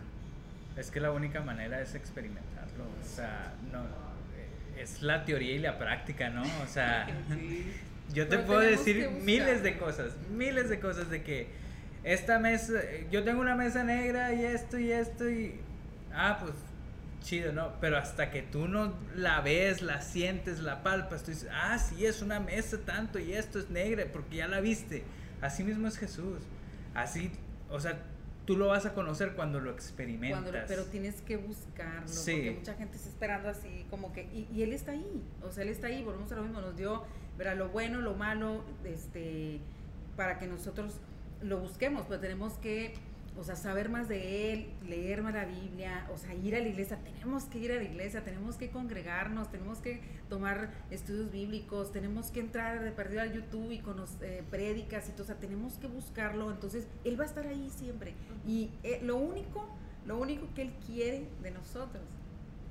Es 0.77 0.89
que 0.91 1.01
la 1.01 1.12
única 1.12 1.41
manera 1.41 1.81
es 1.81 1.93
experimentarlo. 1.95 2.86
O 2.86 3.05
sea, 3.05 3.53
no. 3.69 3.81
eh, 3.84 4.81
Es 4.81 5.01
la 5.01 5.25
teoría 5.25 5.53
y 5.55 5.60
la 5.60 5.77
práctica, 5.77 6.29
¿no? 6.29 6.43
O 6.43 6.67
sea, 6.67 7.07
Sí. 7.34 7.65
Yo 8.13 8.28
te 8.28 8.38
Pero 8.38 8.45
puedo 8.47 8.60
decir 8.60 9.10
miles 9.24 9.63
de 9.63 9.78
cosas, 9.78 10.13
miles 10.30 10.69
de 10.69 10.80
cosas 10.80 11.10
de 11.10 11.24
que 11.24 11.47
esta 12.04 12.39
mesa, 12.39 12.74
yo 13.12 13.24
tengo 13.24 13.41
una 13.41 13.56
mesa 13.56 13.84
negra 13.84 14.34
y 14.34 14.43
esto 14.43 14.80
y 14.80 14.91
esto 14.91 15.30
y. 15.30 15.60
Ah, 16.13 16.38
pues 16.41 16.54
chido, 17.21 17.52
¿no? 17.54 17.74
Pero 17.80 17.97
hasta 17.97 18.32
que 18.32 18.41
tú 18.41 18.67
no 18.67 18.95
la 19.15 19.41
ves, 19.41 19.82
la 19.82 20.02
sientes, 20.02 20.60
la 20.60 20.82
palpas, 20.84 21.24
tú 21.24 21.32
dices, 21.32 21.47
ah, 21.52 21.78
sí, 21.78 22.06
es 22.06 22.21
una 22.21 22.39
mesa 22.39 22.80
tanto 22.84 23.19
y 23.19 23.34
esto 23.34 23.60
es 23.60 23.69
negra, 23.69 24.06
porque 24.12 24.38
ya 24.38 24.47
la 24.47 24.60
viste. 24.60 25.04
Así 25.39 25.63
mismo 25.63 25.88
es 25.88 25.97
Jesús. 25.97 26.39
Así, 26.95 27.32
o 27.69 27.80
sea, 27.80 28.00
tú 28.45 28.58
lo 28.58 28.67
vas 28.67 28.86
a 28.88 28.93
conocer 28.93 29.34
cuando 29.34 29.60
lo 29.60 29.71
experimentas. 29.71 30.41
Cuando, 30.41 30.60
pero 30.67 30.86
tienes 30.86 31.21
que 31.21 31.38
buscarlo, 31.38 32.08
Sí. 32.08 32.32
porque 32.34 32.52
mucha 32.52 32.74
gente 32.74 32.97
está 32.97 33.10
esperando 33.10 33.50
así, 33.50 33.86
como 33.89 34.12
que, 34.13 34.24
y, 34.24 34.47
y 34.54 34.63
él 34.63 34.74
está 34.74 34.91
ahí, 34.91 35.21
o 35.43 35.52
sea, 35.52 35.64
él 35.64 35.70
está 35.70 35.88
ahí, 35.88 36.03
volvemos 36.03 36.32
a 36.32 36.36
lo 36.36 36.43
mismo, 36.43 36.59
nos 36.59 36.76
dio, 36.76 37.03
verá, 37.42 37.56
lo 37.56 37.70
bueno, 37.70 38.02
lo 38.02 38.14
malo, 38.14 38.64
este, 38.84 39.60
para 40.16 40.38
que 40.38 40.46
nosotros 40.46 41.00
lo 41.42 41.58
busquemos, 41.60 42.06
pero 42.08 42.20
tenemos 42.20 42.54
que, 42.60 42.94
o 43.36 43.44
sea, 43.44 43.56
saber 43.56 43.89
más 43.89 44.08
de 44.08 44.54
él, 44.54 44.70
leer 44.88 45.24
más 45.24 45.34
la 45.34 45.46
Biblia, 45.46 46.08
o 46.14 46.20
sea, 46.20 46.36
ir 46.36 46.56
a 46.56 46.60
la 46.60 46.68
iglesia, 46.68 46.98
tenemos 46.98 47.46
que 47.46 47.58
ir 47.58 47.72
a 47.72 47.78
la 47.78 47.84
iglesia, 47.84 48.24
tenemos 48.24 48.58
que 48.58 48.70
congregarnos, 48.70 49.50
tenemos 49.50 49.80
que 49.80 50.02
tomar 50.30 50.70
estudios 50.92 51.32
bíblicos, 51.32 51.92
tenemos 51.92 52.30
que 52.30 52.42
entrar 52.42 52.84
de 52.84 52.92
perdido 52.92 53.22
al 53.22 53.34
YouTube 53.34 53.72
y 53.72 53.80
con 53.80 53.98
los 53.98 54.22
eh, 54.22 54.44
prédicas 54.52 55.10
y 55.10 55.14
todo, 55.14 55.24
o 55.24 55.26
sea, 55.26 55.39
tenemos 55.39 55.80
que 55.80 55.88
buscarlo, 55.88 56.52
entonces 56.52 56.86
él 57.04 57.20
va 57.20 57.24
a 57.24 57.28
estar 57.28 57.48
ahí 57.48 57.72
siempre. 57.76 58.14
Y 58.46 58.70
eh, 58.84 59.00
lo 59.02 59.16
único, 59.18 59.68
lo 60.06 60.20
único 60.20 60.48
que 60.54 60.62
él 60.62 60.74
quiere 60.86 61.28
de 61.42 61.50
nosotros 61.50 62.04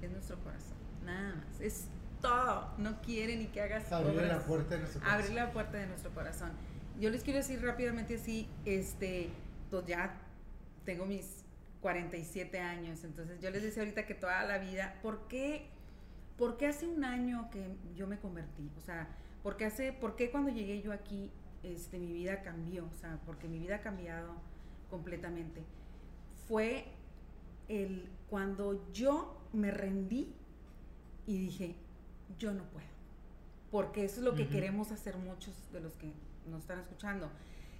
es 0.01 0.13
nuestro 0.13 0.39
corazón, 0.45 0.77
nada 1.05 1.35
más, 1.35 1.61
es 1.61 1.89
todo, 2.21 2.73
no 2.79 3.01
quiere 3.03 3.37
ni 3.37 3.47
que 3.47 3.61
hagas 3.61 3.91
Abrir 3.93 4.23
la 4.23 4.41
puerta 4.41 4.75
de 4.75 4.81
nuestro 4.81 5.01
abrir 5.03 5.27
corazón. 5.29 5.35
la 5.37 5.53
puerta 5.53 5.79
de 5.79 5.87
nuestro 5.87 6.11
corazón. 6.13 6.51
Yo 6.99 7.11
les 7.11 7.23
quiero 7.23 7.39
decir 7.39 7.63
rápidamente 7.63 8.17
así, 8.17 8.49
este, 8.65 9.31
pues 9.71 9.87
ya 9.87 10.19
tengo 10.85 11.07
mis 11.07 11.45
47 11.81 12.61
años, 12.61 13.05
entonces 13.05 13.41
yo 13.41 13.51
les 13.51 13.63
decía 13.63 13.83
ahorita 13.83 14.07
que 14.07 14.15
toda 14.15 14.45
la 14.45 14.59
vida, 14.59 14.99
¿por 15.03 15.29
qué, 15.29 15.67
por 16.37 16.57
qué 16.59 16.67
hace 16.67 16.87
un 16.87 17.05
año 17.05 17.49
que 17.51 17.75
yo 17.95 18.07
me 18.07 18.19
convertí? 18.19 18.71
O 18.77 18.81
sea, 18.81 19.09
¿por 19.43 19.57
qué, 19.57 19.65
hace, 19.65 19.93
¿por 19.93 20.17
qué 20.17 20.31
cuando 20.31 20.51
llegué 20.51 20.83
yo 20.83 20.93
aquí 20.93 21.31
este, 21.63 21.99
mi 21.99 22.13
vida 22.13 22.43
cambió? 22.43 22.87
O 22.87 22.95
sea, 22.95 23.19
porque 23.25 23.49
mi 23.49 23.59
vida 23.59 23.77
ha 23.77 23.81
cambiado 23.81 24.35
completamente. 24.91 25.63
Fue 26.49 26.85
el 27.69 28.11
cuando 28.29 28.93
yo 28.93 29.41
me 29.53 29.71
rendí 29.71 30.35
y 31.27 31.39
dije, 31.39 31.77
yo 32.39 32.53
no 32.53 32.65
puedo. 32.65 32.87
Porque 33.71 34.05
eso 34.05 34.17
es 34.19 34.23
lo 34.25 34.35
que 34.35 34.49
queremos 34.49 34.91
hacer 34.91 35.17
muchos 35.17 35.55
de 35.73 35.81
los 35.81 35.95
que 35.95 36.13
nos 36.49 36.61
están 36.63 36.81
escuchando. 36.81 37.31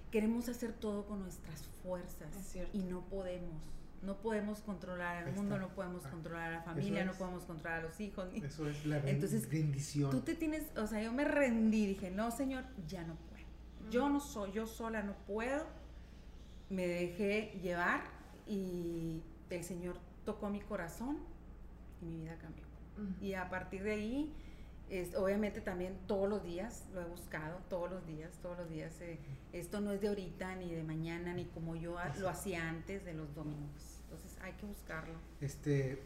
Queremos 0.09 0.47
hacer 0.49 0.73
todo 0.73 1.05
con 1.05 1.21
nuestras 1.21 1.63
fuerzas 1.83 2.29
y 2.73 2.79
no 2.79 3.01
podemos. 3.05 3.61
No 4.01 4.17
podemos 4.17 4.61
controlar 4.61 5.17
al 5.27 5.33
mundo, 5.33 5.59
no 5.59 5.69
podemos 5.69 6.03
Ah, 6.05 6.09
controlar 6.09 6.53
a 6.53 6.57
la 6.57 6.61
familia, 6.63 7.05
no 7.05 7.13
podemos 7.13 7.43
controlar 7.45 7.79
a 7.79 7.83
los 7.83 7.99
hijos. 7.99 8.31
ni- 8.33 8.39
Eso 8.39 8.67
es 8.67 8.83
la 8.85 8.97
Entonces, 8.99 9.47
rendición. 9.51 10.09
Tú 10.09 10.21
te 10.21 10.33
tienes, 10.33 10.65
o 10.77 10.87
sea, 10.87 11.03
yo 11.03 11.11
me 11.13 11.23
rendí, 11.25 11.85
dije, 11.85 12.09
no, 12.09 12.31
señor, 12.31 12.63
ya 12.87 13.03
no 13.03 13.15
puedo. 13.15 13.45
Yo 13.91 14.09
no 14.09 14.19
soy, 14.19 14.53
yo 14.53 14.65
sola 14.65 15.03
no 15.03 15.13
puedo. 15.27 15.65
Me 16.69 16.87
dejé 16.87 17.59
llevar 17.61 18.01
y 18.47 19.21
el 19.49 19.63
Señor 19.63 19.97
tocó 20.25 20.49
mi 20.49 20.61
corazón 20.61 21.17
y 22.01 22.05
mi 22.05 22.21
vida 22.21 22.37
cambió. 22.37 22.63
Y 23.21 23.33
a 23.33 23.49
partir 23.49 23.83
de 23.83 23.91
ahí, 23.91 24.33
es, 24.89 25.15
obviamente 25.15 25.61
también 25.61 25.97
todos 26.07 26.29
los 26.29 26.43
días 26.43 26.85
lo 26.93 27.01
he 27.01 27.05
buscado, 27.05 27.59
todos 27.69 27.89
los 27.89 28.05
días, 28.05 28.31
todos 28.41 28.57
los 28.57 28.69
días. 28.69 28.99
eh, 29.01 29.19
esto 29.53 29.79
no 29.81 29.91
es 29.91 30.01
de 30.01 30.09
ahorita, 30.09 30.55
ni 30.55 30.71
de 30.73 30.83
mañana, 30.83 31.33
ni 31.33 31.45
como 31.45 31.75
yo 31.75 31.95
lo 32.19 32.29
hacía 32.29 32.69
antes 32.69 33.05
de 33.05 33.13
los 33.13 33.33
domingos. 33.35 33.99
Entonces 34.03 34.37
hay 34.41 34.53
que 34.53 34.65
buscarlo. 34.65 35.13
Este, 35.39 36.01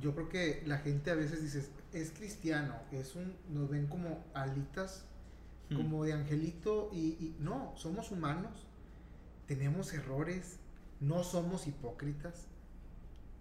yo 0.00 0.14
creo 0.14 0.28
que 0.28 0.62
la 0.66 0.78
gente 0.78 1.10
a 1.10 1.14
veces 1.14 1.42
dice, 1.42 1.68
es 1.92 2.10
cristiano, 2.12 2.74
es 2.92 3.14
un, 3.16 3.36
nos 3.48 3.68
ven 3.70 3.86
como 3.86 4.24
alitas, 4.34 5.06
Hmm. 5.70 5.76
como 5.76 6.04
de 6.04 6.12
angelito 6.12 6.90
y, 6.92 7.10
y 7.20 7.36
no, 7.38 7.72
somos 7.76 8.10
humanos, 8.10 8.66
tenemos 9.46 9.92
errores, 9.94 10.58
no 11.00 11.22
somos 11.24 11.66
hipócritas, 11.66 12.48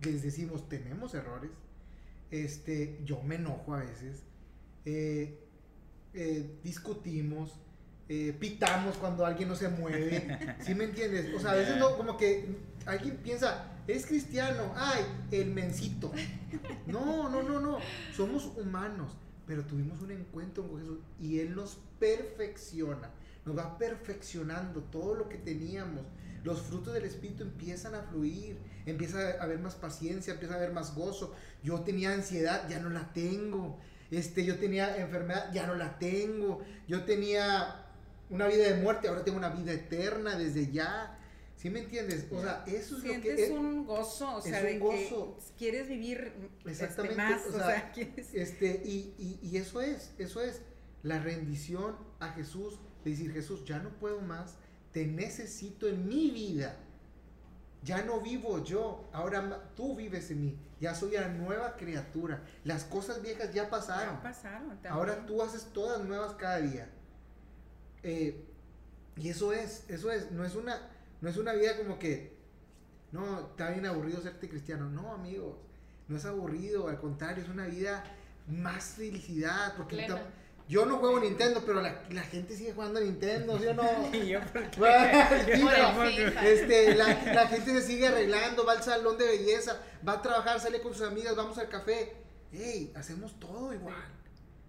les 0.02 0.22
decimos, 0.22 0.70
tenemos 0.70 1.14
errores, 1.14 1.52
este, 2.32 3.02
yo 3.06 3.22
me 3.22 3.36
enojo 3.36 3.74
a 3.74 3.80
veces, 3.80 4.24
eh, 4.86 5.40
eh, 6.14 6.60
discutimos, 6.64 7.60
eh, 8.08 8.36
pitamos 8.40 8.98
cuando 8.98 9.26
alguien 9.26 9.50
no 9.50 9.56
se 9.56 9.70
mueve, 9.70 10.56
¿sí 10.62 10.74
me 10.74 10.86
entiendes? 10.86 11.34
O 11.36 11.40
sea, 11.40 11.52
a 11.52 11.56
veces 11.56 11.78
no, 11.78 11.96
como 11.98 12.18
que 12.18 12.58
alguien 12.86 13.18
piensa, 13.18 13.72
es 13.88 14.06
cristiano, 14.06 14.74
ay, 14.76 15.04
el 15.32 15.52
mencito. 15.52 16.12
No, 16.88 17.30
no, 17.30 17.44
no, 17.44 17.60
no, 17.60 17.80
somos 18.16 18.52
humanos, 18.58 19.16
pero 19.46 19.64
tuvimos 19.64 20.02
un 20.02 20.12
encuentro 20.12 20.68
con 20.68 20.80
Jesús 20.80 21.00
y 21.20 21.40
Él 21.40 21.56
nos 21.56 21.78
perfecciona, 22.00 23.12
nos 23.50 23.58
va 23.58 23.78
perfeccionando 23.78 24.84
todo 24.84 25.16
lo 25.16 25.28
que 25.28 25.38
teníamos. 25.38 26.06
Los 26.44 26.62
frutos 26.62 26.94
del 26.94 27.06
Espíritu 27.06 27.44
empiezan 27.44 27.96
a 27.96 28.04
fluir, 28.04 28.58
empieza 28.86 29.20
a 29.40 29.44
haber 29.44 29.60
más 29.60 29.76
paciencia, 29.76 30.34
empieza 30.34 30.54
a 30.54 30.58
haber 30.58 30.72
más 30.72 30.94
gozo. 30.96 31.34
Yo 31.64 31.82
tenía 31.82 32.14
ansiedad, 32.14 32.70
ya 32.70 32.80
no 32.80 32.90
la 32.90 33.12
tengo. 33.12 33.80
Este, 34.12 34.46
yo 34.46 34.58
tenía 34.58 34.98
enfermedad, 34.98 35.52
ya 35.52 35.66
no 35.68 35.76
la 35.76 35.98
tengo. 35.98 36.62
Yo 36.88 37.04
tenía 37.06 37.88
una 38.30 38.48
vida 38.48 38.70
de 38.70 38.82
muerte, 38.82 39.08
ahora 39.08 39.24
tengo 39.24 39.38
una 39.40 39.50
vida 39.50 39.74
eterna 39.74 40.38
desde 40.38 40.72
ya. 40.72 41.18
¿Sí 41.58 41.70
me 41.70 41.80
entiendes? 41.80 42.28
O 42.32 42.42
sea, 42.42 42.64
eso 42.68 42.98
es 42.98 43.04
lo 43.04 43.10
Sientes 43.10 43.48
que... 43.50 43.52
un 43.52 43.86
gozo, 43.86 44.36
o 44.36 44.40
es 44.40 44.46
sea, 44.46 44.60
un 44.60 44.66
de 44.66 44.80
gozo. 44.80 45.38
que 45.38 45.54
quieres 45.58 45.90
vivir 45.90 46.32
este, 46.60 46.72
Exactamente, 46.72 47.18
más, 47.18 47.46
o 47.48 47.50
o 47.50 47.52
sea, 47.52 47.66
sea, 47.66 47.92
quieres... 47.92 48.34
Este, 48.34 48.82
y, 48.86 49.14
y, 49.18 49.40
y 49.46 49.58
eso 49.58 49.82
es, 49.82 50.12
eso 50.20 50.42
es 50.42 50.62
la 51.04 51.20
rendición 51.20 51.98
a 52.20 52.30
Jesús, 52.30 52.80
de 53.04 53.12
decir, 53.12 53.32
Jesús, 53.32 53.66
ya 53.66 53.80
no 53.80 53.90
puedo 53.90 54.22
más, 54.22 54.56
te 54.92 55.06
necesito 55.06 55.88
en 55.88 56.08
mi 56.08 56.32
vida. 56.32 56.76
Ya 57.82 58.04
no 58.04 58.20
vivo 58.20 58.62
yo, 58.64 59.10
ahora 59.14 59.72
tú 59.76 59.96
vives 59.96 60.32
en 60.32 60.42
mí. 60.42 60.58
Ya 60.82 60.94
soy 60.94 61.16
una 61.16 61.30
nueva 61.30 61.78
criatura. 61.78 62.44
Las 62.66 62.84
cosas 62.84 63.22
viejas 63.22 63.54
ya 63.54 63.70
pasaron. 63.70 64.16
Ya 64.16 64.24
pasaron. 64.24 64.70
también. 64.70 64.94
Ahora 64.94 65.26
tú 65.26 65.42
haces 65.42 65.66
todas 65.72 66.04
nuevas 66.04 66.34
cada 66.34 66.60
día. 66.60 66.90
Eh, 68.04 68.46
y 69.16 69.30
eso 69.30 69.54
es, 69.54 69.86
eso 69.90 70.12
es, 70.12 70.32
no 70.32 70.46
es 70.46 70.56
una, 70.56 70.78
no 71.22 71.30
es 71.30 71.38
una 71.38 71.54
vida 71.54 71.78
como 71.78 72.00
que, 72.00 72.38
no, 73.12 73.40
está 73.52 73.70
bien 73.72 73.86
aburrido 73.86 74.22
serte 74.22 74.50
cristiano. 74.50 74.90
No, 74.90 75.14
amigos, 75.14 75.58
no 76.08 76.18
es 76.18 76.26
aburrido, 76.26 76.90
al 76.90 77.00
contrario, 77.00 77.44
es 77.44 77.50
una 77.50 77.68
vida 77.68 78.04
más 78.48 78.96
felicidad. 78.96 79.76
Porque 79.78 80.08
yo 80.70 80.86
no 80.86 80.98
juego 81.00 81.20
Nintendo, 81.20 81.64
pero 81.66 81.82
la, 81.82 82.04
la 82.12 82.22
gente 82.22 82.56
sigue 82.56 82.74
jugando 82.74 83.00
a 83.00 83.02
Nintendo, 83.04 83.58
¿sí 83.58 83.66
o 83.66 83.74
no? 83.74 83.84
¿Y 84.16 84.28
yo 84.30 84.40
por 84.54 84.70
qué? 84.70 84.80
Bueno. 84.80 86.02
FIFA. 86.06 86.48
Este, 86.48 86.96
la, 86.96 87.08
la 87.34 87.48
gente 87.48 87.72
se 87.72 87.82
sigue 87.82 88.08
arreglando, 88.08 88.64
va 88.66 88.74
al 88.74 88.84
salón 88.84 89.18
de 89.18 89.26
belleza, 89.26 89.82
va 90.08 90.14
a 90.14 90.22
trabajar, 90.22 90.60
sale 90.60 90.80
con 90.80 90.94
sus 90.94 91.02
amigas, 91.08 91.36
vamos 91.36 91.58
al 91.58 91.70
café. 91.70 92.14
Ey, 92.54 92.94
hacemos 92.96 93.40
todo 93.40 93.74
igual. 93.74 93.96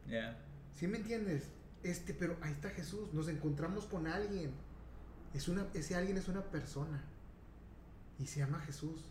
Ya. 0.08 0.38
¿Sí 0.74 0.86
me 0.86 0.96
entiendes? 0.96 1.44
Este, 1.82 2.14
pero 2.14 2.36
ahí 2.40 2.52
está 2.52 2.70
Jesús, 2.70 3.12
nos 3.12 3.28
encontramos 3.28 3.84
con 3.84 4.06
alguien. 4.06 4.52
Es 5.34 5.48
una, 5.48 5.66
ese 5.74 5.94
alguien 5.96 6.16
es 6.16 6.28
una 6.28 6.42
persona. 6.42 7.04
Y 8.18 8.26
se 8.26 8.40
llama 8.40 8.60
Jesús. 8.60 9.02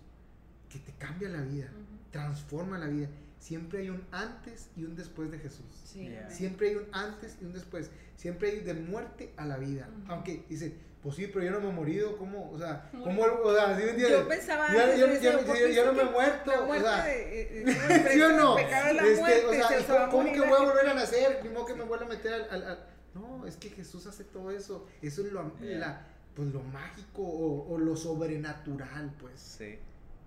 Que 0.70 0.80
te 0.80 0.92
cambia 0.94 1.30
la 1.30 1.42
vida, 1.42 1.66
Ujú. 1.72 2.12
transforma 2.12 2.78
la 2.80 2.88
vida. 2.88 3.10
Siempre 3.40 3.80
hay 3.80 3.90
un 3.90 4.06
antes 4.12 4.70
y 4.76 4.84
un 4.84 4.96
después 4.96 5.32
de 5.32 5.40
Jesús. 5.40 5.66
Sí, 5.86 6.08
Yeah. 6.10 6.30
Siempre 6.30 6.70
hay 6.70 6.76
un 6.76 6.88
antes 6.94 7.38
y 7.42 7.46
un 7.46 7.54
después. 7.54 7.90
Siempre 8.16 8.50
hay 8.52 8.60
de 8.60 8.74
muerte 8.74 9.34
a 9.38 9.46
la 9.46 9.58
vida. 9.58 9.88
Ujú. 10.04 10.12
Aunque 10.12 10.44
dice, 10.50 10.76
pues 11.02 11.16
sí, 11.16 11.28
pero 11.34 11.46
yo 11.46 11.52
no 11.52 11.62
me 11.62 11.70
he 11.70 11.72
morido. 11.72 12.18
¿Cómo? 12.18 12.52
O 12.52 12.58
sea, 12.60 12.90
¿cómo? 12.92 13.22
O 13.24 13.56
sea, 13.56 13.78
¿sí 13.78 13.84
me 13.84 13.90
entiendes? 13.92 14.20
Yo 14.20 14.28
pensaba 14.28 14.74
Yo- 14.74 14.84
antes, 14.84 15.00
yo- 15.00 15.08
yo 15.08 15.22
yo- 15.22 15.46
¿por 15.46 15.58
yo- 15.58 15.68
qué 15.68 15.74
yo 15.76 15.86
no 15.86 15.94
me 15.94 16.02
he 16.02 16.06
muerto, 16.12 16.52
La 16.52 16.62
o 16.62 16.80
sea, 16.80 17.06
de, 17.06 17.42
eh, 17.42 17.64
eh, 17.66 18.10
¿Sí 18.14 18.22
o 18.22 18.32
no? 18.32 18.58
Este, 18.58 19.16
muerte, 19.16 19.46
o 19.46 19.54
sea, 19.54 19.68
se- 19.70 19.80
¿y 19.80 19.84
se 19.84 19.92
va 19.94 20.06
a 20.06 20.10
¿cómo 20.10 20.24
morir 20.24 20.34
que 20.42 20.48
voy 20.50 20.60
a 20.62 20.66
volver 20.66 20.88
a 20.90 20.94
nacer? 21.02 21.40
Ni 21.44 21.50
modo 21.50 21.66
que 21.66 21.76
me 21.76 21.84
vuelva 21.86 22.06
a 22.06 22.10
meter 22.10 22.34
al, 22.34 22.50
al- 22.52 22.64
al- 22.64 22.86
No, 23.16 23.48
es 23.48 23.56
que 23.56 23.70
Jesús 23.70 24.06
hace 24.06 24.26
todo 24.26 24.52
eso. 24.52 24.86
Eso 25.02 25.26
es 25.26 25.32
lo, 25.32 25.58
Yeah. 25.60 25.78
la- 25.80 26.08
pues, 26.36 26.50
lo 26.54 26.62
mágico 26.62 27.22
o, 27.24 27.74
o 27.74 27.78
lo 27.78 27.96
sobrenatural, 27.96 29.14
pues. 29.20 29.40
Sí. 29.40 29.78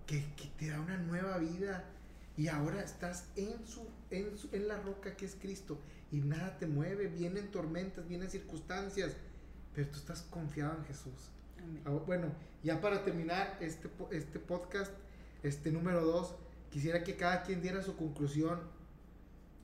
Que, 0.07 0.23
que 0.35 0.47
te 0.57 0.69
da 0.69 0.79
una 0.81 0.97
nueva 0.97 1.37
vida. 1.37 1.85
Y 2.35 2.47
ahora 2.47 2.83
estás 2.83 3.25
en, 3.35 3.65
su, 3.67 3.87
en, 4.09 4.37
su- 4.37 4.49
en 4.53 4.67
la 4.67 4.77
roca 4.81 5.15
que 5.15 5.25
es 5.25 5.35
Cristo. 5.35 5.77
Y 6.11 6.17
nada 6.17 6.57
te 6.57 6.65
mueve. 6.67 7.07
Vienen 7.07 7.51
tormentas, 7.51 8.07
vienen 8.07 8.29
circunstancias. 8.29 9.13
Pero 9.75 9.87
tú 9.89 9.97
estás 9.97 10.23
confiado 10.23 10.77
en 10.77 10.85
Jesús. 10.85 11.29
Amén. 11.59 11.81
Ah, 11.85 11.91
Bueno, 11.91 12.27
ya 12.63 12.81
para 12.81 13.03
terminar 13.03 13.57
este, 13.61 13.89
este 14.11 14.39
podcast, 14.39 14.91
este 15.43 15.71
número 15.71 16.03
2, 16.05 16.35
quisiera 16.71 17.03
que 17.03 17.15
cada 17.15 17.43
quien 17.43 17.61
diera 17.61 17.81
su 17.83 17.95
conclusión. 17.95 18.59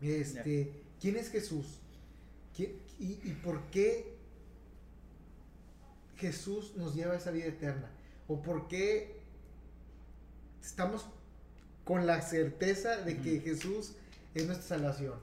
Este, 0.01 0.71
¿quién 1.01 1.15
es 1.17 1.29
Jesús? 1.29 1.79
¿Quién- 2.55 2.73
y, 2.99 3.13
y 3.23 3.39
por 3.43 3.61
qué 3.71 4.15
Jesús 6.17 6.75
nos 6.75 6.95
lleva 6.95 7.13
a 7.13 7.17
esa 7.17 7.31
vida 7.31 7.45
eterna? 7.45 7.89
¿O 8.27 8.41
por 8.41 8.67
qué 8.67 9.19
estamos 10.61 11.05
con 11.89 12.05
la 12.05 12.21
certeza 12.21 12.97
de 12.97 13.17
que. 13.17 13.39
Jesús 13.39 13.95
es 14.35 14.45
nuestra 14.45 14.77
salvación? 14.77 15.15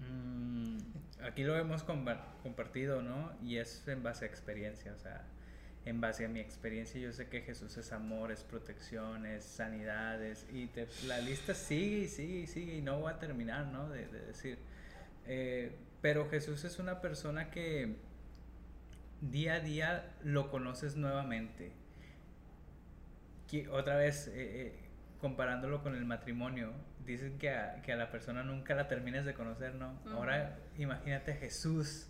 Mm, 0.00 0.76
aquí 1.24 1.42
lo 1.42 1.56
hemos 1.56 1.86
compa- 1.86 2.22
compartido, 2.42 3.00
¿no? 3.00 3.32
Y 3.42 3.56
es 3.56 3.82
en 3.88 4.02
base 4.02 4.26
a 4.26 4.28
experiencia, 4.28 4.92
o 4.92 4.98
sea, 4.98 5.24
en 5.86 6.02
base 6.02 6.26
a 6.26 6.28
mi 6.28 6.40
experiencia 6.40 7.00
yo 7.00 7.12
sé 7.14 7.28
que 7.28 7.40
Jesús 7.40 7.78
es 7.78 7.92
amor, 7.92 8.30
es 8.30 8.42
protección, 8.44 9.24
es 9.24 9.42
sanidad, 9.44 10.22
es- 10.22 10.44
y 10.52 10.66
te- 10.66 10.86
la 11.06 11.18
lista 11.20 11.54
sigue 11.54 12.00
y 12.00 12.08
sigue 12.08 12.38
y 12.40 12.46
sigue 12.46 12.74
y 12.76 12.82
no 12.82 13.00
va 13.00 13.12
a 13.12 13.18
terminar, 13.18 13.68
¿no? 13.68 13.88
De, 13.88 14.06
de 14.06 14.20
decir. 14.26 14.58
Eh, 15.26 15.72
pero 16.02 16.28
Jesús 16.28 16.64
es 16.64 16.78
una 16.78 17.00
persona 17.00 17.50
que 17.50 17.96
día 19.22 19.54
a 19.54 19.60
día 19.60 20.14
lo 20.24 20.50
conoces 20.50 20.96
nuevamente. 20.96 21.72
Que- 23.50 23.66
otra 23.68 23.96
vez, 23.96 24.28
eh, 24.28 24.32
eh, 24.36 24.87
comparándolo 25.20 25.82
con 25.82 25.94
el 25.94 26.04
matrimonio, 26.04 26.72
dicen 27.04 27.38
que 27.38 27.50
a, 27.50 27.80
que 27.82 27.92
a 27.92 27.96
la 27.96 28.10
persona 28.10 28.42
nunca 28.42 28.74
la 28.74 28.86
terminas 28.88 29.24
de 29.24 29.34
conocer, 29.34 29.74
¿no? 29.74 29.98
Ahora 30.12 30.58
imagínate 30.76 31.32
a 31.32 31.36
Jesús. 31.36 32.08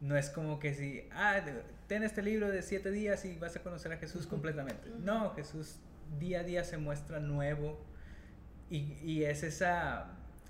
No 0.00 0.16
es 0.16 0.30
como 0.30 0.60
que 0.60 0.74
si, 0.74 1.08
ah, 1.12 1.40
ten 1.88 2.04
este 2.04 2.22
libro 2.22 2.48
de 2.48 2.62
siete 2.62 2.92
días 2.92 3.24
y 3.24 3.36
vas 3.36 3.56
a 3.56 3.62
conocer 3.62 3.92
a 3.92 3.96
Jesús 3.96 4.28
completamente. 4.28 4.88
No, 5.00 5.34
Jesús 5.34 5.80
día 6.20 6.40
a 6.40 6.42
día 6.44 6.62
se 6.62 6.78
muestra 6.78 7.18
nuevo 7.18 7.84
y, 8.70 8.92
y 9.02 9.24
es 9.24 9.42
esa, 9.42 10.06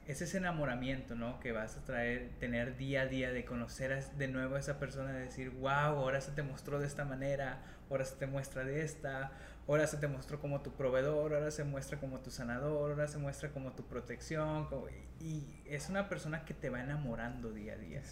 es 0.06 0.20
ese 0.20 0.36
enamoramiento, 0.36 1.14
¿no? 1.14 1.40
Que 1.40 1.52
vas 1.52 1.78
a 1.78 1.84
traer, 1.84 2.30
tener 2.40 2.76
día 2.76 3.02
a 3.02 3.06
día 3.06 3.30
de 3.32 3.46
conocer 3.46 3.92
a- 3.94 4.00
de 4.18 4.28
nuevo 4.28 4.56
a 4.56 4.58
esa 4.58 4.78
persona, 4.78 5.12
de 5.12 5.20
decir, 5.20 5.48
wow, 5.50 5.70
ahora 5.70 6.20
se 6.20 6.32
te 6.32 6.42
mostró 6.42 6.78
de 6.78 6.86
esta 6.86 7.06
manera, 7.06 7.62
ahora 7.88 8.04
se 8.04 8.16
te 8.16 8.26
muestra 8.26 8.64
de 8.64 8.82
esta, 8.82 9.32
ahora 9.68 9.86
se 9.86 9.98
te 9.98 10.08
mostró 10.08 10.40
como 10.40 10.60
tu 10.62 10.72
proveedor, 10.72 11.34
ahora 11.34 11.50
se 11.50 11.62
muestra 11.62 12.00
como 12.00 12.18
tu 12.20 12.30
sanador, 12.30 12.90
ahora 12.90 13.06
se 13.06 13.18
muestra 13.18 13.50
como 13.50 13.72
tu 13.72 13.84
protección, 13.86 14.66
como- 14.66 14.86
y 15.20 15.60
es 15.66 15.88
una 15.90 16.08
persona 16.08 16.44
que 16.44 16.54
te 16.54 16.70
va 16.70 16.82
enamorando 16.82 17.52
día 17.52 17.74
a 17.74 17.76
día. 17.76 18.02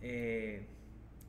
Eh, 0.00 0.66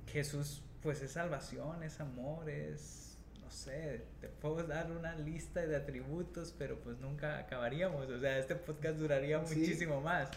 Jesús, 0.07 0.61
pues 0.81 1.01
es 1.01 1.11
salvación, 1.11 1.81
es 1.83 1.99
amor, 1.99 2.49
es, 2.49 3.17
no 3.41 3.49
sé, 3.49 4.05
te 4.21 4.27
puedo 4.27 4.63
dar 4.63 4.91
una 4.91 5.15
lista 5.15 5.65
de 5.65 5.75
atributos, 5.75 6.53
pero 6.57 6.79
pues 6.79 6.99
nunca 6.99 7.39
acabaríamos, 7.39 8.07
o 8.09 8.19
sea, 8.19 8.37
este 8.37 8.55
podcast 8.55 8.97
duraría 8.97 9.43
Sí. 9.45 9.55
muchísimo 9.59 10.01
más. 10.01 10.29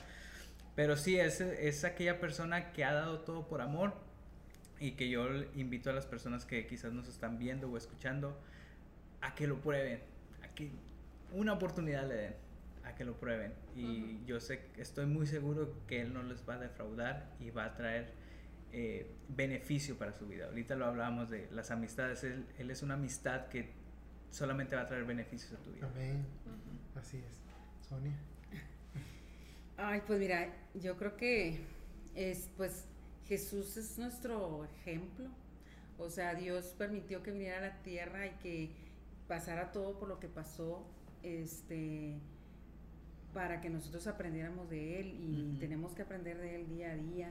Pero 0.75 0.97
sí, 0.97 1.19
es, 1.19 1.41
es 1.41 1.85
aquella 1.85 2.21
persona 2.21 2.73
que 2.73 2.85
ha 2.85 2.93
dado 2.95 3.21
todo 3.21 3.49
por 3.49 3.61
amor 3.61 3.93
y 4.79 4.93
que 4.93 5.09
yo 5.11 5.27
invito 5.57 5.91
a 5.91 5.93
las 5.93 6.07
personas 6.07 6.45
que 6.45 6.67
quizás 6.69 6.93
nos 6.93 7.09
están 7.09 7.37
viendo 7.39 7.69
o 7.69 7.77
escuchando 7.77 8.39
a 9.21 9.35
que 9.35 9.47
lo 9.47 9.61
prueben, 9.61 10.01
a 10.43 10.49
que 10.55 10.71
una 11.33 11.53
oportunidad 11.53 12.07
le 12.09 12.15
den, 12.15 12.35
a 12.85 12.95
que 12.95 13.05
lo 13.05 13.19
prueben. 13.19 13.53
Y 13.75 14.25
yo 14.25 14.41
sé, 14.41 14.61
estoy 14.77 15.07
muy 15.07 15.27
seguro 15.27 15.75
que 15.87 16.01
Él 16.01 16.13
no 16.13 16.23
les 16.23 16.49
va 16.49 16.55
a 16.55 16.59
defraudar 16.59 17.31
y 17.41 17.51
va 17.51 17.65
a 17.65 17.75
traer 17.75 18.13
eh, 18.73 19.11
beneficio 19.29 19.97
para 19.97 20.13
su 20.13 20.27
vida. 20.27 20.47
Ahorita 20.47 20.77
lo 20.77 20.87
hablábamos 20.87 21.31
de 21.31 21.49
las 21.53 21.71
amistades, 21.71 22.23
él, 22.25 22.47
él 22.59 22.71
es 22.71 22.83
una 22.83 22.95
amistad 22.95 23.49
que 23.49 23.71
solamente 24.31 24.77
va 24.77 24.83
a 24.83 24.87
traer 24.87 25.05
beneficios 25.05 25.53
a 25.53 25.63
tu 25.63 25.73
vida. 25.73 25.87
Amén. 25.87 26.25
Así 26.95 27.19
es. 27.19 27.39
Sonia. 27.89 28.13
Ay, 29.77 30.03
pues 30.07 30.19
mira, 30.19 30.53
yo 30.75 30.97
creo 30.97 31.17
que 31.17 31.61
es, 32.15 32.51
pues, 32.57 32.85
Jesús 33.27 33.77
es 33.77 33.99
nuestro 33.99 34.65
ejemplo. 34.65 35.29
O 35.99 36.11
sea, 36.11 36.35
Dios 36.35 36.75
permitió 36.77 37.23
que 37.23 37.31
viniera 37.31 37.59
a 37.59 37.61
la 37.61 37.83
tierra 37.83 38.27
y 38.27 38.31
que 38.43 38.71
pasara 39.29 39.71
todo 39.73 39.99
por 39.99 40.09
lo 40.09 40.19
que 40.19 40.29
pasó, 40.29 40.85
este, 41.23 42.19
para 43.35 43.61
que 43.61 43.71
nosotros 43.71 44.07
aprendiéramos 44.07 44.69
de 44.71 45.01
Él 45.01 45.17
y 45.21 45.57
tenemos 45.61 45.93
que 45.95 46.03
aprender 46.03 46.39
de 46.39 46.57
Él 46.57 46.69
día 46.69 46.93
a 46.93 46.97
día. 46.97 47.31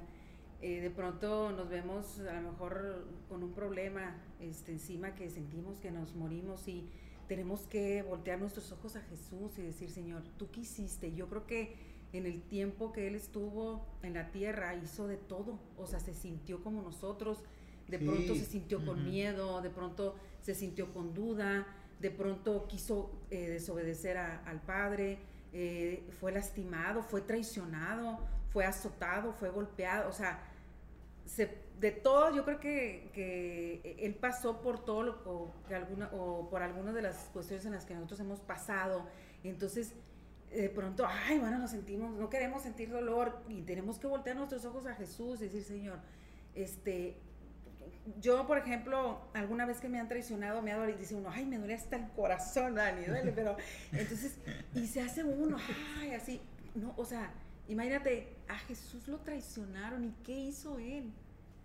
Eh, 0.61 0.81
de 0.81 0.89
pronto 0.89 1.51
nos 1.51 1.69
vemos 1.69 2.19
a 2.19 2.33
lo 2.39 2.51
mejor 2.51 3.07
con 3.29 3.43
un 3.43 3.53
problema 3.53 4.15
este, 4.39 4.71
encima 4.71 5.13
que 5.15 5.29
sentimos 5.29 5.79
que 5.79 5.91
nos 5.91 6.15
morimos 6.15 6.67
y 6.67 6.89
tenemos 7.27 7.67
que 7.67 8.01
voltear 8.03 8.39
nuestros 8.39 8.71
ojos 8.71 8.95
a 8.95 9.01
Jesús 9.01 9.57
y 9.57 9.61
decir, 9.61 9.89
Señor, 9.91 10.23
¿tú 10.37 10.49
qué 10.49 10.61
hiciste? 10.61 11.13
Yo 11.13 11.27
creo 11.27 11.45
que 11.45 11.75
en 12.13 12.25
el 12.25 12.41
tiempo 12.41 12.93
que 12.93 13.07
Él 13.07 13.15
estuvo 13.15 13.85
en 14.01 14.13
la 14.13 14.31
tierra 14.31 14.75
hizo 14.75 15.07
de 15.07 15.17
todo, 15.17 15.59
o 15.77 15.85
sea, 15.87 15.99
se 15.99 16.13
sintió 16.13 16.63
como 16.63 16.81
nosotros, 16.81 17.43
de 17.87 17.99
Sí. 17.99 18.05
pronto 18.05 18.33
se 18.35 18.45
sintió 18.45 18.85
con 18.85 19.03
miedo, 19.05 19.61
de 19.61 19.69
pronto 19.69 20.15
se 20.41 20.55
sintió 20.55 20.93
con 20.93 21.13
duda, 21.13 21.67
de 21.99 22.11
pronto 22.11 22.67
quiso 22.67 23.11
eh, 23.31 23.47
desobedecer 23.49 24.17
a- 24.17 24.43
al 24.45 24.61
Padre, 24.61 25.19
eh, 25.53 26.03
fue 26.19 26.31
lastimado, 26.31 27.01
fue 27.01 27.21
traicionado, 27.21 28.19
fue 28.51 28.65
azotado, 28.65 29.33
fue 29.33 29.49
golpeado, 29.49 30.09
o 30.09 30.11
sea, 30.13 30.39
se- 31.25 31.57
de 31.79 31.91
todo, 31.91 32.33
yo 32.35 32.43
creo 32.45 32.59
que, 32.59 33.09
que 33.13 33.95
él 33.99 34.15
pasó 34.15 34.61
por 34.61 34.83
todo 34.83 35.03
lo 35.03 35.11
o, 35.25 35.53
que 35.67 35.75
alguna, 35.75 36.09
o 36.13 36.49
por 36.49 36.61
algunas 36.63 36.93
de 36.95 37.01
las 37.03 37.15
cuestiones 37.33 37.65
en 37.65 37.73
las 37.73 37.85
que 37.85 37.93
nosotros 37.93 38.19
hemos 38.19 38.39
pasado. 38.39 39.05
Entonces, 39.43 39.93
de 40.51 40.69
pronto, 40.69 41.05
ay, 41.05 41.37
bueno, 41.39 41.59
nos 41.59 41.71
sentimos, 41.71 42.11
no 42.15 42.29
queremos 42.29 42.63
sentir 42.63 42.89
dolor 42.89 43.37
y 43.49 43.61
tenemos 43.61 43.99
que 43.99 44.07
voltear 44.07 44.35
nuestros 44.37 44.65
ojos 44.65 44.85
a 44.87 44.95
Jesús 44.95 45.39
y 45.41 45.45
decir, 45.45 45.63
Señor, 45.63 45.99
este, 46.55 47.17
yo, 48.19 48.47
por 48.47 48.57
ejemplo, 48.57 49.21
alguna 49.33 49.65
vez 49.65 49.79
que 49.79 49.89
me 49.89 49.99
han 49.99 50.07
traicionado, 50.07 50.61
me 50.61 50.71
ha 50.71 50.77
dolido, 50.77 50.97
dice 50.97 51.15
uno, 51.15 51.29
ay, 51.31 51.45
me 51.45 51.57
duele 51.57 51.75
hasta 51.75 51.95
el 51.95 52.09
corazón, 52.11 52.75
Dani, 52.75 53.05
duele, 53.05 53.31
pero 53.31 53.57
entonces, 53.91 54.37
y 54.73 54.87
se 54.87 55.01
hace 55.01 55.23
uno, 55.23 55.57
ay, 55.99 56.13
así, 56.13 56.41
no, 56.75 56.93
o 56.97 57.05
sea, 57.05 57.31
imagínate, 57.67 58.35
a 58.47 58.57
Jesús 58.59 59.07
lo 59.07 59.19
traicionaron 59.19 60.05
y 60.05 60.11
¿qué 60.23 60.37
hizo 60.39 60.79
él? 60.79 61.11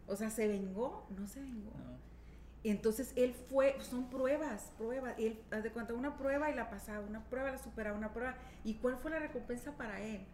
O 0.07 0.17
sea, 0.17 0.31
¿se 0.31 0.49
vengó? 0.49 1.07
No 1.17 1.27
se 1.27 1.41
vengó. 1.41 1.71
¿no? 1.71 1.93
Y 2.65 2.71
entonces 2.71 3.13
él 3.17 3.35
fue, 3.35 3.77
son 3.81 4.09
pruebas, 4.09 4.73
pruebas. 4.79 5.15
Él, 5.19 5.41
haz 5.51 5.63
de 5.63 5.71
cuenta, 5.71 5.95
una 5.95 6.17
prueba 6.17 6.51
y 6.51 6.55
la 6.55 6.71
pasaba, 6.71 7.01
una 7.01 7.25
prueba 7.25 7.51
la 7.51 7.59
superaba, 7.59 7.97
una 7.97 8.13
prueba. 8.13 8.37
¿Y 8.65 8.75
cuál 8.75 8.97
fue 8.99 9.11
la 9.11 9.19
recompensa 9.19 9.73
para 9.73 10.01
él? 10.01 10.25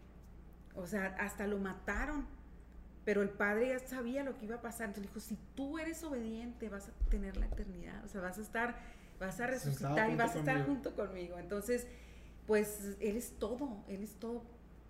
O 0.75 0.85
sea, 0.85 1.15
hasta 1.19 1.47
lo 1.47 1.57
mataron. 1.57 2.27
Pero 3.09 3.23
el 3.23 3.29
padre 3.29 3.69
ya 3.69 3.79
sabía 3.79 4.23
lo 4.23 4.37
que 4.37 4.45
iba 4.45 4.57
a 4.57 4.61
pasar. 4.61 4.89
Entonces 4.89 5.11
dijo, 5.11 5.19
si 5.19 5.35
tú 5.55 5.79
eres 5.79 6.03
obediente, 6.03 6.69
vas 6.69 6.89
a 6.89 6.91
tener 7.09 7.37
la 7.37 7.47
eternidad. 7.47 8.05
O 8.05 8.07
sea, 8.07 8.21
vas 8.21 8.37
a 8.37 8.41
estar, 8.41 8.77
vas 9.19 9.39
a 9.39 9.47
resucitar 9.47 10.11
y 10.11 10.15
vas 10.15 10.35
a 10.35 10.37
estar 10.37 10.57
conmigo. 10.57 10.73
junto 10.75 10.95
conmigo. 10.95 11.39
Entonces, 11.39 11.87
pues 12.45 12.97
él 12.99 13.17
es 13.17 13.31
todo, 13.39 13.83
él 13.87 14.03
es 14.03 14.13
todo. 14.19 14.43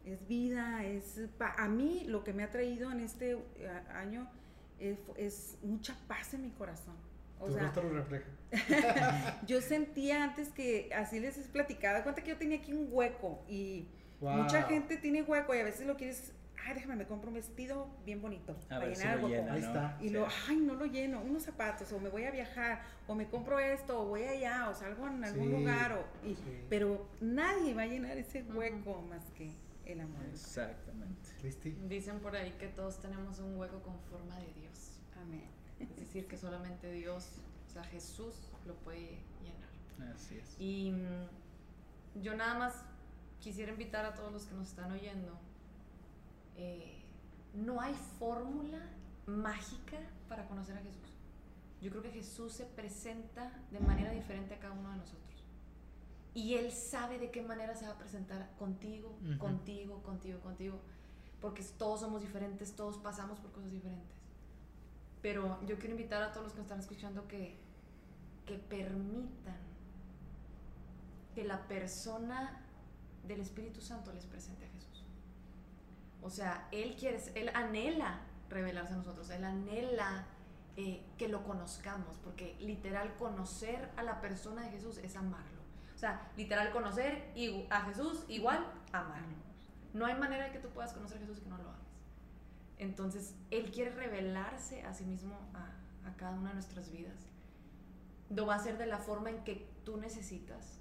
Es 0.04 0.28
vida, 0.28 0.84
es... 0.84 1.22
a 1.40 1.70
mí 1.70 2.04
lo 2.08 2.26
que 2.26 2.34
me 2.34 2.44
ha 2.44 2.50
traído 2.50 2.92
en 2.92 3.00
este 3.00 3.38
eh, 3.56 3.70
año 3.94 4.30
es, 4.80 4.98
es 5.16 5.58
mucha 5.64 5.96
paz 6.10 6.34
en 6.34 6.42
mi 6.42 6.52
corazón. 6.52 6.96
O 7.40 7.46
tu 7.46 7.54
sea, 7.54 7.72
lo 7.74 7.90
refleja. 7.90 9.40
yo 9.48 9.62
sentía 9.62 10.26
antes 10.26 10.50
que, 10.50 10.90
así 10.94 11.22
les 11.22 11.38
he 11.38 11.44
platicado, 11.44 12.04
cuenta 12.04 12.22
que 12.22 12.32
yo 12.32 12.38
tenía 12.38 12.58
aquí 12.58 12.74
un 12.74 12.90
hueco 12.92 13.46
y 13.48 13.88
Wow. 14.20 14.44
mucha 14.44 14.64
gente 14.64 14.98
tiene 14.98 15.22
hueco 15.22 15.56
y 15.56 15.60
a 15.60 15.64
veces 15.64 15.88
lo 15.88 15.96
quieres, 15.96 16.34
ay, 16.66 16.74
déjame, 16.76 16.96
me 16.96 17.06
compro 17.08 17.30
un 17.30 17.36
vestido 17.36 17.88
bien 18.06 18.22
bonito 18.22 18.54
A 18.66 18.70
para 18.70 18.86
ver 18.86 18.96
si 18.96 19.02
llenar 19.04 19.20
lo 19.20 19.28
el 19.28 19.32
hueco. 19.34 19.44
llena, 19.44 19.54
Ahí 19.54 19.62
está. 19.62 19.98
Y 20.02 20.08
Sí. 20.08 20.14
lo, 20.14 20.28
ay, 20.48 20.58
no 20.58 20.74
lo 20.76 20.86
lleno, 20.86 21.22
unos 21.22 21.44
zapatos, 21.44 21.92
o 21.92 22.00
me 22.00 22.10
voy 22.10 22.24
a 22.26 22.32
viajar, 22.32 22.82
o 23.08 23.16
me 23.16 23.28
compro 23.28 23.60
esto, 23.60 24.02
o 24.02 24.06
voy 24.06 24.24
allá, 24.24 24.70
o 24.70 24.74
salgo 24.74 25.08
en 25.08 25.24
algún 25.24 25.46
Sí, 25.48 25.52
lugar, 25.52 25.92
o, 25.94 26.28
y- 26.28 26.36
sí. 26.36 26.66
pero 26.70 27.08
nadie 27.22 27.74
va 27.74 27.84
a 27.84 27.88
llenar 27.88 28.18
ese 28.18 28.44
hueco 28.44 29.02
más 29.10 29.24
que 29.32 29.52
el 29.86 30.02
amor. 30.02 30.24
Exactamente. 30.32 31.30
Cristi. 31.42 31.72
Dicen 31.88 32.20
por 32.20 32.36
ahí 32.36 32.52
que 32.60 32.68
todos 32.68 33.00
tenemos 33.00 33.40
un 33.40 33.58
hueco 33.58 33.82
con 33.82 34.00
forma 34.02 34.36
de 34.38 34.54
Dios. 34.54 35.00
Amén. 35.22 35.46
Es 35.80 35.96
decir, 35.96 36.28
que 36.28 36.38
solamente 36.38 36.92
Dios, 36.92 37.28
o 37.68 37.72
sea, 37.72 37.84
Jesús 37.86 38.36
lo 38.68 38.74
puede 38.76 39.18
llenar. 39.42 40.14
Así 40.16 40.38
es. 40.38 40.56
Y 40.60 40.92
mm, 40.92 42.22
yo 42.22 42.36
nada 42.36 42.58
más 42.60 42.84
quisiera 43.40 43.72
invitar 43.72 44.06
a 44.06 44.14
todos 44.14 44.32
los 44.34 44.46
que 44.46 44.54
nos 44.56 44.68
están 44.70 44.92
oyendo. 44.92 45.38
Eh, 46.62 47.02
no 47.54 47.80
hay 47.80 47.94
fórmula 48.20 48.80
mágica 49.26 49.98
para 50.28 50.46
conocer 50.46 50.78
a 50.78 50.82
Jesús. 50.82 51.14
Yo 51.82 51.90
creo 51.90 52.04
que 52.04 52.12
Jesús 52.12 52.52
se 52.52 52.66
presenta 52.66 53.50
de 53.72 53.80
manera 53.80 54.12
diferente 54.12 54.56
a 54.56 54.60
cada 54.60 54.74
uno 54.74 54.92
de 54.92 54.98
nosotros. 54.98 55.46
Y 56.34 56.56
Él 56.56 56.72
sabe 56.74 57.18
de 57.18 57.32
qué 57.32 57.42
manera 57.42 57.76
se 57.76 57.86
va 57.86 57.94
a 57.94 57.98
presentar 57.98 58.52
contigo, 58.58 59.18
contigo, 59.40 60.04
contigo, 60.04 60.40
contigo. 60.42 60.80
Porque 61.40 61.64
todos 61.78 62.02
somos 62.02 62.22
diferentes, 62.22 62.76
todos 62.76 62.98
pasamos 62.98 63.40
por 63.40 63.54
cosas 63.54 63.72
diferentes. 63.72 64.18
Pero 65.22 65.58
yo 65.66 65.78
quiero 65.78 65.92
invitar 65.92 66.22
a 66.22 66.32
todos 66.34 66.48
los 66.48 66.54
que 66.54 66.60
nos 66.60 66.66
están 66.66 66.80
escuchando 66.82 67.26
que, 67.28 67.58
que 68.46 68.58
permitan 68.58 69.58
que 71.34 71.46
la 71.46 71.66
persona 71.70 72.66
del 73.26 73.40
Espíritu 73.40 73.80
Santo 73.80 74.12
les 74.12 74.26
presente. 74.26 74.69
O 76.22 76.30
sea, 76.30 76.68
Él 76.72 76.96
quiere, 76.98 77.20
Él 77.36 77.50
anhela 77.54 78.22
revelarse 78.50 78.94
a 78.94 78.98
nosotros, 78.98 79.30
Él 79.30 79.44
anhela 79.44 80.26
eh, 80.76 81.06
que 81.18 81.28
lo 81.28 81.44
conozcamos, 81.44 82.18
porque 82.24 82.56
literal 82.60 83.16
conocer 83.18 83.90
a 83.98 84.04
la 84.04 84.22
persona 84.22 84.64
de 84.64 84.72
Jesús 84.72 84.98
es 84.98 85.16
amarlo. 85.16 85.60
O 85.96 85.98
sea, 85.98 86.32
literal 86.38 86.72
conocer 86.72 87.34
a 87.70 87.82
Jesús 87.82 88.24
igual 88.30 88.66
amarlo. 88.94 89.36
No 89.94 90.06
hay 90.06 90.16
manera 90.16 90.46
de 90.46 90.52
que 90.52 90.60
tú 90.60 90.70
puedas 90.70 90.94
conocer 90.94 91.18
a 91.18 91.22
Jesús 91.22 91.40
y 91.40 91.42
que 91.42 91.50
no 91.50 91.58
lo 91.58 91.70
ames. 91.70 91.88
Entonces, 92.78 93.36
Él 93.52 93.72
quiere 93.72 93.92
revelarse 93.92 94.84
a 94.84 94.94
sí 94.94 95.04
mismo 95.04 95.36
a, 95.54 96.08
a 96.08 96.16
cada 96.16 96.38
una 96.38 96.50
de 96.50 96.56
nuestras 96.56 96.90
vidas. 96.92 97.28
Lo 98.30 98.46
va 98.46 98.54
a 98.54 98.58
hacer 98.58 98.78
de 98.78 98.86
la 98.86 99.00
forma 99.00 99.30
en 99.30 99.44
que 99.44 99.70
tú 99.84 99.98
necesitas. 99.98 100.79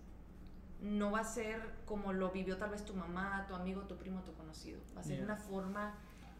No 0.80 1.10
va 1.10 1.20
a 1.20 1.24
ser 1.24 1.60
como 1.86 2.12
lo 2.12 2.30
vivió 2.30 2.56
tal 2.56 2.70
vez 2.70 2.84
tu 2.84 2.94
mamá, 2.94 3.44
tu 3.48 3.54
amigo, 3.54 3.82
tu 3.82 3.96
primo, 3.96 4.22
tu 4.22 4.32
conocido. 4.34 4.80
Va 4.96 5.00
a 5.00 5.04
ser 5.04 5.16
Yeah. 5.16 5.24
una 5.24 5.36
forma 5.36 5.94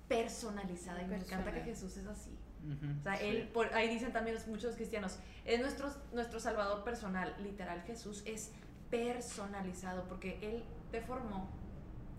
personalizada. 0.08 1.02
Y 1.02 1.06
me 1.06 1.16
encanta 1.16 1.52
que. 1.52 1.60
Jesús 1.62 1.96
es 1.96 2.06
así. 2.06 2.38
Ujú, 2.64 2.98
O 2.98 3.02
sea, 3.02 3.16
sí. 3.16 3.26
él, 3.26 3.48
por, 3.48 3.72
ahí 3.74 3.88
dicen 3.88 4.12
también 4.12 4.34
los- 4.36 4.46
muchos 4.48 4.74
cristianos, 4.76 5.18
es 5.44 5.60
nuestro, 5.60 5.90
nuestro 6.12 6.40
salvador 6.40 6.82
personal. 6.84 7.34
Literal, 7.42 7.82
Jesús 7.82 8.22
es 8.26 8.52
personalizado 8.90 10.04
porque 10.08 10.38
Él 10.42 10.64
te 10.90 11.00
formó, 11.00 11.48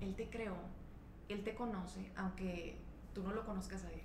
Él 0.02 0.16
te 0.16 0.30
creó, 0.30 0.56
Él 1.28 1.44
te 1.44 1.56
conoce, 1.56 2.12
aunque 2.16 2.78
tú 3.14 3.24
no 3.24 3.32
lo 3.34 3.46
conozcas 3.46 3.84
a 3.84 3.92
Él. 3.92 4.02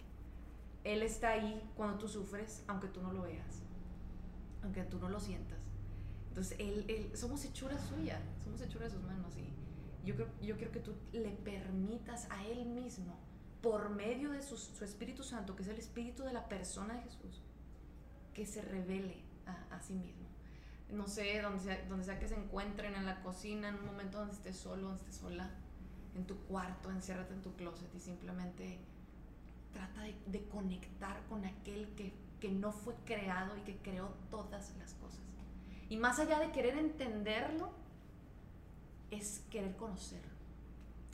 Él 0.85 1.03
está 1.03 1.31
ahí 1.31 1.63
cuando 1.77 1.99
tú 1.99 2.09
sufres, 2.09 2.63
aunque 2.69 2.89
tú 2.89 3.01
no 3.03 3.13
lo 3.13 3.23
veas, 3.23 3.63
aunque 4.63 4.83
tú 4.85 4.99
no 4.99 5.09
lo 5.09 5.19
sientas. 5.21 5.64
Entonces, 6.35 6.59
él, 6.59 6.85
él- 6.89 7.17
somos 7.17 7.45
hechuras 7.45 7.81
suyas, 7.87 8.21
somos 8.43 8.61
hechuras 8.61 8.91
de 8.93 8.99
sus 8.99 9.07
manos 9.07 9.33
y, 9.37 9.55
Yo, 10.05 10.17
creo, 10.17 10.27
yo 10.43 10.57
quiero 10.57 10.73
que 10.73 10.81
tú 10.81 10.93
le 11.13 11.31
permitas 11.31 12.29
a 12.29 12.45
Él 12.45 12.67
mismo, 12.67 13.17
por 13.63 13.89
medio 13.91 14.33
de 14.33 14.43
su, 14.43 14.57
su 14.57 14.85
Espíritu 14.85 15.23
Santo, 15.23 15.55
que 15.55 15.63
es 15.63 15.69
el 15.69 15.79
Espíritu 15.79 16.25
de 16.25 16.33
la 16.33 16.49
persona 16.49 16.95
de 16.95 17.03
Jesús, 17.03 17.41
que 18.35 18.47
se 18.47 18.63
revele 18.63 19.23
a, 19.47 19.81
sí 19.81 19.95
mismo. 19.95 20.27
No 20.91 21.07
sé, 21.07 21.41
donde 21.41 21.61
sea, 21.61 21.87
donde 21.89 22.05
sea 22.05 22.19
que 22.19 22.27
se 22.27 22.35
encuentren, 22.35 22.97
en 22.97 23.07
la 23.07 23.23
cocina, 23.23 23.69
en 23.69 23.77
un 23.77 23.87
momento 23.87 24.19
donde 24.19 24.35
estés 24.35 24.57
solo, 24.57 24.89
donde 24.89 25.03
estés 25.03 25.17
sola, 25.17 25.51
en 26.17 26.27
tu 26.27 26.37
cuarto, 26.49 26.91
enciérrate 26.91 27.33
en 27.33 27.43
tu 27.43 27.55
closet 27.55 27.95
y 27.95 28.01
simplemente 28.01 28.81
trata 29.73 30.03
de, 30.03 30.17
de 30.27 30.49
conectar 30.49 31.25
con 31.29 31.45
aquel 31.45 31.95
que, 31.95 32.13
que 32.41 32.51
no 32.51 32.73
fue 32.73 32.95
creado 33.05 33.57
y 33.57 33.61
que 33.63 33.77
creó 33.79 34.09
todas 34.31 34.75
las 34.79 34.95
cosas. 34.95 35.21
Y 35.95 35.97
más 35.97 36.19
allá 36.19 36.41
de 36.41 36.51
querer 36.51 36.77
entenderlo, 36.77 37.71
es 39.13 39.45
querer 39.49 39.77
conocerlo. 39.77 40.33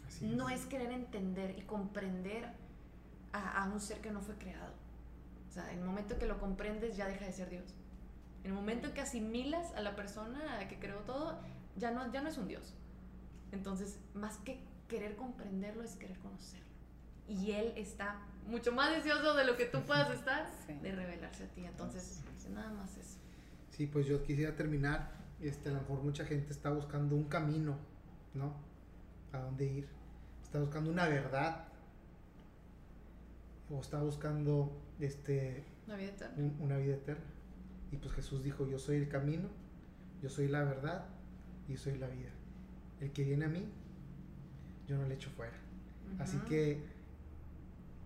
Así 0.07 0.25
No 0.25 0.49
es 0.49 0.65
querer 0.65 0.91
entender 0.91 1.55
y 1.59 1.61
comprender 1.65 2.51
a, 3.35 3.63
a 3.63 3.69
un 3.69 3.79
ser 3.79 4.01
que 4.01 4.11
no 4.11 4.23
fue 4.23 4.37
creado. 4.37 4.73
O 5.51 5.53
sea, 5.53 5.71
en 5.71 5.81
el 5.81 5.85
momento 5.85 6.19
que 6.19 6.25
lo 6.25 6.39
comprendes 6.41 6.97
ya 6.97 7.07
deja 7.09 7.27
de 7.27 7.33
ser 7.35 7.51
Dios. 7.51 7.75
En 8.43 8.53
el 8.53 8.55
momento 8.55 8.87
en 8.87 8.95
que 8.95 9.03
asimilas 9.03 9.71
a 9.75 9.83
la 9.83 9.95
persona 9.97 10.67
que 10.67 10.79
creó 10.79 11.01
todo, 11.01 11.39
ya 11.77 11.91
no, 11.91 12.11
ya 12.11 12.23
no 12.23 12.31
es 12.31 12.39
un 12.39 12.49
Dios. 12.49 12.73
Entonces, 13.53 13.99
más 14.15 14.39
que 14.39 14.63
querer 14.89 15.15
comprenderlo, 15.15 15.83
es 15.83 15.95
querer 15.97 16.19
conocerlo. 16.21 16.65
Y 17.29 17.51
Él 17.51 17.75
está 17.77 18.19
mucho 18.47 18.73
más 18.73 18.93
deseoso 18.97 19.35
de 19.35 19.45
lo 19.45 19.59
que 19.59 19.67
tú 19.67 19.83
puedas 19.83 20.09
estar, 20.19 20.51
Sí. 20.67 20.73
de 20.73 20.93
revelarse 20.93 21.45
a 21.45 21.49
ti. 21.49 21.67
Entonces, 21.67 22.23
nada 22.49 22.71
más 22.73 22.97
eso. 22.97 23.19
Sí, 23.81 23.87
pues 23.87 24.05
yo 24.07 24.23
quisiera 24.23 24.55
terminar. 24.55 25.11
Este, 25.41 25.71
a 25.71 25.73
lo 25.73 25.81
mejor 25.81 26.03
mucha 26.03 26.27
gente 26.27 26.53
está 26.53 26.69
buscando 26.69 27.17
un 27.17 27.25
camino, 27.25 27.79
¿no? 28.35 28.53
A 29.33 29.39
dónde 29.39 29.65
ir. 29.65 29.89
Está 30.43 30.61
buscando 30.61 30.91
una 30.91 31.09
verdad. 31.09 31.65
O 33.71 33.81
está 33.81 34.03
buscando 34.03 34.71
este, 34.99 35.65
La 35.87 35.97
vida 35.97 36.11
eterna. 36.11 36.35
un- 36.37 36.57
una 36.61 36.77
vida 36.77 36.93
eterna. 36.97 37.25
Y 37.91 37.97
pues 37.97 38.13
Jesús 38.13 38.45
dijo, 38.45 38.69
yo 38.69 38.79
soy 38.79 38.97
el 38.99 39.09
camino, 39.09 39.49
yo 40.21 40.29
soy 40.29 40.49
la 40.49 40.63
verdad 40.63 41.07
y 41.67 41.79
soy 41.79 41.97
la 41.97 42.09
vida. 42.09 42.29
El 43.01 43.13
que 43.13 43.25
viene 43.25 43.47
a 43.47 43.49
mí, 43.49 43.65
yo 44.89 44.99
no 44.99 45.07
le 45.09 45.15
echo 45.15 45.31
fuera. 45.31 45.57
Así 46.19 46.37
que 46.47 46.83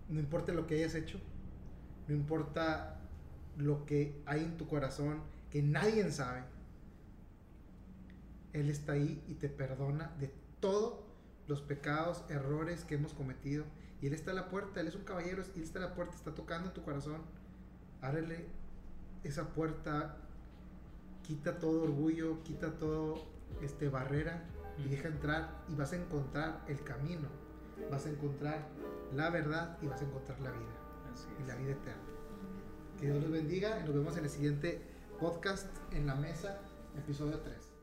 no 0.07 0.21
importa 0.21 0.53
lo 0.53 0.67
que 0.67 0.75
hayas 0.75 0.95
hecho, 0.95 1.19
no 2.07 2.15
importa 2.15 2.97
lo 3.57 3.85
que 3.85 4.21
hay 4.25 4.41
en 4.45 4.55
tu 4.55 4.69
corazón, 4.69 5.34
que 5.55 5.63
nadie 5.63 6.11
sabe, 6.11 6.43
Él 8.51 8.69
está 8.69 8.91
ahí 8.91 9.23
y 9.25 9.35
te 9.35 9.47
perdona 9.47 10.13
de 10.19 10.29
todos 10.59 10.99
los 11.47 11.61
pecados, 11.61 12.25
errores 12.27 12.83
que 12.83 12.95
hemos 12.95 13.13
cometido. 13.13 13.63
Y 14.01 14.07
Él 14.07 14.13
está 14.13 14.31
a 14.31 14.33
la 14.33 14.49
puerta, 14.49 14.81
Él 14.81 14.87
es 14.87 14.95
un 14.95 15.05
caballero, 15.05 15.43
Él 15.55 15.63
está 15.63 15.79
a 15.79 15.83
la 15.83 15.95
puerta, 15.95 16.13
está 16.13 16.35
tocando 16.35 16.73
tu 16.73 16.83
corazón. 16.83 17.21
Ábrele 18.01 18.47
esa 19.23 19.53
puerta, 19.53 20.17
quita 21.23 21.57
todo 21.57 21.83
orgullo, 21.83 22.43
quita 22.43 22.77
todo 22.77 23.25
este 23.61 23.87
barrera 23.87 24.43
y 24.77 24.89
deja 24.89 25.07
entrar 25.07 25.63
y 25.69 25.75
vas 25.75 25.93
a 25.93 25.95
encontrar 25.95 26.65
el 26.67 26.83
camino, 26.83 27.29
vas 27.89 28.05
a 28.05 28.09
encontrar 28.09 28.67
la 29.13 29.29
verdad 29.29 29.77
y 29.81 29.87
vas 29.87 30.01
a 30.01 30.03
encontrar 30.03 30.37
la 30.41 30.51
vida 30.51 30.75
y 31.41 31.47
la 31.47 31.55
vida 31.55 31.71
eterna. 31.71 32.03
Que 32.99 33.05
Dios 33.05 33.23
los 33.23 33.31
bendiga 33.31 33.79
y 33.79 33.85
nos 33.85 33.95
vemos 33.95 34.17
en 34.17 34.25
el 34.25 34.29
siguiente 34.29 34.94
podcast 35.19 35.67
en 35.93 36.07
la 36.07 36.15
mesa, 36.15 36.59
episodio 36.97 37.39
3. 37.39 37.74